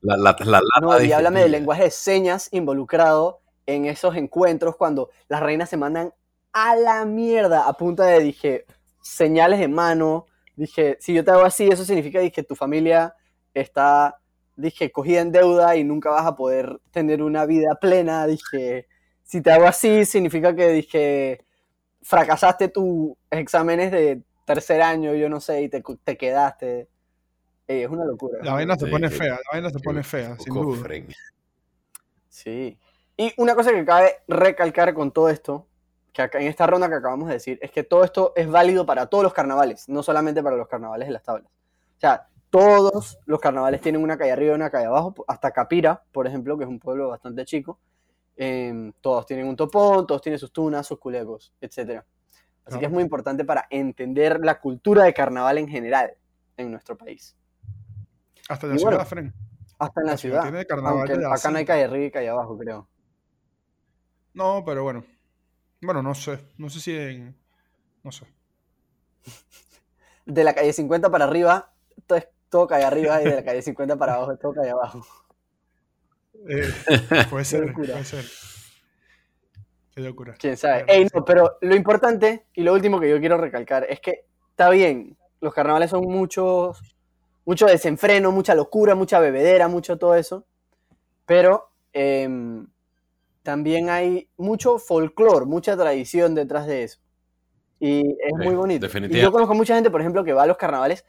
la, 0.02 0.16
la, 0.18 0.62
no, 0.82 1.02
y 1.02 1.12
háblame 1.12 1.40
de 1.40 1.46
jepilla. 1.46 1.60
lenguaje 1.60 1.84
de 1.84 1.92
señas 1.92 2.50
involucrado 2.52 3.42
en 3.66 3.86
esos 3.86 4.16
encuentros 4.16 4.76
cuando 4.76 5.10
las 5.28 5.42
reinas 5.42 5.70
se 5.70 5.78
mandan 5.78 6.14
a 6.54 6.76
la 6.76 7.06
mierda 7.06 7.68
a 7.68 7.74
punta 7.74 8.06
de, 8.06 8.20
dije, 8.20 8.66
señales 9.02 9.60
de 9.60 9.68
mano. 9.68 10.26
Dije, 10.56 10.98
si 11.00 11.14
yo 11.14 11.24
te 11.24 11.32
hago 11.32 11.44
así, 11.44 11.68
eso 11.68 11.84
significa 11.84 12.28
que 12.30 12.44
tu 12.44 12.56
familia 12.56 13.16
está, 13.54 14.20
dije, 14.56 14.92
cogida 14.92 15.22
en 15.22 15.32
deuda 15.32 15.76
y 15.76 15.84
nunca 15.84 16.10
vas 16.10 16.26
a 16.26 16.36
poder 16.36 16.80
tener 16.92 17.22
una 17.22 17.46
vida 17.46 17.76
plena. 17.76 18.26
Dije, 18.26 18.88
si 19.24 19.42
te 19.42 19.52
hago 19.52 19.68
así, 19.68 20.06
significa 20.06 20.56
que, 20.56 20.70
dije, 20.70 21.46
fracasaste 22.02 22.70
tus 22.70 23.14
exámenes 23.30 23.92
de 23.92 24.24
tercer 24.48 24.82
año, 24.82 25.14
yo 25.14 25.28
no 25.30 25.40
sé, 25.42 25.62
y 25.62 25.70
te, 25.70 25.84
te 26.04 26.18
quedaste. 26.18 26.88
Ey, 27.68 27.84
es 27.84 27.90
una 27.90 28.06
locura. 28.06 28.40
La 28.42 28.54
vaina 28.54 28.76
se 28.78 28.86
Sí, 28.86 28.92
pone 28.92 29.10
que- 29.10 29.16
fea, 29.16 29.34
la 29.34 29.40
vaina 29.52 29.70
se 29.70 29.80
pone 29.80 30.02
fea, 30.04 30.38
sin 30.40 30.54
Poco 30.54 30.68
duda. 30.68 30.84
fren. 30.84 31.08
Sí. 32.30 32.80
Y 33.18 33.34
una 33.38 33.56
cosa 33.56 33.72
que 33.72 33.84
cabe 33.86 34.16
recalcar 34.28 34.94
con 34.94 35.12
todo 35.12 35.30
esto, 35.30 35.68
que 36.14 36.22
acá 36.22 36.40
en 36.40 36.48
esta 36.48 36.66
ronda 36.68 36.88
que 36.88 36.96
acabamos 36.96 37.28
de 37.28 37.34
decir, 37.36 37.60
es 37.62 37.72
que 37.72 37.84
todo 37.84 38.04
esto 38.04 38.32
es 38.36 38.48
válido 38.50 38.86
para 38.86 39.08
todos 39.08 39.24
los 39.24 39.34
carnavales, 39.34 39.90
no 39.90 40.02
solamente 40.04 40.42
para 40.42 40.56
los 40.56 40.68
carnavales 40.68 41.08
de 41.08 41.14
las 41.14 41.24
tablas. 41.24 41.52
O 41.52 42.00
sea, 42.00 42.28
todos 42.50 43.20
los 43.26 43.40
carnavales 43.40 43.82
tienen 43.82 44.02
una 44.02 44.18
calle 44.18 44.32
arriba 44.32 44.54
y 44.54 44.56
una 44.56 44.70
calle 44.70 44.86
abajo, 44.86 45.14
hasta 45.28 45.52
Capira, 45.52 46.04
por 46.12 46.26
ejemplo, 46.28 46.58
que 46.58 46.64
es 46.64 46.70
un 46.70 46.80
pueblo 46.80 47.10
bastante 47.10 47.44
chico. 47.46 47.80
em, 48.40 48.94
todos 49.02 49.26
tienen 49.26 49.48
un 49.48 49.56
topón, 49.56 50.06
todos 50.06 50.22
tienen 50.22 50.38
sus 50.38 50.54
tunas, 50.54 50.86
sus 50.86 51.00
culecos, 51.00 51.52
etc. 51.60 52.04
Así 52.68 52.80
que 52.80 52.86
es 52.86 52.92
muy 52.92 53.02
importante 53.04 53.46
para 53.46 53.66
entender 53.70 54.40
la 54.44 54.60
cultura 54.60 55.04
de 55.06 55.14
carnaval 55.14 55.58
en 55.58 55.70
general 55.70 56.14
en 56.58 56.70
nuestro 56.72 56.98
país. 56.98 57.36
Hasta 58.50 58.68
en 58.68 58.74
la 58.74 58.78
ciudad, 58.80 59.08
Fren. 59.08 59.34
Hasta 59.80 60.02
en 60.02 60.06
la 60.08 60.12
La 60.14 60.18
ciudad 60.18 60.42
ciudad. 60.42 60.52
tiene 60.52 60.66
carnaval 60.66 61.10
Aunque 61.10 61.26
acá 61.26 61.52
no 61.52 61.58
hay 61.58 61.66
calle 61.66 61.84
arriba 61.86 62.06
y 62.06 62.12
calle 62.12 62.30
abajo, 62.30 62.58
creo. 62.58 62.88
No, 64.34 64.64
pero 64.66 64.84
bueno. 64.84 65.04
Bueno, 65.82 66.04
no 66.04 66.14
sé. 66.14 66.40
No 66.58 66.70
sé 66.70 66.80
si 66.80 66.96
en. 66.96 67.38
No 68.04 68.12
sé. 68.12 68.26
de 70.26 70.44
la 70.44 70.54
calle 70.54 70.74
50 70.74 71.10
para 71.10 71.26
arriba, 71.26 71.74
todo 72.06 72.18
es 72.18 72.28
todo 72.50 72.68
calle 72.68 72.86
arriba, 72.86 73.22
y 73.22 73.26
de 73.26 73.36
la 73.36 73.44
calle 73.46 73.62
50 73.62 73.96
para 73.98 74.16
abajo 74.16 74.36
todo 74.38 74.54
calle 74.54 74.72
abajo. 74.72 75.06
Eh, 76.50 76.72
puede 77.30 77.46
ser, 77.46 77.74
puede 77.74 78.04
ser. 78.04 78.26
Qué 79.98 80.04
locura. 80.04 80.36
Quién 80.38 80.56
sabe. 80.56 80.84
Pero 80.86 80.94
Ey, 81.00 81.04
sí. 81.06 81.10
no, 81.16 81.26
pero 81.26 81.58
lo 81.60 81.76
importante 81.76 82.46
y 82.54 82.62
lo 82.62 82.72
último 82.74 83.00
que 83.00 83.10
yo 83.10 83.20
quiero 83.20 83.36
recalcar 83.36 83.88
es 83.90 84.00
que 84.00 84.26
está 84.52 84.70
bien, 84.70 85.18
los 85.42 85.52
carnavales 85.56 85.90
son 85.90 86.04
muchos, 86.04 86.96
mucho 87.46 87.66
desenfreno, 87.66 88.32
mucha 88.32 88.54
locura, 88.54 88.94
mucha 88.94 89.20
bebedera, 89.20 89.68
mucho 89.68 89.98
todo 89.98 90.14
eso, 90.14 90.46
pero 91.26 91.72
em, 91.94 92.68
también 93.42 93.90
hay 93.90 94.30
mucho 94.38 94.78
folclore, 94.78 95.48
mucha 95.48 95.76
tradición 95.76 96.36
detrás 96.36 96.68
de 96.68 96.84
eso. 96.84 97.00
Y 97.80 98.02
es 98.02 98.34
Sí, 98.38 98.46
muy 98.46 98.54
bonito. 98.54 98.86
Y 98.86 99.20
yo 99.20 99.32
conozco 99.32 99.56
mucha 99.56 99.74
gente, 99.74 99.90
por 99.90 100.02
ejemplo, 100.02 100.24
que 100.24 100.34
va 100.34 100.44
a 100.44 100.48
los 100.48 100.58
carnavales 100.58 101.06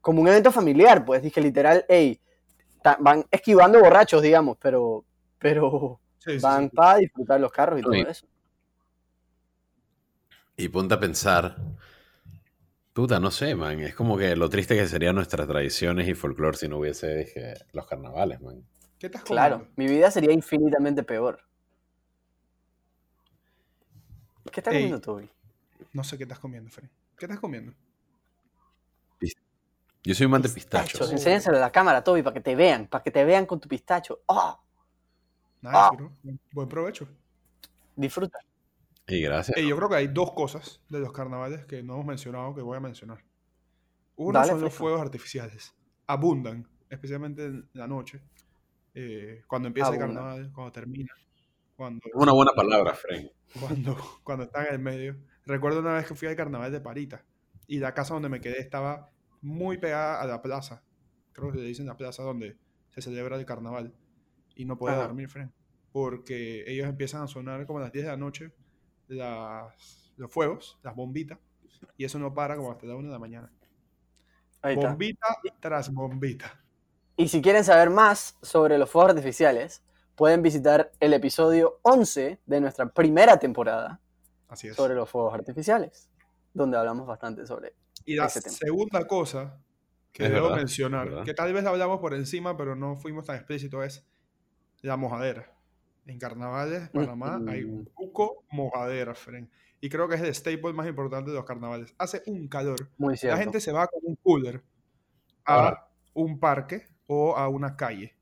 como 0.00 0.22
un 0.22 0.28
evento 0.28 0.50
familiar, 0.50 1.04
pues 1.04 1.20
dije 1.20 1.42
literal, 1.42 1.84
hey, 1.90 2.18
van 3.00 3.26
esquivando 3.30 3.80
borrachos, 3.80 4.22
digamos, 4.22 4.56
pero, 4.58 5.04
pero 5.38 6.00
Sí, 6.20 6.38
van 6.38 6.68
sí. 6.70 6.76
para 6.76 6.98
disfrutar 6.98 7.40
los 7.40 7.50
carros 7.50 7.80
y 7.80 7.82
todo 7.82 7.94
eso. 7.94 8.26
Y 10.56 10.68
ponte 10.68 10.94
a 10.94 11.00
pensar. 11.00 11.56
Puta, 12.92 13.18
no 13.18 13.30
sé, 13.30 13.54
man. 13.54 13.80
Es 13.80 13.94
como 13.94 14.18
que 14.18 14.36
lo 14.36 14.50
triste 14.50 14.76
que 14.76 14.86
serían 14.86 15.14
nuestras 15.14 15.48
tradiciones 15.48 16.06
y 16.06 16.14
folclore 16.14 16.58
si 16.58 16.68
no 16.68 16.78
hubiese 16.78 17.14
dije, 17.16 17.54
los 17.72 17.86
carnavales, 17.86 18.40
man. 18.42 18.62
¿Qué 18.98 19.06
estás 19.06 19.22
Claro, 19.22 19.66
mi 19.76 19.86
vida 19.86 20.10
sería 20.10 20.32
infinitamente 20.32 21.02
peor. 21.02 21.40
¿Qué 24.52 24.60
estás 24.60 24.74
Ey. 24.74 24.80
comiendo 24.80 25.00
tú 25.00 25.12
hoy? 25.12 25.30
No 25.94 26.04
sé 26.04 26.18
qué 26.18 26.24
estás 26.24 26.38
comiendo, 26.38 26.70
Fren. 26.70 26.90
¿Qué 27.16 27.24
estás 27.24 27.40
comiendo? 27.40 27.72
Yo 30.02 30.14
soy 30.14 30.24
un 30.26 30.32
man 30.32 30.42
de 30.42 30.48
Pistachos. 30.48 30.92
pistachos. 30.92 31.12
Enséñaselo 31.12 31.58
a 31.58 31.60
la 31.60 31.72
cámara, 31.72 32.02
Toby, 32.02 32.22
para 32.22 32.34
que 32.34 32.40
te 32.40 32.54
vean, 32.54 32.86
para 32.86 33.04
que 33.04 33.10
te 33.10 33.22
vean 33.24 33.44
con 33.44 33.60
tu 33.60 33.68
pistacho. 33.68 34.22
¡Oh! 34.26 34.58
Nice, 35.62 35.76
Ah. 35.76 35.90
bro. 35.94 36.12
Buen 36.52 36.68
provecho. 36.68 37.08
Disfruta. 37.96 38.38
Y 39.06 39.20
gracias. 39.22 39.56
Eh, 39.58 39.66
yo 39.66 39.76
creo 39.76 39.88
que 39.88 39.96
hay 39.96 40.08
dos 40.08 40.32
cosas 40.32 40.80
de 40.88 41.00
los 41.00 41.12
carnavales 41.12 41.64
que 41.66 41.82
no 41.82 41.94
hemos 41.94 42.06
mencionado 42.06 42.54
que 42.54 42.62
voy 42.62 42.76
a 42.76 42.80
mencionar. 42.80 43.24
Uno 44.16 44.38
Dale, 44.38 44.52
son 44.52 44.60
los 44.60 44.72
fuegos 44.74 45.00
artificiales. 45.00 45.74
Abundan, 46.06 46.66
especialmente 46.88 47.44
en 47.46 47.68
la 47.74 47.86
noche. 47.86 48.20
eh, 48.94 49.44
cuando 49.46 49.68
empieza 49.68 49.92
el 49.92 49.98
carnaval, 50.00 50.50
cuando 50.52 50.72
termina, 50.72 51.12
cuando, 51.76 52.00
Es 52.04 52.12
una 52.14 52.32
buena 52.32 52.50
palabra, 52.52 52.92
Fren. 52.94 53.30
cuando, 53.60 53.96
cuando 54.24 54.44
está 54.44 54.66
en 54.66 54.74
el 54.74 54.78
medio. 54.80 55.16
Recuerdo 55.46 55.78
una 55.80 55.94
vez 55.94 56.06
que 56.08 56.14
fui 56.16 56.26
al 56.26 56.34
carnaval 56.36 56.72
de 56.72 56.80
Parita 56.80 57.24
y 57.68 57.78
la 57.78 57.94
casa 57.94 58.14
donde 58.14 58.28
me 58.28 58.40
quedé 58.40 58.58
estaba 58.60 59.08
muy 59.42 59.78
pegada 59.78 60.20
a 60.20 60.26
la 60.26 60.42
plaza. 60.42 60.82
Creo 61.32 61.52
que 61.52 61.58
le 61.58 61.64
dicen 61.64 61.86
la 61.86 61.96
plaza 61.96 62.24
donde 62.24 62.56
se 62.90 63.00
celebra 63.00 63.36
el 63.36 63.46
carnaval. 63.46 63.94
Y 64.60 64.64
no 64.66 64.76
podía 64.76 64.96
Ajá. 64.96 65.04
dormir, 65.04 65.28
Fren. 65.28 65.52
Porque 65.90 66.64
ellos 66.70 66.86
empiezan 66.86 67.22
a 67.22 67.26
sonar 67.26 67.66
como 67.66 67.78
a 67.78 67.82
las 67.82 67.92
10 67.92 68.04
de 68.04 68.10
la 68.10 68.16
noche 68.16 68.52
las, 69.08 70.12
los 70.16 70.30
fuegos, 70.30 70.78
las 70.82 70.94
bombitas. 70.94 71.38
Y 71.96 72.04
eso 72.04 72.18
no 72.18 72.34
para 72.34 72.56
como 72.56 72.70
hasta 72.70 72.86
la 72.86 72.94
1 72.94 73.08
de 73.08 73.12
la 73.12 73.18
mañana. 73.18 73.50
Ahí 74.62 74.74
está. 74.74 74.90
Bombita 74.90 75.26
tras 75.60 75.90
bombita. 75.92 76.62
Y 77.16 77.28
si 77.28 77.40
quieren 77.40 77.64
saber 77.64 77.88
más 77.90 78.36
sobre 78.42 78.76
los 78.76 78.90
fuegos 78.90 79.10
artificiales, 79.12 79.82
pueden 80.14 80.42
visitar 80.42 80.92
el 81.00 81.14
episodio 81.14 81.78
11 81.82 82.40
de 82.44 82.60
nuestra 82.60 82.90
primera 82.92 83.38
temporada 83.38 84.00
Así 84.48 84.68
es. 84.68 84.76
sobre 84.76 84.94
los 84.94 85.08
fuegos 85.08 85.32
artificiales, 85.32 86.10
donde 86.52 86.76
hablamos 86.76 87.06
bastante 87.06 87.46
sobre. 87.46 87.74
Y 88.04 88.16
la 88.16 88.26
ese 88.26 88.42
tema. 88.42 88.54
segunda 88.54 89.06
cosa 89.06 89.58
que 90.12 90.26
Es 90.26 90.30
debo 90.30 90.46
verdad, 90.48 90.58
mencionar, 90.58 91.08
verdad. 91.08 91.24
que 91.24 91.34
tal 91.34 91.52
vez 91.54 91.64
la 91.64 91.70
hablamos 91.70 92.00
por 92.00 92.12
encima, 92.14 92.56
pero 92.56 92.74
no 92.76 92.96
fuimos 92.96 93.24
tan 93.24 93.36
explícitos, 93.36 93.84
es 93.84 94.06
la 94.82 94.96
mojadera. 94.96 95.54
En 96.06 96.18
carnavales, 96.18 96.88
Panamá, 96.90 97.40
hay 97.46 97.64
Ujú. 97.64 97.86
buco 97.96 98.44
mojadera, 98.50 99.14
Fren. 99.14 99.50
Y 99.80 99.88
creo 99.88 100.08
que 100.08 100.16
es 100.16 100.20
el 100.22 100.34
staple 100.34 100.72
más 100.72 100.86
importante 100.88 101.30
de 101.30 101.36
los 101.36 101.44
carnavales. 101.44 101.94
Hace 101.98 102.22
un 102.26 102.48
calor. 102.48 102.90
Muy. 102.98 103.16
La 103.22 103.36
gente 103.36 103.60
se 103.60 103.72
va 103.72 103.86
con 103.86 104.00
un 104.04 104.16
cooler 104.16 104.62
a 105.46 105.88
un 106.14 106.38
parque 106.38 106.86
o 107.06 107.36
a 107.36 107.48
una 107.48 107.76
calle 107.76 108.16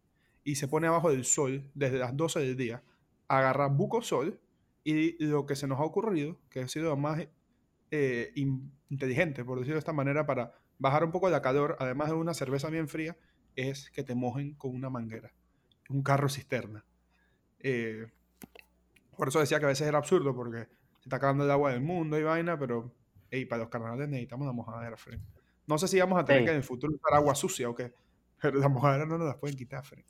y 0.45 0.57
se 0.57 0.69
pone 0.69 0.87
abajo 0.87 1.11
del 1.11 1.25
sol 1.25 1.71
desde 1.75 1.99
las 1.99 2.17
12 2.17 2.41
del 2.41 2.57
día, 2.57 2.83
agarra 3.29 3.67
buco 3.69 4.03
sol 4.03 4.41
y 4.85 5.23
lo 5.25 5.47
que 5.47 5.57
se 5.57 5.67
nos 5.67 5.79
ha 5.81 5.85
ocurrido, 5.85 6.39
que 6.51 6.61
ha 6.61 6.69
sido 6.69 6.97
más 6.97 7.27
eh, 7.91 8.33
in- 8.35 8.73
inteligente, 8.89 9.45
por 9.45 9.59
decirlo 9.59 9.75
de 9.77 9.81
esta 9.81 9.93
manera, 9.93 10.27
para 10.27 10.55
bajar 10.79 11.05
un 11.05 11.11
poco 11.13 11.29
la 11.29 11.43
calor, 11.43 11.77
además 11.81 12.09
de 12.09 12.15
una 12.15 12.35
cerveza 12.35 12.71
bien 12.71 12.89
fría, 12.89 13.17
es 13.57 13.91
que 13.91 14.05
te 14.05 14.15
mojen 14.15 14.55
con 14.55 14.75
una 14.75 14.89
manguera, 14.91 15.33
un 15.89 16.03
carro 16.03 16.29
cisterna. 16.29 16.85
Eh, 17.61 18.07
por 19.17 19.29
eso 19.29 19.41
decía 19.41 19.59
que 19.59 19.65
a 19.65 19.69
veces 19.69 19.87
era 19.89 19.99
absurdo, 19.99 20.35
porque 20.35 20.65
se 20.99 21.05
está 21.05 21.17
acabando 21.17 21.45
el 21.45 21.51
agua 21.51 21.73
del 21.73 21.81
mundo 21.81 22.19
y 22.19 22.23
vaina, 22.23 22.59
pero 22.59 22.93
ey, 23.31 23.45
para 23.47 23.63
los 23.63 23.69
carnavales 23.71 24.09
necesitamos 24.09 24.47
la 24.47 24.53
mojadera, 24.53 24.97
Fred. 24.97 25.19
No 25.67 25.77
sé 25.79 25.89
si 25.89 25.99
vamos 26.01 26.19
a 26.21 26.25
tener 26.25 26.45
que 26.45 26.51
en 26.51 26.57
el 26.57 26.63
futuro 26.65 26.95
usar 26.95 27.15
agua 27.15 27.35
sucia 27.35 27.69
o 27.69 27.75
qué, 27.75 27.93
pero 28.41 28.59
la 28.59 28.69
mojadera 28.69 29.05
no 29.07 29.19
nos 29.19 29.27
las 29.27 29.37
pueden 29.37 29.57
quitar, 29.57 29.85
Fred. 29.85 30.05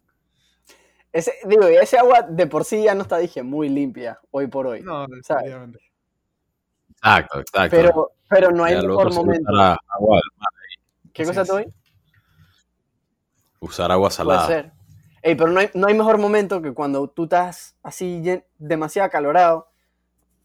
Ese, 1.11 1.33
digo, 1.47 1.69
y 1.71 1.75
ese 1.77 1.99
agua 1.99 2.23
de 2.23 2.47
por 2.47 2.65
sí 2.65 2.83
ya 2.85 2.95
no 2.95 3.03
está, 3.03 3.17
dije, 3.17 3.43
muy 3.43 3.69
limpia 3.71 4.21
hoy 4.31 4.47
por 4.47 4.67
hoy. 4.67 4.83
No, 4.83 5.07
¿sabes? 5.23 5.45
definitivamente. 5.45 5.79
Exacto, 6.91 7.41
exacto. 7.41 7.77
Pero, 7.77 8.11
pero 8.29 8.51
no 8.51 8.65
hay 8.65 8.75
Ya 8.75 8.83
mejor 8.83 9.15
momento. 9.15 9.51
agua 9.51 10.21
¿Qué 11.15 11.23
Así 11.23 11.31
cosa, 11.31 11.43
es. 11.43 11.49
Toby? 11.49 11.73
usar 13.61 13.91
agua 13.91 14.09
Puede 14.09 14.17
salada. 14.17 14.47
ser. 14.47 14.73
Ey, 15.23 15.35
pero 15.35 15.51
no 15.51 15.61
hay, 15.61 15.71
no 15.75 15.87
hay 15.89 15.95
mejor 15.95 16.19
momento 16.19 16.63
que 16.63 16.73
cuando 16.73 17.09
tú 17.09 17.25
estás 17.25 17.77
así 17.83 18.23
demasiado 18.59 19.07
acalorado, 19.07 19.69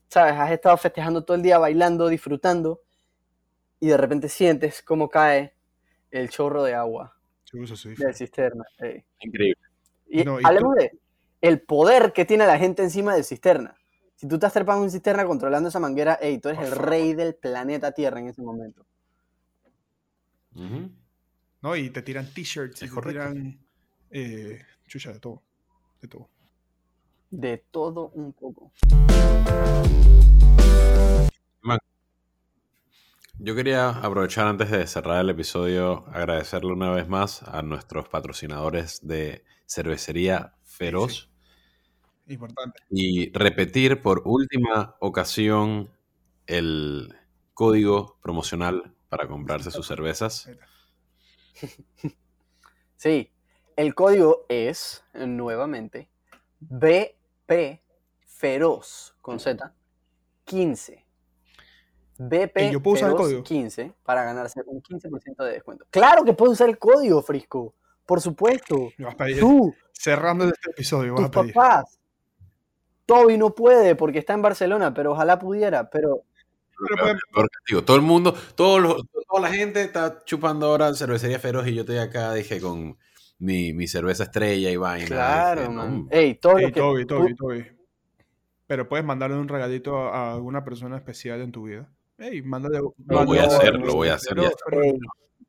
¿sabes? 0.09 0.33
Has 0.33 0.51
estado 0.51 0.77
festejando 0.77 1.23
todo 1.23 1.35
el 1.37 1.43
día, 1.43 1.57
bailando, 1.57 2.07
disfrutando, 2.07 2.81
y 3.79 3.87
de 3.87 3.97
repente 3.97 4.29
sientes 4.29 4.81
cómo 4.81 5.09
cae 5.09 5.55
el 6.11 6.29
chorro 6.29 6.63
de 6.63 6.73
agua 6.73 7.17
Sí, 7.43 7.59
eso 7.61 7.75
sí, 7.75 7.89
de 7.89 8.05
la 8.07 8.13
cisterna. 8.13 8.63
ey. 8.79 9.03
Increíble. 9.19 9.61
Y 10.07 10.23
No, 10.23 10.39
y 10.39 10.43
hablemos 10.45 10.75
de 10.75 10.99
el 11.41 11.61
poder 11.61 12.13
que 12.13 12.25
tiene 12.25 12.45
la 12.47 12.57
gente 12.57 12.83
encima 12.83 13.13
del 13.13 13.23
cisterna. 13.25 13.75
Si 14.15 14.27
tú 14.27 14.35
estás 14.35 14.53
trepando 14.53 14.85
en 14.85 14.91
cisterna 14.91 15.25
controlando 15.25 15.69
esa 15.69 15.79
manguera, 15.79 16.17
ey, 16.21 16.39
tú 16.39 16.49
eres 16.49 16.59
Por 16.59 16.67
el 16.67 16.73
favor. 16.75 16.89
rey 16.89 17.13
del 17.13 17.35
planeta 17.35 17.91
Tierra 17.91 18.19
en 18.19 18.29
ese 18.29 18.41
momento. 18.41 18.85
No, 21.61 21.75
y 21.75 21.89
te 21.89 22.01
tiran 22.01 22.31
t-shirts, 22.33 22.83
y 22.83 22.89
te 22.89 23.01
tiran 23.01 23.62
eh, 24.13 24.61
chucha 24.87 25.11
de 25.11 25.19
todo. 25.19 25.41
De 26.01 26.07
todo. 26.07 26.29
De 27.31 27.57
todo 27.71 28.09
un 28.09 28.31
poco. 28.33 28.71
Yo 33.39 33.55
quería 33.55 33.89
aprovechar 33.89 34.47
antes 34.47 34.69
de 34.69 34.85
cerrar 34.87 35.19
el 35.19 35.31
episodio, 35.31 36.05
agradecerle 36.07 36.71
una 36.71 36.91
vez 36.91 37.09
más 37.09 37.43
a 37.43 37.61
nuestros 37.63 38.07
patrocinadores 38.07 39.05
de 39.05 39.43
Cervecería 39.65 40.53
Feroz. 40.63 41.29
Importante. 42.27 42.79
Y 42.89 43.31
repetir 43.33 44.01
por 44.01 44.21
última 44.25 44.95
ocasión 44.99 45.89
el 46.45 47.13
código 47.53 48.17
promocional 48.21 48.93
para 49.09 49.27
comprarse 49.27 49.71
sus 49.71 49.87
cervezas. 49.87 50.49
Sí, 52.95 53.32
el 53.75 53.95
código 53.95 54.45
es, 54.49 55.03
nuevamente, 55.13 56.09
BP 56.59 57.81
Feroz, 58.25 59.15
con 59.21 59.39
Z, 59.39 59.73
15. 60.45 61.05
BP 62.17 62.57
¿Y 62.61 62.71
yo 62.71 62.81
puedo 62.81 62.95
usar 62.95 63.09
el 63.11 63.15
código? 63.15 63.43
15 63.43 63.93
para 64.03 64.23
ganarse 64.23 64.61
un 64.65 64.81
15% 64.81 65.43
de 65.43 65.51
descuento. 65.51 65.85
¡Claro 65.89 66.23
que 66.23 66.33
puedo 66.33 66.51
usar 66.51 66.69
el 66.69 66.77
código, 66.77 67.21
Frisco! 67.21 67.73
Por 68.05 68.21
supuesto. 68.21 68.91
Me 68.97 69.05
vas 69.05 69.13
a 69.15 69.17
pedir, 69.17 69.39
Tú, 69.39 69.73
cerrando 69.91 70.45
este 70.45 70.71
episodio, 70.71 71.13
vas 71.13 71.21
tus 71.21 71.37
a 71.37 71.41
pedir. 71.41 71.53
papás. 71.53 71.99
Toby 73.05 73.37
no 73.37 73.53
puede 73.53 73.95
porque 73.95 74.19
está 74.19 74.33
en 74.33 74.41
Barcelona, 74.41 74.93
pero 74.93 75.13
ojalá 75.13 75.39
pudiera. 75.39 75.89
Pero. 75.89 76.23
Todo 77.85 77.95
el 77.95 78.01
mundo, 78.01 78.33
toda 78.55 78.79
la 79.39 79.49
gente 79.49 79.81
está 79.81 80.23
chupando 80.25 80.67
ahora 80.67 80.93
cervecería 80.93 81.39
feroz 81.39 81.67
y 81.67 81.75
yo 81.75 81.81
estoy 81.81 81.97
acá, 81.97 82.33
dije, 82.33 82.59
con 82.59 82.97
mi, 83.43 83.73
mi 83.73 83.87
cerveza 83.87 84.23
estrella 84.23 84.69
y 84.71 84.77
vaina. 84.77 85.05
claro, 85.07 85.61
dije, 85.61 85.73
no, 85.73 85.83
man. 85.83 86.07
Ey, 86.09 86.35
todo 86.35 86.57
Ey, 86.57 86.63
lo 86.67 86.71
que 86.71 86.79
Toby, 86.79 87.05
tú- 87.05 87.15
Toby, 87.17 87.35
Toby. 87.35 87.65
Pero 88.67 88.87
puedes 88.87 89.05
mandarle 89.05 89.37
un 89.37 89.47
regalito 89.47 89.97
a 89.97 90.31
a 90.31 90.33
alguna 90.35 90.63
persona 90.63 90.95
especial 90.97 91.41
en 91.41 91.51
tu 91.51 91.63
vida. 91.63 91.89
Ey, 92.17 92.41
mándale. 92.41 92.79
Lo 92.79 93.25
voy 93.25 93.37
a 93.39 93.43
hacer, 93.45 93.73
lo 93.75 93.93
voy 93.95 94.07
a 94.09 94.13
hacer 94.15 94.35
Pero- 94.35 94.43
ya. 94.43 94.55
pero- 94.65 94.81
Ey, 94.83 94.97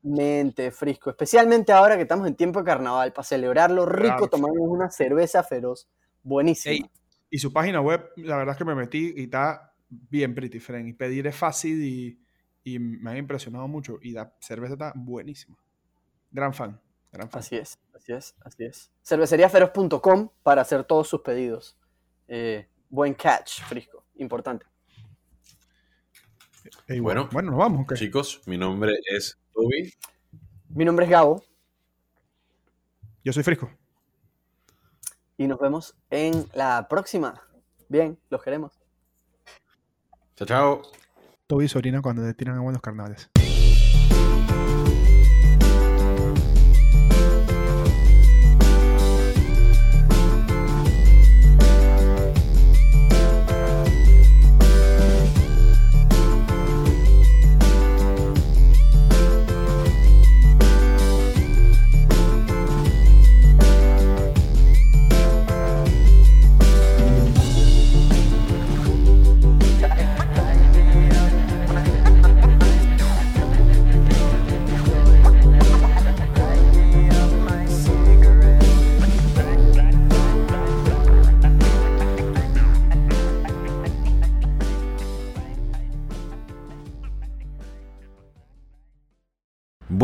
mente, 0.03 0.69
frisco. 0.71 1.09
Especialmente 1.09 1.71
ahora 1.71 1.95
que 1.95 2.03
estamos 2.03 2.27
en 2.27 2.35
tiempo 2.35 2.59
de 2.59 2.65
carnaval, 2.65 3.13
para 3.13 3.23
celebrarlo 3.25 3.85
rico, 3.85 4.15
Claro. 4.17 4.27
tomamos 4.27 4.57
una 4.59 4.89
cerveza 4.91 5.41
feroz. 5.43 5.87
Buenísima. 6.21 6.73
Ey, 6.75 6.85
y 7.29 7.39
su 7.39 7.51
página 7.53 7.81
web, 7.81 8.09
la 8.17 8.37
verdad 8.37 8.53
es 8.53 8.57
que 8.57 8.65
me 8.65 8.75
metí 8.75 9.13
y 9.15 9.23
está 9.23 9.73
bien 9.89 10.35
pretty 10.35 10.59
friend. 10.59 10.89
Y 10.89 10.93
pedir 10.93 11.25
es 11.27 11.35
fácil 11.35 11.81
y, 11.83 12.19
y 12.63 12.77
me 12.79 13.11
ha 13.11 13.17
impresionado 13.17 13.67
mucho. 13.67 13.97
Y 14.01 14.11
la 14.11 14.31
cerveza 14.39 14.73
está 14.73 14.91
buenísima. 14.95 15.57
Gran 16.31 16.53
fan. 16.53 16.79
Gran 17.15 17.29
fan. 17.29 17.39
Así 17.39 17.55
es, 17.55 17.79
así 17.95 18.11
es, 18.11 18.35
así 18.41 18.65
es. 18.65 18.91
Cerveceriaferoz.com 19.03 20.29
para 20.43 20.61
hacer 20.61 20.83
todos 20.83 21.07
sus 21.07 21.21
pedidos. 21.21 21.77
Eh, 22.27 22.67
buen 22.89 23.13
catch, 23.13 23.61
frisco. 23.61 24.03
Importante. 24.15 24.65
Ey, 26.87 26.99
Bueno. 26.99 27.29
bueno, 27.31 27.51
nos 27.51 27.59
vamos. 27.59 27.83
¿o 27.83 27.87
qué? 27.87 27.95
Chicos, 27.95 28.41
mi 28.47 28.57
nombre 28.57 28.91
es 29.13 29.37
Toby. 29.53 29.93
Mi 30.69 30.83
nombre 30.83 31.05
es 31.05 31.11
Gabo 31.11 31.41
Yo 33.23 33.31
soy 33.31 33.43
Frisco. 33.43 33.71
y 35.37 35.47
nos 35.47 35.57
vemos 35.59 35.95
en 36.09 36.49
la 36.53 36.87
próxima. 36.89 37.41
Bien, 37.87 38.19
los 38.29 38.43
queremos. 38.43 38.73
Chao, 40.35 40.45
chao. 40.47 40.81
Toby 41.47 41.65
y 41.65 41.67
Sorina 41.69 42.01
cuando 42.01 42.23
te 42.23 42.33
tiran 42.33 42.57
agua 42.57 42.69
en 42.69 42.73
los 42.73 42.81
carnavales. 42.81 43.29